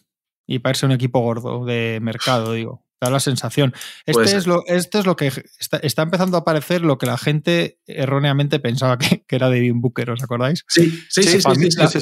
y 0.46 0.58
para 0.58 0.72
irse 0.72 0.86
un 0.86 0.92
equipo 0.92 1.20
gordo 1.20 1.64
de 1.64 1.98
mercado, 2.02 2.52
digo. 2.52 2.84
Da 3.02 3.10
la 3.10 3.18
sensación. 3.18 3.74
Este, 4.06 4.36
es 4.36 4.46
lo, 4.46 4.62
este 4.68 5.00
es 5.00 5.06
lo 5.06 5.16
que 5.16 5.32
está, 5.58 6.02
empezando 6.04 6.36
a 6.36 6.40
aparecer 6.40 6.82
lo 6.82 6.98
que 6.98 7.06
la 7.06 7.18
gente 7.18 7.80
erróneamente 7.84 8.60
pensaba 8.60 8.96
que, 8.96 9.24
era 9.28 9.50
Devin 9.50 9.80
Booker, 9.80 10.10
¿os 10.10 10.22
acordáis? 10.22 10.64
Sí, 10.68 11.02
sí, 11.08 11.24
sí. 11.24 11.40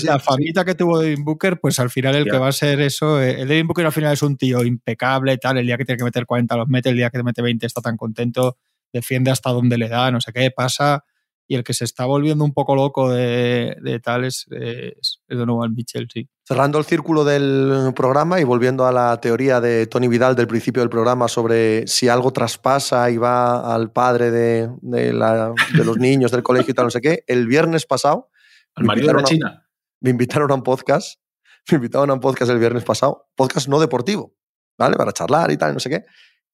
La, 0.04 0.18
famita 0.18 0.66
que 0.66 0.74
tuvo 0.74 0.98
Devin 0.98 1.24
Booker, 1.24 1.58
pues 1.58 1.80
al 1.80 1.88
final 1.88 2.16
el 2.16 2.24
que 2.26 2.36
va 2.36 2.48
a 2.48 2.52
ser 2.52 2.82
eso. 2.82 3.18
Eh, 3.18 3.40
el 3.40 3.48
Devin 3.48 3.66
Booker 3.66 3.86
al 3.86 3.92
final 3.92 4.12
es 4.12 4.22
un 4.22 4.36
tío 4.36 4.62
impecable, 4.62 5.38
tal. 5.38 5.56
El 5.56 5.64
día 5.64 5.78
que 5.78 5.86
tiene 5.86 5.96
que 5.96 6.04
meter 6.04 6.26
40 6.26 6.54
los 6.58 6.68
mete, 6.68 6.90
el 6.90 6.96
día 6.96 7.08
que 7.08 7.22
mete 7.22 7.40
20 7.40 7.64
está 7.64 7.80
tan 7.80 7.96
contento, 7.96 8.58
defiende 8.92 9.30
hasta 9.30 9.48
donde 9.48 9.78
le 9.78 9.88
da, 9.88 10.10
no 10.10 10.20
sé 10.20 10.34
qué 10.34 10.50
pasa 10.50 11.02
y 11.50 11.56
el 11.56 11.64
que 11.64 11.74
se 11.74 11.84
está 11.84 12.04
volviendo 12.04 12.44
un 12.44 12.52
poco 12.54 12.76
loco 12.76 13.10
de, 13.10 13.76
de 13.82 13.98
tal 13.98 14.24
es, 14.24 14.46
es, 14.52 15.18
Donovan 15.26 15.74
Mitchell, 15.74 16.06
sí. 16.08 16.28
Cerrando 16.46 16.78
el 16.78 16.84
círculo 16.84 17.24
del 17.24 17.92
programa 17.96 18.40
y 18.40 18.44
volviendo 18.44 18.86
a 18.86 18.92
la 18.92 19.20
teoría 19.20 19.60
de 19.60 19.88
Tony 19.88 20.06
Vidal 20.06 20.36
del 20.36 20.46
principio 20.46 20.80
del 20.80 20.90
programa 20.90 21.26
sobre 21.26 21.88
si 21.88 22.06
algo 22.06 22.32
traspasa 22.32 23.10
y 23.10 23.16
va 23.16 23.74
al 23.74 23.90
padre 23.90 24.30
de, 24.30 24.70
de, 24.80 25.12
los 25.12 25.96
niños 25.98 26.30
del 26.30 26.44
colegio 26.44 26.70
y 26.70 26.74
tal, 26.74 26.84
no 26.84 26.90
sé 26.92 27.00
qué, 27.00 27.24
el 27.26 27.48
viernes 27.48 27.84
pasado... 27.84 28.30
Al 28.76 28.84
marido 28.84 29.08
de 29.08 29.14
la 29.14 29.24
China. 29.24 29.68
me 29.98 30.10
invitaron 30.10 30.52
a 30.52 30.54
un 30.54 30.62
podcast, 30.62 31.20
me 31.72 31.78
invitaron 31.78 32.10
a 32.10 32.14
un 32.14 32.20
podcast 32.20 32.52
el 32.52 32.60
viernes 32.60 32.84
pasado, 32.84 33.28
podcast 33.34 33.66
no 33.66 33.80
deportivo, 33.80 34.36
¿vale? 34.78 34.96
Para 34.96 35.10
charlar 35.10 35.50
y 35.50 35.56
tal, 35.56 35.74
no 35.74 35.80
sé 35.80 35.90
qué. 35.90 36.04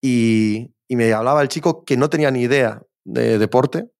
Y, 0.00 0.74
y 0.88 0.96
me 0.96 1.12
hablaba 1.12 1.42
el 1.42 1.48
chico 1.48 1.84
que 1.84 1.98
no 1.98 2.08
tenía 2.08 2.30
ni 2.30 2.40
idea 2.40 2.80
de 3.04 3.38
deporte, 3.38 3.90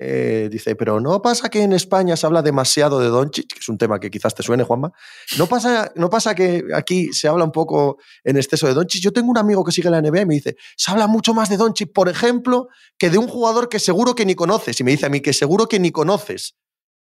eh, 0.00 0.48
dice, 0.50 0.76
pero 0.76 1.00
¿no 1.00 1.20
pasa 1.20 1.48
que 1.48 1.62
en 1.62 1.72
España 1.72 2.16
se 2.16 2.24
habla 2.24 2.40
demasiado 2.40 3.00
de 3.00 3.08
Doncic? 3.08 3.52
Que 3.52 3.58
es 3.58 3.68
un 3.68 3.78
tema 3.78 3.98
que 3.98 4.10
quizás 4.10 4.34
te 4.34 4.44
suene, 4.44 4.62
Juanma. 4.62 4.92
¿No 5.38 5.46
pasa, 5.46 5.92
¿No 5.96 6.08
pasa 6.08 6.34
que 6.34 6.64
aquí 6.74 7.12
se 7.12 7.26
habla 7.26 7.44
un 7.44 7.50
poco 7.50 7.98
en 8.22 8.36
exceso 8.36 8.68
de 8.68 8.74
Doncic? 8.74 9.02
Yo 9.02 9.12
tengo 9.12 9.30
un 9.30 9.38
amigo 9.38 9.64
que 9.64 9.72
sigue 9.72 9.90
la 9.90 10.00
NBA 10.00 10.20
y 10.20 10.26
me 10.26 10.34
dice, 10.34 10.56
se 10.76 10.90
habla 10.90 11.08
mucho 11.08 11.34
más 11.34 11.48
de 11.48 11.56
Doncic, 11.56 11.92
por 11.92 12.08
ejemplo, 12.08 12.68
que 12.96 13.10
de 13.10 13.18
un 13.18 13.26
jugador 13.26 13.68
que 13.68 13.80
seguro 13.80 14.14
que 14.14 14.24
ni 14.24 14.36
conoces. 14.36 14.78
Y 14.78 14.84
me 14.84 14.92
dice 14.92 15.06
a 15.06 15.08
mí 15.08 15.20
que 15.20 15.32
seguro 15.32 15.66
que 15.66 15.80
ni 15.80 15.90
conoces. 15.90 16.54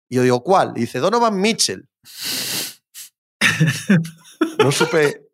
Y 0.09 0.15
yo 0.15 0.23
digo, 0.23 0.41
¿cuál? 0.41 0.73
Y 0.75 0.81
dice, 0.81 0.99
Donovan 0.99 1.39
Mitchell. 1.39 1.87
no 4.59 4.71
supe 4.71 5.26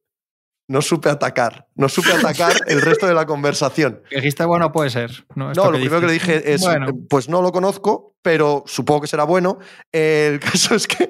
no 0.68 0.82
supe 0.82 1.10
atacar. 1.10 1.68
No 1.76 1.90
supe 1.90 2.12
atacar 2.12 2.54
el 2.68 2.82
resto 2.82 3.06
de 3.06 3.14
la 3.14 3.26
conversación. 3.26 4.02
Dijiste, 4.10 4.46
bueno, 4.46 4.72
puede 4.72 4.90
ser. 4.90 5.26
No, 5.36 5.54
lo 5.54 5.72
primero 5.72 6.02
que 6.02 6.08
le 6.08 6.14
dije 6.14 6.54
es, 6.54 6.66
pues 7.10 7.30
no 7.30 7.42
lo 7.42 7.52
conozco, 7.52 8.16
pero 8.22 8.64
supongo 8.66 9.02
que 9.02 9.08
será 9.08 9.24
bueno. 9.24 9.60
El 9.92 10.40
caso 10.40 10.76
es 10.76 10.88
que 10.88 11.10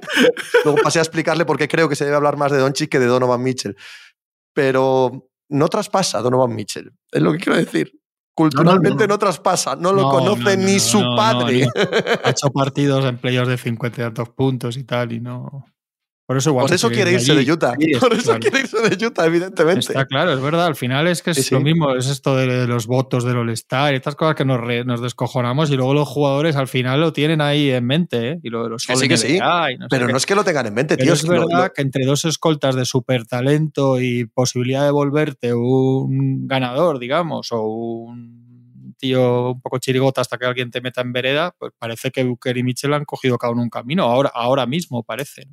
luego 0.64 0.82
pasé 0.82 1.00
a 1.00 1.04
explicarle 1.04 1.46
por 1.46 1.58
qué 1.58 1.68
creo 1.68 1.88
que 1.88 1.96
se 1.96 2.06
debe 2.06 2.18
hablar 2.18 2.38
más 2.38 2.52
de 2.52 2.58
Doncic 2.58 2.90
que 2.90 3.00
de 3.00 3.06
Donovan 3.06 3.42
Mitchell. 3.42 3.76
Pero 4.54 5.30
no 5.50 5.68
traspasa 5.68 6.22
Donovan 6.22 6.56
Mitchell, 6.56 6.92
es 7.12 7.22
lo 7.22 7.32
que 7.32 7.40
quiero 7.40 7.58
decir. 7.58 7.92
Culturalmente 8.36 9.08
no, 9.08 9.20
traspasa, 9.20 9.76
no 9.76 9.94
lo 9.94 10.10
conoce 10.10 10.58
ni 10.58 10.80
su 10.80 11.00
padre. 11.16 11.68
Ha 12.24 12.32
hecho 12.32 12.50
partidos 12.50 13.06
en 13.06 13.20
playoffs 13.20 13.50
de 13.50 13.58
50 13.58 14.02
y 14.02 14.04
tantos 14.06 14.30
puntos 14.30 14.76
y 14.78 14.84
tal, 14.86 15.12
y 15.12 15.20
no. 15.20 15.66
Por 16.34 16.40
eso, 16.40 16.54
Por 16.56 16.74
eso 16.74 16.90
quiere 16.90 17.12
irse 17.12 17.36
de 17.36 17.52
Utah. 17.52 17.76
Por 18.00 18.14
eso 18.14 18.40
quiere 18.40 18.62
irse 18.62 18.82
de 18.82 19.06
Utah, 19.06 19.28
evidentemente. 19.28 19.82
Está 19.82 20.06
claro, 20.08 20.34
es 20.34 20.42
verdad. 20.42 20.66
Al 20.66 20.76
final 20.76 21.06
es 21.06 21.22
que 21.22 21.30
es 21.30 21.52
lo 21.52 21.60
mismo, 21.60 21.94
es 21.94 22.08
esto 22.08 22.36
de 22.36 22.66
los 22.66 22.88
votos 22.88 23.24
del 23.24 23.38
All-Star 23.38 23.94
y 23.94 23.98
estas 23.98 24.16
cosas 24.16 24.34
que 24.36 24.44
nos, 24.44 24.60
nos, 24.84 25.00
descojonamos 25.00 25.70
y 25.70 25.76
luego 25.76 25.94
los 25.94 26.08
jugadores 26.08 26.56
al 26.56 26.68
final 26.68 27.02
lo 27.02 27.14
tienen 27.14 27.40
ahí 27.40 27.70
en 27.70 27.86
mente. 27.86 28.32
¿eh? 28.32 28.40
Y 28.42 28.50
lo 28.50 28.64
de 28.64 28.70
los 28.72 28.82
sí, 28.82 29.08
que 29.08 29.18
sí. 29.18 29.38
Pero 29.92 30.08
no 30.08 30.18
es 30.18 30.26
que 30.26 30.34
lo 30.34 30.44
tengan 30.44 30.66
en 30.66 30.74
mente, 30.74 30.98
tío. 30.98 31.14
es 31.14 31.28
verdad 31.28 31.72
que 31.72 31.84
entre 31.84 32.04
dos 32.04 32.26
escoltas 32.26 32.74
de 32.74 32.86
súper 32.86 33.28
talento 33.28 34.02
y 34.02 34.26
posibilidad 34.26 34.86
de 34.86 34.92
volverte 34.92 35.54
un 35.54 36.48
ganador, 36.48 36.98
digamos, 36.98 37.52
o 37.52 37.62
un 37.62 38.96
tío 38.98 39.52
un 39.52 39.62
poco 39.62 39.78
chirigota 39.78 40.22
hasta 40.22 40.38
que 40.38 40.46
alguien 40.46 40.72
te 40.72 40.82
meta 40.82 41.02
en 41.02 41.14
vereda, 41.14 41.54
pues 41.60 41.74
parece 41.78 42.10
que 42.10 42.24
Booker 42.24 42.58
y 42.58 42.64
Mitchell 42.64 42.94
han 42.94 43.06
cogido 43.06 43.38
cada 43.38 43.54
uno 43.54 43.62
un 43.62 43.70
camino. 43.70 44.06
Ahora, 44.06 44.32
ahora 44.34 44.66
mismo 44.66 45.04
parece. 45.04 45.44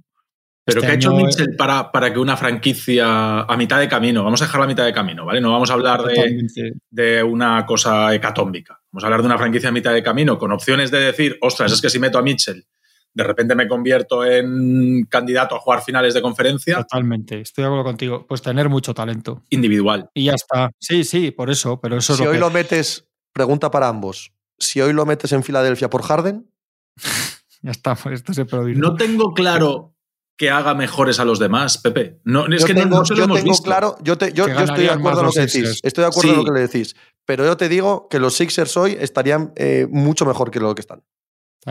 Pero 0.64 0.80
este 0.80 0.86
¿qué 0.86 0.92
ha 0.92 0.96
hecho 0.96 1.12
Mitchell 1.12 1.56
para, 1.56 1.90
para, 1.90 2.12
que 2.12 2.18
una 2.18 2.36
franquicia 2.36 3.40
a 3.40 3.56
mitad 3.56 3.80
de 3.80 3.88
camino, 3.88 4.22
vamos 4.22 4.42
a 4.42 4.44
dejarla 4.44 4.66
a 4.66 4.68
mitad 4.68 4.84
de 4.84 4.92
camino, 4.92 5.24
¿vale? 5.24 5.40
No 5.40 5.52
vamos 5.52 5.70
a 5.70 5.74
hablar 5.74 6.02
de, 6.02 6.76
de, 6.90 7.22
una 7.22 7.64
cosa 7.64 8.14
hecatómbica. 8.14 8.78
Vamos 8.92 9.02
a 9.02 9.06
hablar 9.06 9.20
de 9.22 9.26
una 9.26 9.38
franquicia 9.38 9.70
a 9.70 9.72
mitad 9.72 9.92
de 9.94 10.02
camino 10.02 10.38
con 10.38 10.52
opciones 10.52 10.90
de 10.90 11.00
decir, 11.00 11.38
ostras, 11.40 11.72
es 11.72 11.80
que 11.80 11.88
si 11.88 11.98
meto 11.98 12.18
a 12.18 12.22
Mitchell, 12.22 12.66
de 13.12 13.24
repente 13.24 13.54
me 13.54 13.66
convierto 13.66 14.24
en 14.24 15.04
candidato 15.08 15.56
a 15.56 15.60
jugar 15.60 15.82
finales 15.82 16.14
de 16.14 16.22
conferencia. 16.22 16.76
Totalmente, 16.76 17.40
estoy 17.40 17.62
de 17.62 17.66
acuerdo 17.66 17.84
contigo. 17.84 18.26
Pues 18.26 18.42
tener 18.42 18.68
mucho 18.68 18.94
talento. 18.94 19.42
Individual. 19.50 20.10
Y 20.14 20.24
ya 20.26 20.34
está. 20.34 20.70
Sí, 20.78 21.04
sí, 21.04 21.30
por 21.30 21.50
eso. 21.50 21.80
Pero 21.80 21.96
eso 21.96 22.14
si 22.14 22.24
hoy 22.24 22.38
lo 22.38 22.50
metes, 22.50 23.08
pregunta 23.32 23.70
para 23.70 23.88
ambos, 23.88 24.32
si 24.58 24.80
hoy 24.80 24.92
lo 24.92 25.06
metes 25.06 25.32
en 25.32 25.42
Filadelfia 25.42 25.90
por 25.90 26.02
Harden. 26.02 26.50
ya 27.62 27.70
está, 27.70 27.96
esto 28.12 28.34
se 28.34 28.44
puede 28.44 28.74
No 28.74 28.94
tengo 28.94 29.32
claro 29.32 29.94
que 30.40 30.48
haga 30.48 30.72
mejores 30.72 31.20
a 31.20 31.26
los 31.26 31.38
demás, 31.38 31.76
Pepe. 31.76 32.18
No, 32.24 32.46
es 32.46 32.64
que 32.64 32.72
no, 32.72 32.86
no 32.86 33.04
se 33.04 33.14
lo 33.14 33.24
hemos 33.24 33.44
visto. 33.44 33.62
claro, 33.62 33.98
yo, 34.02 34.16
te, 34.16 34.32
yo, 34.32 34.46
estoy 34.46 34.84
de 34.84 34.90
acuerdo 34.90 35.20
en 35.20 35.26
lo 35.26 35.32
que 35.32 35.40
decís. 35.40 35.80
Estoy 35.82 36.00
de 36.00 36.08
acuerdo 36.08 36.30
en 36.30 36.36
lo 36.38 36.44
que 36.46 36.52
le 36.52 36.60
decís. 36.60 36.96
Pero 37.26 37.44
yo 37.44 37.58
te 37.58 37.68
digo 37.68 38.08
que 38.08 38.18
los 38.18 38.36
Sixers 38.36 38.74
hoy 38.78 38.96
estarían 38.98 39.52
eh, 39.56 39.86
mucho 39.90 40.24
mejor 40.24 40.50
que 40.50 40.58
lo 40.58 40.74
que 40.74 40.80
están. 40.80 41.02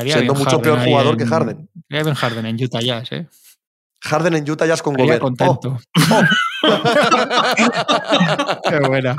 siendo 0.04 0.36
mucho 0.36 0.62
peor 0.62 0.86
jugador 0.86 1.18
que 1.18 1.26
Harden. 1.26 1.68
Estaría 1.90 2.14
Harden 2.14 2.46
en 2.46 2.64
Utah 2.64 2.80
Jazz, 2.80 3.12
¿eh? 3.12 3.28
Harden 4.02 4.36
en 4.36 4.50
Utah 4.50 4.66
Jazz 4.66 4.82
con 4.82 4.95
Gobert. 4.95 5.22
contento. 5.22 5.78
Oh. 6.10 6.24
qué 8.70 8.80
buena. 8.88 9.16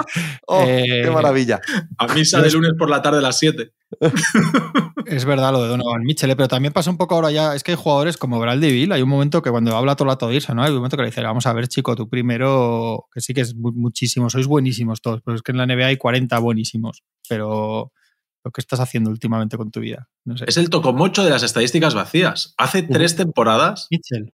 Oh, 0.47 0.64
qué 0.64 1.03
eh, 1.03 1.11
maravilla. 1.11 1.61
A 1.99 2.12
misa 2.14 2.41
de 2.41 2.51
lunes 2.51 2.72
por 2.78 2.89
la 2.89 3.03
tarde 3.03 3.18
a 3.18 3.22
las 3.22 3.39
7. 3.39 3.72
es 5.07 5.24
verdad 5.24 5.53
lo 5.53 5.62
de 5.62 5.68
Donovan 5.68 6.03
Mitchell, 6.03 6.31
eh, 6.31 6.37
pero 6.37 6.49
también 6.49 6.72
pasa 6.72 6.91
un 6.91 6.97
poco 6.97 7.14
ahora 7.14 7.31
ya. 7.31 7.55
Es 7.55 7.62
que 7.62 7.72
hay 7.72 7.76
jugadores 7.76 8.16
como 8.16 8.41
Bradley 8.41 8.72
Bill. 8.72 8.93
Hay 8.93 9.03
un 9.03 9.09
momento 9.09 9.43
que 9.43 9.51
cuando 9.51 9.76
habla 9.76 9.97
todo 9.97 10.09
la 10.09 10.16
Todirsa, 10.16 10.55
¿no? 10.55 10.62
Hay 10.62 10.70
un 10.70 10.76
momento 10.76 10.97
que 10.97 11.03
le 11.03 11.11
dice, 11.11 11.22
vamos 11.22 11.47
a 11.47 11.53
ver, 11.53 11.68
chico, 11.68 11.95
tú 11.95 12.09
primero, 12.09 13.07
que 13.12 13.20
sí 13.20 13.35
que 13.35 13.43
es 13.43 13.55
muchísimo, 13.55 14.31
sois 14.31 14.47
buenísimos 14.47 15.03
todos, 15.03 15.20
pero 15.22 15.37
es 15.37 15.43
que 15.43 15.53
en 15.53 15.59
la 15.59 15.66
NBA 15.66 15.87
hay 15.87 15.97
40 15.99 16.39
buenísimos. 16.39 17.03
Pero 17.28 17.93
lo 18.45 18.51
que 18.51 18.61
estás 18.61 18.81
haciendo 18.81 19.11
últimamente 19.11 19.57
con 19.57 19.70
tu 19.70 19.81
vida. 19.81 20.09
Es 20.47 20.57
el 20.57 20.70
tocomocho 20.70 21.24
de 21.24 21.31
las 21.31 21.43
estadísticas 21.43 21.95
vacías. 21.95 22.55
Hace 22.57 22.83
tres 22.83 23.16
temporadas. 23.16 23.87
Mitchell. 23.91 24.33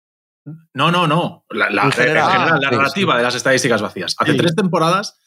No, 0.74 0.92
no, 0.92 1.08
no. 1.08 1.46
La, 1.50 1.70
la, 1.70 1.86
la 1.86 2.60
narrativa 2.60 3.18
de 3.18 3.24
las 3.24 3.36
estadísticas 3.36 3.82
vacías. 3.82 4.16
Hace 4.18 4.34
tres 4.34 4.56
temporadas, 4.56 5.18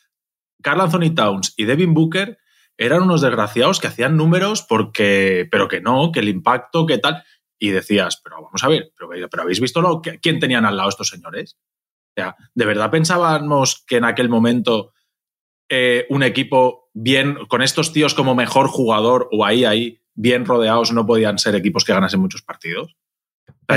Carl 0.62 0.80
Anthony 0.80 1.14
Towns 1.14 1.54
y 1.56 1.64
Devin 1.64 1.94
Booker 1.94 2.38
eran 2.76 3.02
unos 3.02 3.22
desgraciados 3.22 3.80
que 3.80 3.86
hacían 3.86 4.16
números 4.16 4.62
porque, 4.62 5.48
pero 5.50 5.68
que 5.68 5.80
no, 5.80 6.12
que 6.12 6.20
el 6.20 6.28
impacto, 6.28 6.86
que 6.86 6.98
tal. 6.98 7.24
Y 7.58 7.70
decías, 7.70 8.20
pero 8.22 8.42
vamos 8.42 8.62
a 8.62 8.68
ver, 8.68 8.92
pero, 8.98 9.42
habéis 9.42 9.60
visto 9.60 9.80
lo 9.80 10.02
que, 10.02 10.20
quién 10.20 10.38
tenían 10.38 10.66
al 10.66 10.76
lado 10.76 10.90
estos 10.90 11.08
señores. 11.08 11.56
O 12.10 12.20
sea, 12.20 12.36
¿de 12.54 12.66
verdad 12.66 12.90
pensábamos 12.90 13.82
que 13.86 13.96
en 13.96 14.04
aquel 14.04 14.28
momento 14.28 14.92
eh, 15.70 16.06
un 16.10 16.22
equipo 16.22 16.90
bien, 16.92 17.46
con 17.48 17.62
estos 17.62 17.92
tíos 17.92 18.14
como 18.14 18.34
mejor 18.34 18.68
jugador 18.68 19.28
o 19.32 19.44
ahí, 19.44 19.64
ahí, 19.64 20.02
bien 20.14 20.44
rodeados, 20.44 20.92
no 20.92 21.06
podían 21.06 21.38
ser 21.38 21.54
equipos 21.54 21.84
que 21.84 21.92
ganasen 21.94 22.20
muchos 22.20 22.42
partidos? 22.42 22.96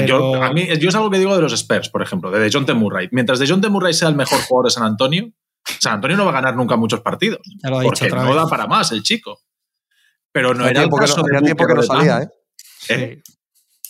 Yo, 0.06 0.36
a 0.36 0.54
mí, 0.54 0.68
yo 0.80 0.90
es 0.90 0.96
algo 0.96 1.10
que 1.10 1.18
digo 1.18 1.36
de 1.36 1.42
los 1.42 1.54
Spurs, 1.54 1.90
por 1.90 2.02
ejemplo, 2.02 2.30
de 2.30 2.50
John 2.52 2.66
T. 2.66 2.74
Murray. 2.74 3.10
Mientras 3.12 3.40
de 3.40 3.48
John 3.48 3.60
T. 3.60 3.70
Murray 3.70 3.94
sea 3.94 4.08
el 4.08 4.16
mejor 4.16 4.40
jugador 4.42 4.66
de 4.66 4.72
San 4.72 4.84
Antonio, 4.84 5.32
San 5.80 5.96
Antonio 5.96 6.18
no 6.18 6.26
va 6.26 6.32
a 6.32 6.36
ganar 6.36 6.56
nunca 6.56 6.76
muchos 6.76 7.02
partidos. 7.02 7.40
porque 7.62 8.10
no 8.10 8.36
da 8.36 8.48
para 8.48 8.68
más 8.68 8.92
el 8.92 9.04
chico. 9.04 9.40
Pero 10.32 10.54
no 10.54 10.68
era 10.68 10.84
el 10.84 10.90
caso 10.90 11.24
no, 11.24 11.42
tiempo 11.42 11.66
que 11.66 11.74
no 11.74 11.84
salía, 11.84 12.22
¿eh? 12.22 12.30
¿Eh? 12.90 13.22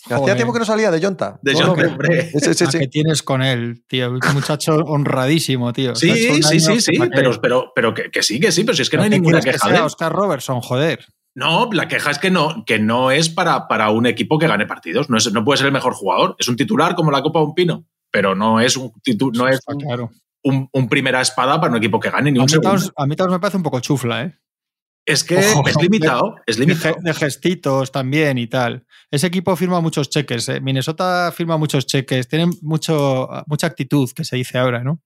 Hacía 0.06 0.36
tiempo 0.36 0.54
que 0.54 0.60
no 0.60 0.66
salía 0.66 0.90
de 0.90 1.02
Jonta. 1.02 1.38
De 1.42 1.54
Jonta, 1.54 1.98
¿Qué 2.72 2.88
tienes 2.88 3.22
con 3.22 3.44
él, 3.44 3.84
tío? 3.88 4.10
Un 4.10 4.20
muchacho 4.34 4.76
honradísimo, 4.78 5.74
tío. 5.74 5.96
Sí, 5.96 6.42
sí, 6.42 6.60
sí, 6.60 6.82
sí. 6.82 6.92
Pero, 7.14 7.40
pero, 7.42 7.72
pero 7.76 7.94
que, 7.94 8.10
que, 8.10 8.24
sí, 8.24 8.40
que 8.40 8.52
sí, 8.52 8.64
pero 8.64 8.76
si 8.76 8.84
es 8.84 8.90
que 8.90 8.98
no 8.98 9.04
hay 9.04 9.10
ninguna 9.10 9.42
queja 9.42 9.68
que 9.68 9.76
sea 9.76 9.86
Oscar 9.86 10.12
Robertson, 10.12 10.62
joder. 10.62 11.06
No, 11.36 11.70
la 11.72 11.88
queja 11.88 12.12
es 12.12 12.20
que 12.20 12.32
no, 12.32 12.64
que 12.66 12.80
no 12.80 13.12
es 13.12 13.30
para, 13.30 13.68
para 13.68 13.92
un 13.92 14.06
equipo 14.06 14.38
que 14.40 14.48
gane 14.48 14.66
partidos. 14.66 15.10
No, 15.10 15.18
es, 15.18 15.32
no 15.32 15.46
puede 15.46 15.58
ser 15.58 15.68
el 15.68 15.74
mejor 15.74 15.94
jugador. 15.94 16.36
Es 16.40 16.48
un 16.48 16.56
titular 16.56 16.96
como 16.96 17.12
la 17.12 17.22
Copa 17.22 17.40
de 17.40 17.46
un 17.46 17.54
Pino, 17.54 17.86
pero 18.12 18.36
no 18.36 18.60
es 18.60 18.76
un 18.78 18.92
no 19.34 19.48
es 19.48 19.60
un, 20.44 20.90
primera 20.90 21.22
espada 21.22 21.60
para 21.60 21.72
un 21.72 21.78
equipo 21.78 22.00
que 22.00 22.10
gane 22.10 22.32
ni 22.32 22.40
a 22.40 22.44
un 22.44 22.50
segundo. 22.50 22.92
a 22.96 23.06
mí 23.06 23.16
también 23.16 23.36
me 23.36 23.40
parece 23.40 23.58
un 23.58 23.64
poco 23.64 23.80
chufla, 23.80 24.24
¿eh? 24.24 24.40
Es 25.06 25.24
que 25.24 25.40
es 25.40 25.82
limitado, 25.82 26.36
es 26.46 26.60
limitado. 26.60 26.98
De, 27.00 27.14
gestitos 27.16 27.92
también 27.92 28.38
y 28.38 28.46
tal. 28.46 28.86
Ese 29.10 29.26
equipo 29.26 29.56
firma 29.56 29.82
muchos 29.82 30.10
cheques. 30.10 30.48
¿eh? 30.50 30.62
Minnesota 30.62 31.32
firma 31.36 31.58
muchos 31.58 31.88
cheques. 31.88 32.28
Tienen 32.28 32.52
mucho, 32.62 33.28
mucha 33.48 33.66
actitud, 33.66 34.08
que 34.16 34.24
se 34.24 34.36
dice 34.36 34.60
ahora, 34.60 34.84
¿no? 34.84 35.02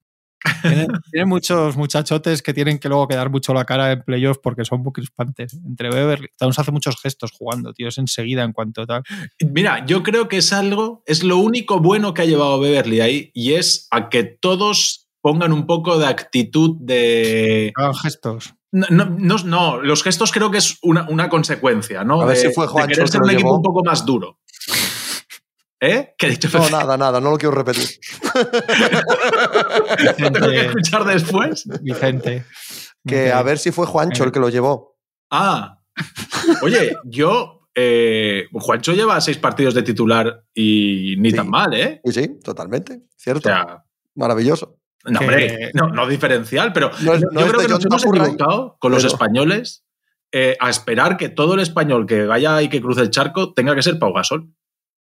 Tienen, 1.12 1.28
muchos 1.28 1.78
muchachotes 1.78 2.42
que 2.42 2.54
tienen 2.54 2.80
que 2.80 2.90
luego 2.90 3.08
quedar 3.08 3.30
mucho 3.30 3.54
la 3.54 3.66
cara 3.66 3.92
en 3.92 4.04
playoffs 4.04 4.40
porque 4.42 4.66
son 4.66 4.82
muy 4.82 4.92
crispantes. 4.92 5.54
Entre 5.66 5.90
Beverly, 5.90 6.28
Towns 6.38 6.60
hace 6.60 6.72
muchos 6.72 7.00
gestos 7.02 7.32
jugando, 7.32 7.74
tío, 7.74 7.88
es 7.88 7.98
enseguida 7.98 8.44
en 8.44 8.54
cuanto 8.54 8.86
tal. 8.86 9.04
Mira, 9.40 9.86
yo 9.86 10.04
creo 10.04 10.28
que 10.28 10.38
es 10.38 10.54
algo, 10.54 11.04
es 11.06 11.24
lo 11.24 11.38
único 11.38 11.80
bueno 11.80 12.14
que 12.14 12.24
ha 12.24 12.26
llevado 12.26 12.60
Beverly 12.60 13.02
ahí 13.02 13.32
y 13.34 13.54
es 13.54 13.88
a 13.92 14.10
que 14.10 14.24
todos 14.24 15.10
pongan 15.22 15.54
un 15.54 15.66
poco 15.66 15.98
de 15.98 16.08
actitud 16.08 16.76
de. 16.80 17.72
Hagan 17.76 17.96
gestos. 17.96 18.54
No, 18.72 18.88
no, 18.90 19.38
no, 19.38 19.82
los 19.82 20.02
gestos 20.02 20.32
creo 20.32 20.50
que 20.50 20.58
es 20.58 20.80
una, 20.82 21.08
una 21.08 21.30
consecuencia, 21.30 22.04
¿no? 22.04 22.22
A 22.22 22.26
ver 22.26 22.38
si 22.38 22.52
fue 22.52 22.66
Juan 22.66 22.88
de 22.88 22.96
querer 22.96 23.08
ser 23.08 23.22
un 23.22 23.30
equipo 23.30 23.56
un 23.56 23.62
poco 23.62 23.84
más 23.84 24.04
duro. 24.04 24.40
¿Eh? 25.86 26.16
¿Qué 26.18 26.28
he 26.28 26.30
dicho? 26.30 26.48
No, 26.58 26.70
nada, 26.70 26.96
nada, 26.96 27.20
no 27.20 27.30
lo 27.30 27.38
quiero 27.38 27.54
repetir. 27.54 27.84
Vicente, 30.00 30.40
¿Tengo 30.40 30.50
que 30.50 30.66
escuchar 30.68 31.04
después? 31.04 31.68
Vicente. 31.82 32.46
Que 33.06 33.34
a 33.34 33.44
ver 33.44 33.58
si 33.58 33.72
fue 33.72 33.86
Juancho 33.86 34.24
el 34.24 34.32
que 34.32 34.40
lo 34.40 34.48
llevó. 34.48 34.98
Ah. 35.30 35.82
Oye, 36.62 36.96
yo. 37.04 37.68
Eh, 37.76 38.46
Juancho 38.54 38.94
lleva 38.94 39.20
seis 39.20 39.38
partidos 39.38 39.74
de 39.74 39.84
titular 39.84 40.46
y 40.54 41.16
ni 41.18 41.34
tan 41.34 41.50
mal, 41.50 41.74
¿eh? 41.74 42.00
Sí, 42.06 42.14
sí, 42.14 42.40
totalmente. 42.42 43.02
Cierto. 43.18 43.50
Maravilloso. 44.16 44.78
No, 45.04 45.20
hombre, 45.20 45.72
no, 45.74 46.08
diferencial, 46.08 46.72
pero 46.72 46.92
yo 47.00 47.20
creo 47.20 47.60
que 47.60 47.68
nos 47.68 47.84
hemos 47.84 48.06
equivocado 48.06 48.78
con 48.80 48.94
los 48.94 49.04
españoles 49.04 49.84
eh, 50.32 50.56
a 50.62 50.70
esperar 50.70 51.18
que 51.18 51.28
todo 51.28 51.56
el 51.56 51.60
español 51.60 52.06
que 52.06 52.26
vaya 52.26 52.62
y 52.62 52.70
que 52.70 52.82
cruce 52.82 53.02
el 53.02 53.10
charco 53.10 53.54
tenga 53.54 53.76
que 53.76 53.84
ser 53.84 54.00
Pau 54.00 54.14
Gasol. 54.14 54.50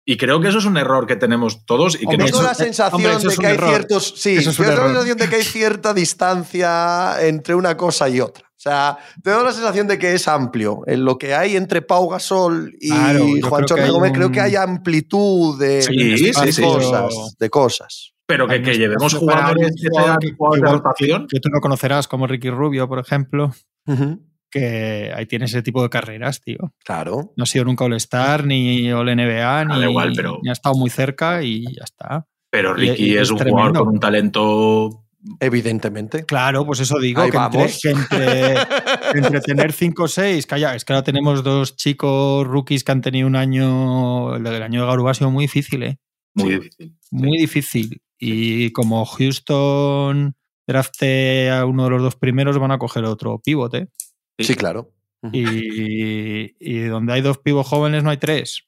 Y 0.03 0.17
creo 0.17 0.41
que 0.41 0.47
eso 0.47 0.57
es 0.57 0.65
un 0.65 0.77
error 0.77 1.05
que 1.05 1.15
tenemos 1.15 1.65
todos. 1.65 1.95
Y 1.95 2.07
que 2.07 2.17
tengo 2.17 2.41
la 2.41 2.55
sensación 2.55 3.21
de 3.21 3.35
que 3.35 3.47
hay 3.47 3.57
ciertos. 3.57 4.13
Sí, 4.17 4.37
tengo 4.37 4.73
la 4.73 4.87
sensación 4.87 5.17
de 5.17 5.29
que 5.29 5.35
hay 5.35 5.43
cierta 5.43 5.93
distancia 5.93 7.15
entre 7.21 7.55
una 7.55 7.77
cosa 7.77 8.09
y 8.09 8.19
otra. 8.19 8.47
O 8.47 8.61
sea, 8.61 8.97
tengo 9.23 9.43
la 9.43 9.53
sensación 9.53 9.87
de 9.87 9.97
que 9.97 10.13
es 10.13 10.27
amplio. 10.27 10.81
En 10.85 11.03
lo 11.05 11.17
que 11.17 11.33
hay 11.33 11.55
entre 11.55 11.81
Pau 11.81 12.09
Gasol 12.09 12.75
y 12.79 13.41
Juancho 13.41 13.75
Gómez, 13.75 14.11
creo 14.13 14.31
que 14.31 14.41
hay 14.41 14.55
amplitud 14.55 15.59
de, 15.59 15.79
cosas, 16.61 17.35
de 17.39 17.49
cosas. 17.49 18.13
Pero 18.25 18.47
que, 18.47 18.59
llevemos 18.59 19.13
jugadores 19.15 19.71
que 19.75 19.89
de 19.89 20.71
rotación. 20.71 21.27
Que, 21.27 21.39
tú 21.39 21.49
no 21.49 21.59
conocerás, 21.59 22.07
como 22.07 22.27
Ricky 22.27 22.49
Rubio, 22.49 22.87
por 22.87 22.99
ejemplo 22.99 23.51
que 24.51 25.11
ahí 25.15 25.25
tiene 25.25 25.45
ese 25.45 25.63
tipo 25.63 25.81
de 25.81 25.89
carreras, 25.89 26.41
tío. 26.41 26.73
Claro. 26.83 27.33
No 27.37 27.43
ha 27.43 27.47
sido 27.47 27.65
nunca 27.65 27.85
All-Star, 27.85 28.45
ni 28.45 28.91
All-NBA, 28.91 29.65
ni, 29.65 29.83
igual, 29.83 30.13
pero... 30.15 30.39
ha 30.47 30.51
estado 30.51 30.75
muy 30.75 30.89
cerca 30.89 31.41
y 31.41 31.63
ya 31.63 31.83
está. 31.83 32.27
Pero 32.51 32.73
Ricky 32.73 33.15
es 33.17 33.31
un 33.31 33.37
jugador 33.39 33.73
con 33.77 33.87
un 33.87 33.99
talento 33.99 35.05
Evidentemente. 35.39 36.25
Claro, 36.25 36.65
pues 36.65 36.79
eso 36.79 36.97
digo, 36.99 37.21
Ahí 37.21 37.29
que 37.29 37.37
entre, 37.37 37.59
vamos. 37.59 37.79
que 37.81 37.89
entre- 37.91 38.55
que 39.11 39.17
entre 39.19 39.41
tener 39.41 39.71
5 39.71 40.03
o 40.03 40.07
6, 40.07 40.47
calla, 40.47 40.73
es 40.75 40.83
que 40.83 40.93
ahora 40.93 41.03
tenemos 41.03 41.43
dos 41.43 41.75
chicos 41.75 42.47
rookies 42.47 42.83
que 42.83 42.91
han 42.91 43.01
tenido 43.01 43.27
un 43.27 43.35
año, 43.35 44.35
el 44.35 44.43
del 44.43 44.63
año 44.63 44.81
de 44.81 44.87
Garuba 44.87 45.11
ha 45.11 45.13
sido 45.13 45.29
muy 45.29 45.43
difícil, 45.43 45.83
¿eh? 45.83 45.97
Muy 46.33 46.49
Sí. 46.49 46.55
difícil. 46.59 46.97
Muy 47.11 47.37
difícil. 47.37 48.01
Y 48.17 48.71
como 48.71 49.05
Houston 49.05 50.33
drafte 50.67 51.49
a 51.51 51.65
uno 51.65 51.83
de 51.85 51.89
los 51.91 52.01
dos 52.01 52.15
primeros, 52.15 52.57
van 52.57 52.71
a 52.71 52.79
coger 52.79 53.03
otro 53.05 53.39
pivote. 53.43 53.89
Sí, 54.43 54.55
claro. 54.55 54.93
Y, 55.31 56.55
y 56.59 56.79
donde 56.85 57.13
hay 57.13 57.21
dos 57.21 57.37
pibos 57.37 57.67
jóvenes 57.67 58.03
no 58.03 58.09
hay 58.09 58.17
tres. 58.17 58.67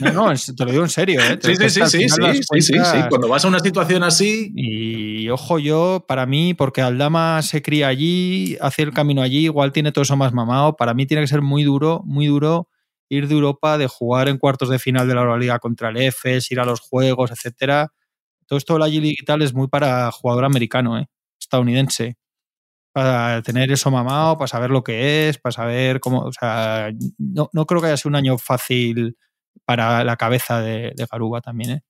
No, 0.00 0.12
no, 0.12 0.32
te 0.34 0.64
lo 0.64 0.70
digo 0.70 0.84
en 0.84 0.90
serio, 0.90 1.20
¿eh? 1.20 1.38
Sí, 1.42 1.56
sí, 1.56 1.80
sí, 1.86 2.08
sí, 2.08 2.62
sí, 2.62 2.78
Cuando 3.08 3.28
vas 3.28 3.44
a 3.44 3.48
una 3.48 3.58
situación 3.58 4.02
así, 4.02 4.52
Y 4.54 5.28
ojo 5.30 5.58
yo, 5.58 6.04
para 6.06 6.26
mí, 6.26 6.54
porque 6.54 6.80
Aldama 6.82 7.42
se 7.42 7.62
cría 7.62 7.88
allí, 7.88 8.56
hace 8.60 8.82
el 8.82 8.92
camino 8.92 9.22
allí, 9.22 9.44
igual 9.44 9.72
tiene 9.72 9.92
todo 9.92 10.02
eso 10.02 10.16
más 10.16 10.32
mamado. 10.32 10.76
Para 10.76 10.94
mí 10.94 11.06
tiene 11.06 11.22
que 11.22 11.28
ser 11.28 11.42
muy 11.42 11.64
duro, 11.64 12.02
muy 12.04 12.26
duro 12.26 12.68
ir 13.08 13.28
de 13.28 13.34
Europa, 13.34 13.76
de 13.76 13.88
jugar 13.88 14.28
en 14.28 14.38
cuartos 14.38 14.70
de 14.70 14.78
final 14.78 15.06
de 15.06 15.14
la 15.14 15.20
Euroliga 15.20 15.58
contra 15.58 15.90
el 15.90 15.98
EFES, 15.98 16.50
ir 16.50 16.60
a 16.60 16.64
los 16.64 16.80
juegos, 16.80 17.30
etcétera. 17.30 17.92
Todo 18.46 18.56
esto 18.56 18.74
de 18.74 18.80
la 18.80 18.88
G-League 18.88 19.16
y 19.20 19.24
tal 19.24 19.42
es 19.42 19.52
muy 19.52 19.68
para 19.68 20.10
jugador 20.12 20.44
americano, 20.44 20.98
¿eh? 20.98 21.08
estadounidense. 21.38 22.16
Para 22.92 23.40
tener 23.42 23.72
eso 23.72 23.90
mamado, 23.90 24.36
para 24.36 24.48
saber 24.48 24.70
lo 24.70 24.84
que 24.84 25.28
es, 25.28 25.38
para 25.38 25.52
saber 25.52 25.98
cómo. 26.00 26.24
O 26.24 26.32
sea, 26.32 26.90
no, 27.18 27.48
no 27.52 27.66
creo 27.66 27.80
que 27.80 27.86
haya 27.88 27.96
sido 27.96 28.10
un 28.10 28.16
año 28.16 28.36
fácil 28.38 29.16
para 29.64 30.04
la 30.04 30.16
cabeza 30.16 30.60
de, 30.60 30.92
de 30.94 31.06
Garuba 31.10 31.40
también, 31.40 31.70
¿eh? 31.70 31.82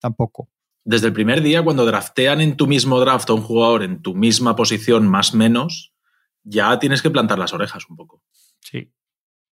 Tampoco. 0.00 0.48
desde 0.84 1.06
el 1.08 1.12
primer 1.14 1.40
día, 1.42 1.62
cuando 1.62 1.86
draftean 1.86 2.40
en 2.42 2.56
tu 2.56 2.66
mismo 2.66 3.00
draft 3.00 3.30
a 3.30 3.32
un 3.32 3.40
jugador 3.42 3.82
en 3.82 4.02
tu 4.02 4.14
misma 4.14 4.54
posición, 4.54 5.08
más 5.08 5.34
menos, 5.34 5.92
ya 6.42 6.78
tienes 6.78 7.00
que 7.02 7.10
plantar 7.10 7.38
las 7.38 7.54
orejas 7.54 7.88
un 7.88 7.96
poco. 7.96 8.22
Sí. 8.60 8.92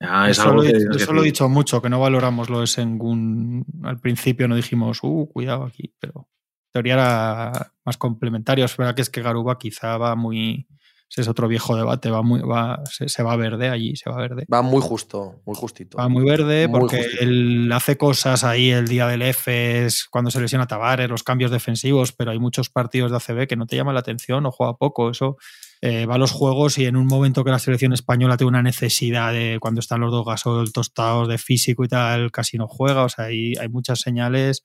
Ya 0.00 0.28
es 0.28 0.38
eso 0.38 0.48
algo 0.50 0.62
lo, 0.62 0.68
he- 0.68 0.72
que 0.72 1.20
he 1.20 1.22
dicho 1.24 1.48
mucho, 1.48 1.80
que 1.80 1.88
no 1.88 1.98
valoramos 1.98 2.50
lo 2.50 2.60
de 2.60 2.66
Sengun. 2.66 3.64
Al 3.84 3.98
principio 4.00 4.46
no 4.48 4.54
dijimos, 4.56 4.98
uh, 5.02 5.26
cuidado 5.32 5.64
aquí, 5.64 5.94
pero 5.98 6.28
teoría 6.72 6.94
era 6.94 7.72
más 7.86 7.96
complementario. 7.96 8.66
Es 8.66 8.76
verdad 8.76 8.94
que 8.94 9.02
es 9.02 9.08
que 9.10 9.22
Garuba 9.22 9.56
quizá 9.58 9.96
va 9.96 10.14
muy. 10.14 10.66
Ese 11.14 11.20
es 11.20 11.28
otro 11.28 11.46
viejo 11.46 11.76
debate, 11.76 12.10
va 12.10 12.22
muy, 12.22 12.40
va, 12.40 12.82
se, 12.90 13.08
se 13.08 13.22
va 13.22 13.36
verde 13.36 13.68
allí, 13.68 13.94
se 13.94 14.10
va 14.10 14.16
verde. 14.16 14.46
Va 14.52 14.62
muy 14.62 14.80
justo, 14.82 15.40
muy 15.46 15.54
justito. 15.54 15.96
Va 15.96 16.08
muy 16.08 16.24
verde 16.24 16.66
Muy 16.66 16.80
porque 16.80 16.96
justito. 16.96 17.22
él 17.22 17.70
hace 17.72 17.96
cosas 17.96 18.42
ahí 18.42 18.72
el 18.72 18.88
día 18.88 19.06
del 19.06 19.22
EFES, 19.22 20.08
cuando 20.10 20.32
se 20.32 20.40
lesiona 20.40 20.66
Tavares, 20.66 21.08
los 21.08 21.22
cambios 21.22 21.52
defensivos, 21.52 22.10
pero 22.12 22.32
hay 22.32 22.40
muchos 22.40 22.68
partidos 22.68 23.12
de 23.12 23.18
ACB 23.18 23.46
que 23.46 23.54
no 23.54 23.66
te 23.66 23.76
llaman 23.76 23.94
la 23.94 24.00
atención 24.00 24.44
o 24.44 24.50
juega 24.50 24.74
poco. 24.74 25.08
Eso 25.08 25.36
eh, 25.82 26.04
va 26.04 26.16
a 26.16 26.18
los 26.18 26.32
juegos 26.32 26.78
y 26.78 26.86
en 26.86 26.96
un 26.96 27.06
momento 27.06 27.44
que 27.44 27.52
la 27.52 27.60
selección 27.60 27.92
española 27.92 28.36
tiene 28.36 28.48
una 28.48 28.62
necesidad 28.62 29.32
de 29.32 29.58
cuando 29.60 29.78
están 29.78 30.00
los 30.00 30.10
dos 30.10 30.26
gasol 30.26 30.72
tostados 30.72 31.28
de 31.28 31.38
físico 31.38 31.84
y 31.84 31.88
tal, 31.88 32.32
casi 32.32 32.58
no 32.58 32.66
juega. 32.66 33.04
O 33.04 33.08
sea, 33.08 33.26
hay, 33.26 33.54
hay 33.54 33.68
muchas 33.68 34.00
señales. 34.00 34.64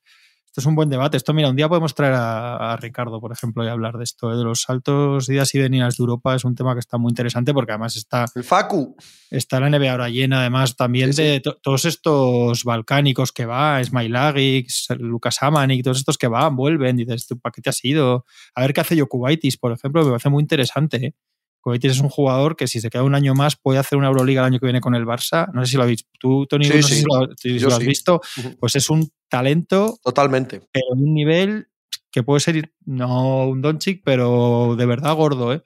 Esto 0.60 0.68
es 0.68 0.72
un 0.72 0.76
buen 0.76 0.89
debate. 0.89 1.16
Esto, 1.16 1.34
mira, 1.34 1.47
un 1.49 1.55
día 1.55 1.70
podemos 1.70 1.95
traer 1.95 2.14
a, 2.16 2.74
a 2.74 2.76
Ricardo, 2.76 3.22
por 3.22 3.32
ejemplo, 3.32 3.64
y 3.64 3.70
hablar 3.70 3.97
de 3.97 4.03
esto, 4.03 4.30
¿eh? 4.34 4.36
de 4.36 4.43
los 4.43 4.62
saltos, 4.64 5.30
idas 5.30 5.55
y 5.55 5.60
venidas 5.60 5.95
de 5.95 6.01
Europa. 6.01 6.36
Es 6.36 6.43
un 6.43 6.53
tema 6.53 6.74
que 6.74 6.82
está 6.82 6.97
muy 6.97 7.12
interesante 7.12 7.53
porque 7.53 7.72
además 7.72 7.95
está 7.95 8.26
El 8.36 8.43
Facu. 8.43 8.97
Está 9.30 9.62
la 9.62 9.70
NBA 9.70 9.89
ahora 9.91 10.10
llena, 10.10 10.41
además, 10.41 10.76
también 10.76 11.14
Sí, 11.14 11.24
de 11.24 11.39
to- 11.39 11.55
todos 11.64 11.86
estos 11.86 12.66
balcánicos 12.66 13.32
que 13.32 13.45
va, 13.45 13.82
Smailagic, 13.82 14.68
Lucas 14.99 15.38
Amanik, 15.41 15.82
todos 15.82 15.99
estos 15.99 16.18
que 16.18 16.28
van, 16.28 16.57
vuelven, 16.57 16.97
dices, 16.97 17.26
¿tú 17.26 17.39
para 17.39 17.51
qué 17.53 17.62
te 17.62 17.70
has 17.70 17.86
ido? 17.86 18.26
A 18.53 18.62
ver 18.62 18.74
qué 18.74 18.82
hace 18.82 18.99
Jokubaitis, 18.99 19.55
por 19.57 19.72
ejemplo, 19.72 20.03
me 20.03 20.10
parece 20.10 20.30
muy 20.30 20.41
interesante. 20.41 20.97
¿eh? 20.97 21.14
Jokubaitis 21.60 21.91
es 21.91 21.99
un 21.99 22.10
jugador 22.10 22.55
que 22.55 22.68
si 22.68 22.80
se 22.82 22.89
queda 22.89 23.03
un 23.03 23.16
año 23.16 23.36
más 23.36 23.55
puede 23.55 23.80
hacer 23.80 23.97
una 23.97 24.07
Euroliga 24.07 24.41
el 24.41 24.47
año 24.47 24.60
que 24.60 24.66
viene 24.66 24.82
con 24.82 24.95
el 24.95 25.05
Barça. 25.05 25.51
No 25.53 25.64
sé 25.66 25.72
si 25.72 25.78
lo 25.78 25.84
habéis 25.84 26.05
tú, 26.20 26.45
Tony, 26.47 26.66
Sí, 26.66 26.74
no 26.76 26.82
sé 26.84 26.95
si 26.95 27.03
lo, 27.03 27.30
si 27.38 27.60
Yo 27.60 27.68
lo 27.70 27.76
has 27.76 27.82
sí. 27.82 27.88
visto. 27.88 28.22
Pues 28.60 28.76
es 28.76 28.89
un 28.89 29.10
talento, 29.28 29.99
Totalmente. 30.03 30.62
pero 30.72 30.86
en 30.95 31.03
un 31.03 31.14
nivel 31.14 31.68
que 32.12 32.24
puede 32.24 32.39
ser, 32.39 32.72
no 32.86 33.47
un 33.47 33.62
Doncic, 33.62 34.01
pero 34.03 34.76
de 34.78 34.86
verdad 34.86 35.16
gordo, 35.16 35.53
¿eh? 35.53 35.64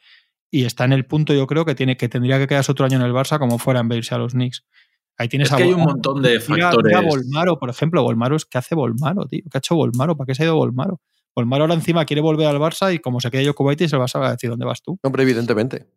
Y 0.51 0.65
está 0.65 0.83
en 0.85 0.93
el 0.93 1.05
punto, 1.05 1.33
yo 1.33 1.47
creo, 1.47 1.65
que 1.65 1.73
tiene 1.73 1.95
que 1.97 2.09
tendría 2.09 2.37
que 2.37 2.47
quedarse 2.47 2.71
otro 2.71 2.85
año 2.85 2.97
en 2.97 3.03
el 3.05 3.13
Barça 3.13 3.39
como 3.39 3.57
fuera 3.57 3.79
en 3.79 3.91
irse 3.91 4.13
a 4.13 4.17
los 4.17 4.33
Knicks. 4.33 4.65
Ahí 5.17 5.27
tienes 5.27 5.47
Es 5.49 5.53
a 5.53 5.57
que 5.57 5.63
hay 5.63 5.73
un 5.73 5.81
montón 5.81 6.21
de 6.21 6.39
Mira, 6.49 6.67
factores. 6.71 6.95
mira 6.95 7.07
Volmaro, 7.07 7.59
por 7.59 7.69
ejemplo. 7.69 8.01
Volmaro, 8.03 8.35
¿qué 8.49 8.57
hace 8.57 8.75
Volmaro, 8.75 9.25
tío? 9.27 9.41
¿Qué 9.49 9.57
ha 9.57 9.59
hecho 9.59 9.75
Volmaro? 9.75 10.17
¿Para 10.17 10.25
qué 10.27 10.35
se 10.35 10.43
ha 10.43 10.45
ido 10.47 10.55
Volmaro? 10.55 10.99
Volmaro 11.35 11.63
ahora 11.63 11.73
encima 11.73 12.05
quiere 12.05 12.21
volver 12.21 12.47
al 12.47 12.57
Barça 12.57 12.93
y 12.93 12.99
como 12.99 13.19
se 13.19 13.31
quede 13.31 13.45
Jokubaitis, 13.47 13.91
el 13.93 13.99
Barça 13.99 14.19
va 14.19 14.27
a 14.27 14.31
decir 14.31 14.49
dónde 14.49 14.65
vas 14.65 14.81
tú. 14.81 14.99
Hombre, 15.03 15.23
evidentemente. 15.23 15.87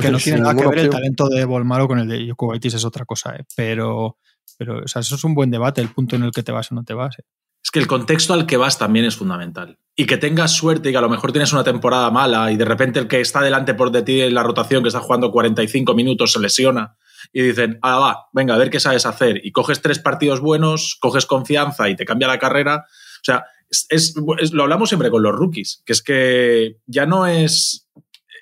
Que 0.00 0.10
no 0.10 0.18
tiene 0.18 0.40
nada 0.40 0.54
que 0.54 0.66
ver 0.66 0.78
el 0.78 0.90
talento 0.90 1.28
de 1.28 1.44
Volmaro 1.44 1.86
con 1.86 1.98
el 1.98 2.08
de 2.08 2.28
Jokubaitis, 2.28 2.74
es 2.74 2.84
otra 2.84 3.04
cosa, 3.04 3.36
¿eh? 3.36 3.44
Pero, 3.54 4.16
pero 4.56 4.84
o 4.84 4.88
sea, 4.88 5.00
eso 5.00 5.16
es 5.16 5.24
un 5.24 5.34
buen 5.34 5.50
debate, 5.50 5.80
el 5.80 5.88
punto 5.88 6.16
en 6.16 6.22
el 6.22 6.32
que 6.32 6.42
te 6.42 6.52
vas 6.52 6.72
o 6.72 6.74
no 6.74 6.84
te 6.84 6.94
vas. 6.94 7.18
¿eh? 7.18 7.24
Es 7.62 7.70
que 7.70 7.80
el 7.80 7.86
contexto 7.86 8.32
al 8.32 8.46
que 8.46 8.56
vas 8.56 8.78
también 8.78 9.04
es 9.04 9.16
fundamental. 9.16 9.78
Y 9.94 10.06
que 10.06 10.16
tengas 10.16 10.52
suerte 10.52 10.88
y 10.88 10.92
que 10.92 10.98
a 10.98 11.02
lo 11.02 11.08
mejor 11.08 11.32
tienes 11.32 11.52
una 11.52 11.64
temporada 11.64 12.10
mala 12.10 12.50
y 12.52 12.56
de 12.56 12.64
repente 12.64 13.00
el 13.00 13.08
que 13.08 13.20
está 13.20 13.42
delante 13.42 13.74
por 13.74 13.90
de 13.90 14.02
ti 14.02 14.20
en 14.20 14.32
la 14.32 14.42
rotación, 14.42 14.82
que 14.82 14.88
está 14.88 15.00
jugando 15.00 15.30
45 15.32 15.92
minutos, 15.94 16.32
se 16.32 16.40
lesiona 16.40 16.96
y 17.32 17.42
dicen, 17.42 17.78
ah, 17.82 17.98
va, 17.98 18.28
venga, 18.32 18.54
a 18.54 18.58
ver 18.58 18.70
qué 18.70 18.80
sabes 18.80 19.06
hacer. 19.06 19.44
Y 19.44 19.52
coges 19.52 19.82
tres 19.82 19.98
partidos 19.98 20.40
buenos, 20.40 20.96
coges 21.00 21.26
confianza 21.26 21.88
y 21.88 21.96
te 21.96 22.04
cambia 22.04 22.28
la 22.28 22.38
carrera. 22.38 22.86
O 22.86 23.24
sea, 23.24 23.44
es, 23.70 23.86
es- 23.90 24.14
es- 24.40 24.52
lo 24.52 24.62
hablamos 24.64 24.88
siempre 24.88 25.10
con 25.10 25.22
los 25.22 25.34
rookies, 25.34 25.82
que 25.84 25.92
es 25.92 26.02
que 26.02 26.76
ya 26.86 27.06
no 27.06 27.26
es... 27.26 27.86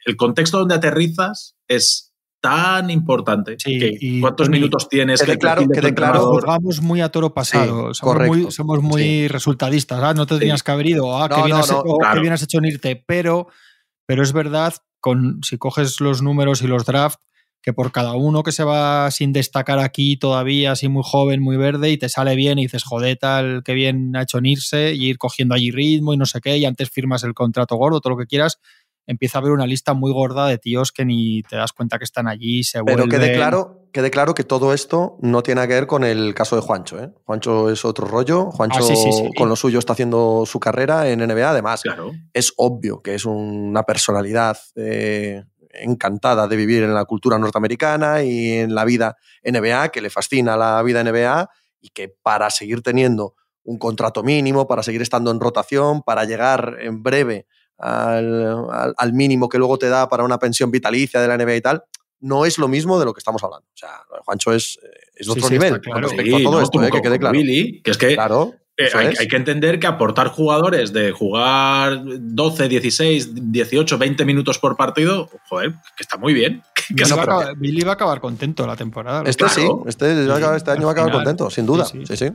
El 0.04 0.16
contexto 0.16 0.58
donde 0.60 0.76
aterrizas 0.76 1.56
es 1.66 2.12
tan 2.40 2.90
importante. 2.90 3.56
Sí, 3.58 3.76
que 3.78 3.96
y, 4.00 4.20
¿Cuántos 4.20 4.46
Tony, 4.46 4.58
minutos 4.58 4.88
tienes? 4.88 5.20
¿Qué 5.20 5.36
claro- 5.36 5.62
perfil 5.66 5.82
de 5.82 5.94
claro- 5.94 6.30
juzgamos 6.30 6.80
muy 6.80 7.00
a 7.00 7.08
toro 7.10 7.34
pasado. 7.34 7.92
Sí, 7.92 7.98
somos, 8.00 8.16
muy, 8.18 8.28
correcto. 8.28 8.50
somos 8.52 8.82
muy 8.82 9.26
resultadistas. 9.26 10.00
Ah, 10.00 10.14
no 10.14 10.26
te 10.26 10.34
Sí. 10.34 10.40
tenías 10.40 10.62
que 10.62 10.70
haber 10.70 10.86
ido. 10.86 11.16
Ah, 11.20 11.26
No, 11.28 11.36
qué, 11.36 11.42
bien 11.42 11.56
no, 11.56 11.62
has, 11.62 11.70
no, 11.72 11.78
o 11.80 11.98
claro. 11.98 12.14
qué 12.14 12.20
bien 12.20 12.32
has 12.32 12.42
hecho 12.42 12.58
en 12.58 12.66
irte. 12.66 13.02
Pero, 13.04 13.48
pero 14.06 14.22
es 14.22 14.32
verdad, 14.32 14.74
con, 15.00 15.40
si 15.42 15.58
coges 15.58 16.00
los 16.00 16.22
números 16.22 16.62
y 16.62 16.68
los 16.68 16.84
drafts, 16.86 17.18
que 17.66 17.72
por 17.72 17.90
cada 17.90 18.14
uno 18.14 18.44
que 18.44 18.52
se 18.52 18.62
va 18.62 19.10
sin 19.10 19.32
destacar 19.32 19.80
aquí 19.80 20.16
todavía, 20.16 20.70
así 20.70 20.86
muy 20.88 21.02
joven, 21.04 21.42
muy 21.42 21.56
verde, 21.56 21.90
y 21.90 21.98
te 21.98 22.08
sale 22.08 22.36
bien 22.36 22.60
y 22.60 22.62
dices, 22.62 22.84
joder, 22.84 23.18
tal, 23.20 23.62
qué 23.64 23.74
bien 23.74 24.14
ha 24.14 24.22
hecho 24.22 24.38
en 24.38 24.46
irse, 24.46 24.94
y 24.94 25.06
ir 25.08 25.18
cogiendo 25.18 25.52
allí 25.56 25.72
ritmo 25.72 26.14
y 26.14 26.16
no 26.16 26.26
sé 26.26 26.40
qué, 26.40 26.58
y 26.58 26.64
antes 26.64 26.88
firmas 26.90 27.24
el 27.24 27.34
contrato 27.34 27.74
gordo, 27.74 28.00
todo 28.00 28.12
lo 28.12 28.18
que 28.18 28.26
quieras, 28.28 28.60
empieza 29.08 29.38
a 29.38 29.40
haber 29.40 29.50
una 29.50 29.66
lista 29.66 29.94
muy 29.94 30.12
gorda 30.12 30.46
de 30.46 30.58
tíos 30.58 30.92
que 30.92 31.04
ni 31.04 31.42
te 31.42 31.56
das 31.56 31.72
cuenta 31.72 31.98
que 31.98 32.04
están 32.04 32.28
allí, 32.28 32.62
se 32.62 32.84
Pero 32.84 32.98
vuelven. 32.98 33.08
quede 33.20 33.34
claro, 33.34 33.88
quede 33.92 34.10
claro 34.12 34.32
que 34.34 34.44
todo 34.44 34.72
esto 34.72 35.16
no 35.20 35.42
tiene 35.42 35.62
que 35.62 35.74
ver 35.74 35.86
con 35.88 36.04
el 36.04 36.34
caso 36.34 36.54
de 36.54 36.62
Juancho. 36.62 37.02
¿eh? 37.02 37.10
Juancho 37.24 37.68
es 37.70 37.84
otro 37.84 38.06
rollo. 38.06 38.50
Juancho 38.52 38.78
Ah, 38.80 38.82
sí, 38.82 38.94
sí, 38.96 39.10
sí. 39.12 39.28
con 39.36 39.48
lo 39.48 39.56
suyo 39.56 39.78
está 39.80 39.92
haciendo 39.94 40.44
su 40.46 40.60
carrera 40.60 41.08
en 41.08 41.20
NBA. 41.20 41.50
Además, 41.50 41.82
Claro. 41.82 42.12
es 42.32 42.52
obvio 42.56 43.00
que 43.02 43.14
es 43.16 43.24
una 43.24 43.82
personalidad 43.84 44.56
eh, 44.76 45.44
encantada 45.80 46.46
de 46.48 46.56
vivir 46.56 46.82
en 46.82 46.94
la 46.94 47.04
cultura 47.04 47.38
norteamericana 47.38 48.22
y 48.22 48.52
en 48.52 48.74
la 48.74 48.84
vida 48.84 49.16
NBA, 49.44 49.90
que 49.90 50.00
le 50.00 50.10
fascina 50.10 50.56
la 50.56 50.82
vida 50.82 51.02
NBA 51.02 51.48
y 51.80 51.90
que 51.90 52.08
para 52.22 52.50
seguir 52.50 52.82
teniendo 52.82 53.34
un 53.64 53.78
contrato 53.78 54.22
mínimo, 54.22 54.66
para 54.66 54.82
seguir 54.82 55.02
estando 55.02 55.30
en 55.30 55.40
rotación, 55.40 56.02
para 56.02 56.24
llegar 56.24 56.76
en 56.80 57.02
breve 57.02 57.46
al, 57.78 58.68
al- 58.70 58.94
al 58.96 59.12
mínimo 59.12 59.48
que 59.48 59.58
luego 59.58 59.78
te 59.78 59.88
da 59.88 60.08
para 60.08 60.24
una 60.24 60.38
pensión 60.38 60.70
vitalicia 60.70 61.20
de 61.20 61.28
la 61.28 61.36
NBA 61.36 61.56
y 61.56 61.60
tal, 61.60 61.82
no 62.20 62.46
es 62.46 62.58
lo 62.58 62.68
mismo 62.68 62.98
de 62.98 63.04
lo 63.04 63.12
que 63.12 63.18
estamos 63.18 63.42
hablando. 63.44 63.66
O 63.68 63.76
sea, 63.76 63.90
Juancho 64.24 64.52
es, 64.52 64.78
eh, 64.82 64.88
es 65.16 65.28
otro 65.28 65.46
sí, 65.48 65.54
nivel 65.54 65.74
está 65.74 65.80
claro. 65.80 66.00
con 66.00 66.02
respecto 66.16 66.36
a 66.36 66.42
todo 66.42 66.52
¿no? 66.52 66.62
esto, 66.62 66.82
eh, 66.82 66.90
que 66.90 67.00
quede 67.02 67.10
con 67.10 67.18
claro. 67.18 67.38
Willy, 67.38 67.82
que 67.82 67.90
es 67.90 67.98
que 67.98 68.14
Claro, 68.14 68.54
Eh, 68.78 68.90
hay, 68.94 69.26
que 69.28 69.36
entender 69.36 69.80
que 69.80 69.86
aportar 69.86 70.28
jugadores 70.28 70.92
de 70.92 71.10
jugar 71.12 71.98
12, 72.04 72.68
16, 72.68 73.50
18, 73.52 73.96
20 73.98 74.24
minutos 74.26 74.58
por 74.58 74.76
partido, 74.76 75.30
joder, 75.48 75.72
que 75.96 76.02
está 76.02 76.16
muy 76.18 76.34
bien. 76.34 76.62
Que 76.88 76.94
Billy, 76.94 77.10
va 77.10 77.16
a 77.16 77.20
pero 77.24 77.32
acabar, 77.38 77.56
Billy 77.56 77.82
va 77.82 77.90
a 77.90 77.94
acabar 77.94 78.20
contento 78.20 78.66
la 78.66 78.76
temporada. 78.76 79.22
Este 79.26 79.44
Claro. 79.44 79.82
sí, 79.84 79.88
este, 79.88 80.26
va 80.26 80.34
a 80.34 80.36
acabar- 80.38 80.56
este 80.56 80.70
al 80.70 80.76
año 80.76 80.86
va 80.86 80.90
a 80.90 80.92
acabar 80.92 81.10
final. 81.10 81.24
contento, 81.24 81.50
sin 81.50 81.66
duda. 81.66 81.84
Sí, 81.86 82.04
Sí, 82.06 82.16
sí. 82.16 82.28
sí. 82.28 82.32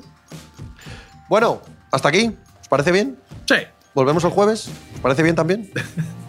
Bueno, 1.30 1.62
hasta 1.92 2.10
aquí. 2.10 2.32
¿Os 2.62 2.68
parece 2.68 2.92
bien? 2.92 3.18
Sí. 3.48 3.56
¿Volvemos 3.94 4.24
el 4.24 4.32
jueves? 4.32 4.70
¿Os 4.96 5.00
parece 5.02 5.24
bien 5.24 5.36
también? 5.36 5.70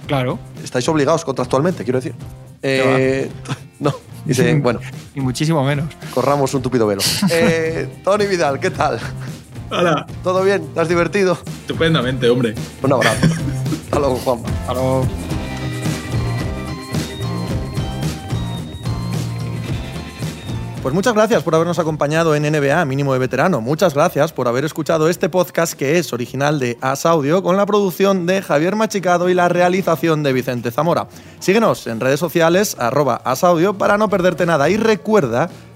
Claro, 0.07 0.39
Estáis 0.63 0.87
obligados 0.89 1.25
contractualmente, 1.25 1.85
quiero 1.85 2.01
decir. 2.01 2.15
Eh, 2.61 3.31
no, 3.81 3.95
dice, 4.27 4.53
bueno, 4.57 4.81
y 5.15 5.21
muchísimo 5.21 5.65
menos. 5.65 5.87
corramos 6.13 6.53
un 6.55 6.61
tupido 6.61 6.87
velo. 6.89 7.01
Eh, 7.31 7.89
Tony 8.05 8.27
Vidal, 8.27 8.59
¿qué 8.61 8.71
tal? 8.71 8.99
Hala, 9.73 10.07
¿Todo 10.23 10.43
bien? 10.45 10.67
¿Te 10.75 10.81
has 10.81 10.89
divertido? 10.89 11.39
estupendamente, 11.63 12.29
hombre. 12.29 12.55
Un 12.83 12.93
abrazo. 12.93 13.27
Hasta 13.85 13.99
luego, 13.99 14.17
Juanma. 14.17 14.49
Hasta 14.61 14.75
luego. 14.75 15.07
Pues 20.83 20.95
muchas 20.97 21.15
gracias 21.15 21.45
por 21.45 21.55
habernos 21.55 21.79
acompañado 21.79 22.35
en 22.35 22.43
NBA 22.43 22.85
Mínimo 22.87 23.13
de 23.13 23.21
Veterano. 23.21 23.61
Muchas 23.61 23.95
gracias 23.95 24.33
por 24.33 24.49
haber 24.49 24.65
escuchado 24.65 25.09
este 25.09 25.29
podcast 25.29 25.75
que 25.75 25.99
es 25.99 26.13
original 26.13 26.59
de 26.59 26.77
As 26.81 27.07
Audio 27.07 27.41
con 27.45 27.57
la 27.57 27.67
producción 27.67 28.27
de 28.27 28.43
Javier 28.43 28.75
Machicado 28.75 29.29
y 29.29 29.35
la 29.35 29.49
realización 29.49 30.25
de 30.25 30.33
Vicente 30.33 30.73
Zamora. 30.73 31.07
Síguenos 31.39 31.87
en 31.87 32.01
redes 32.01 32.19
sociales 32.19 32.75
arroba 32.81 33.15
asaudio 33.25 33.75
para 33.79 33.97
no 33.97 34.09
perderte 34.11 34.45
nada 34.45 34.69
y 34.71 34.77
recuerda 34.77 35.49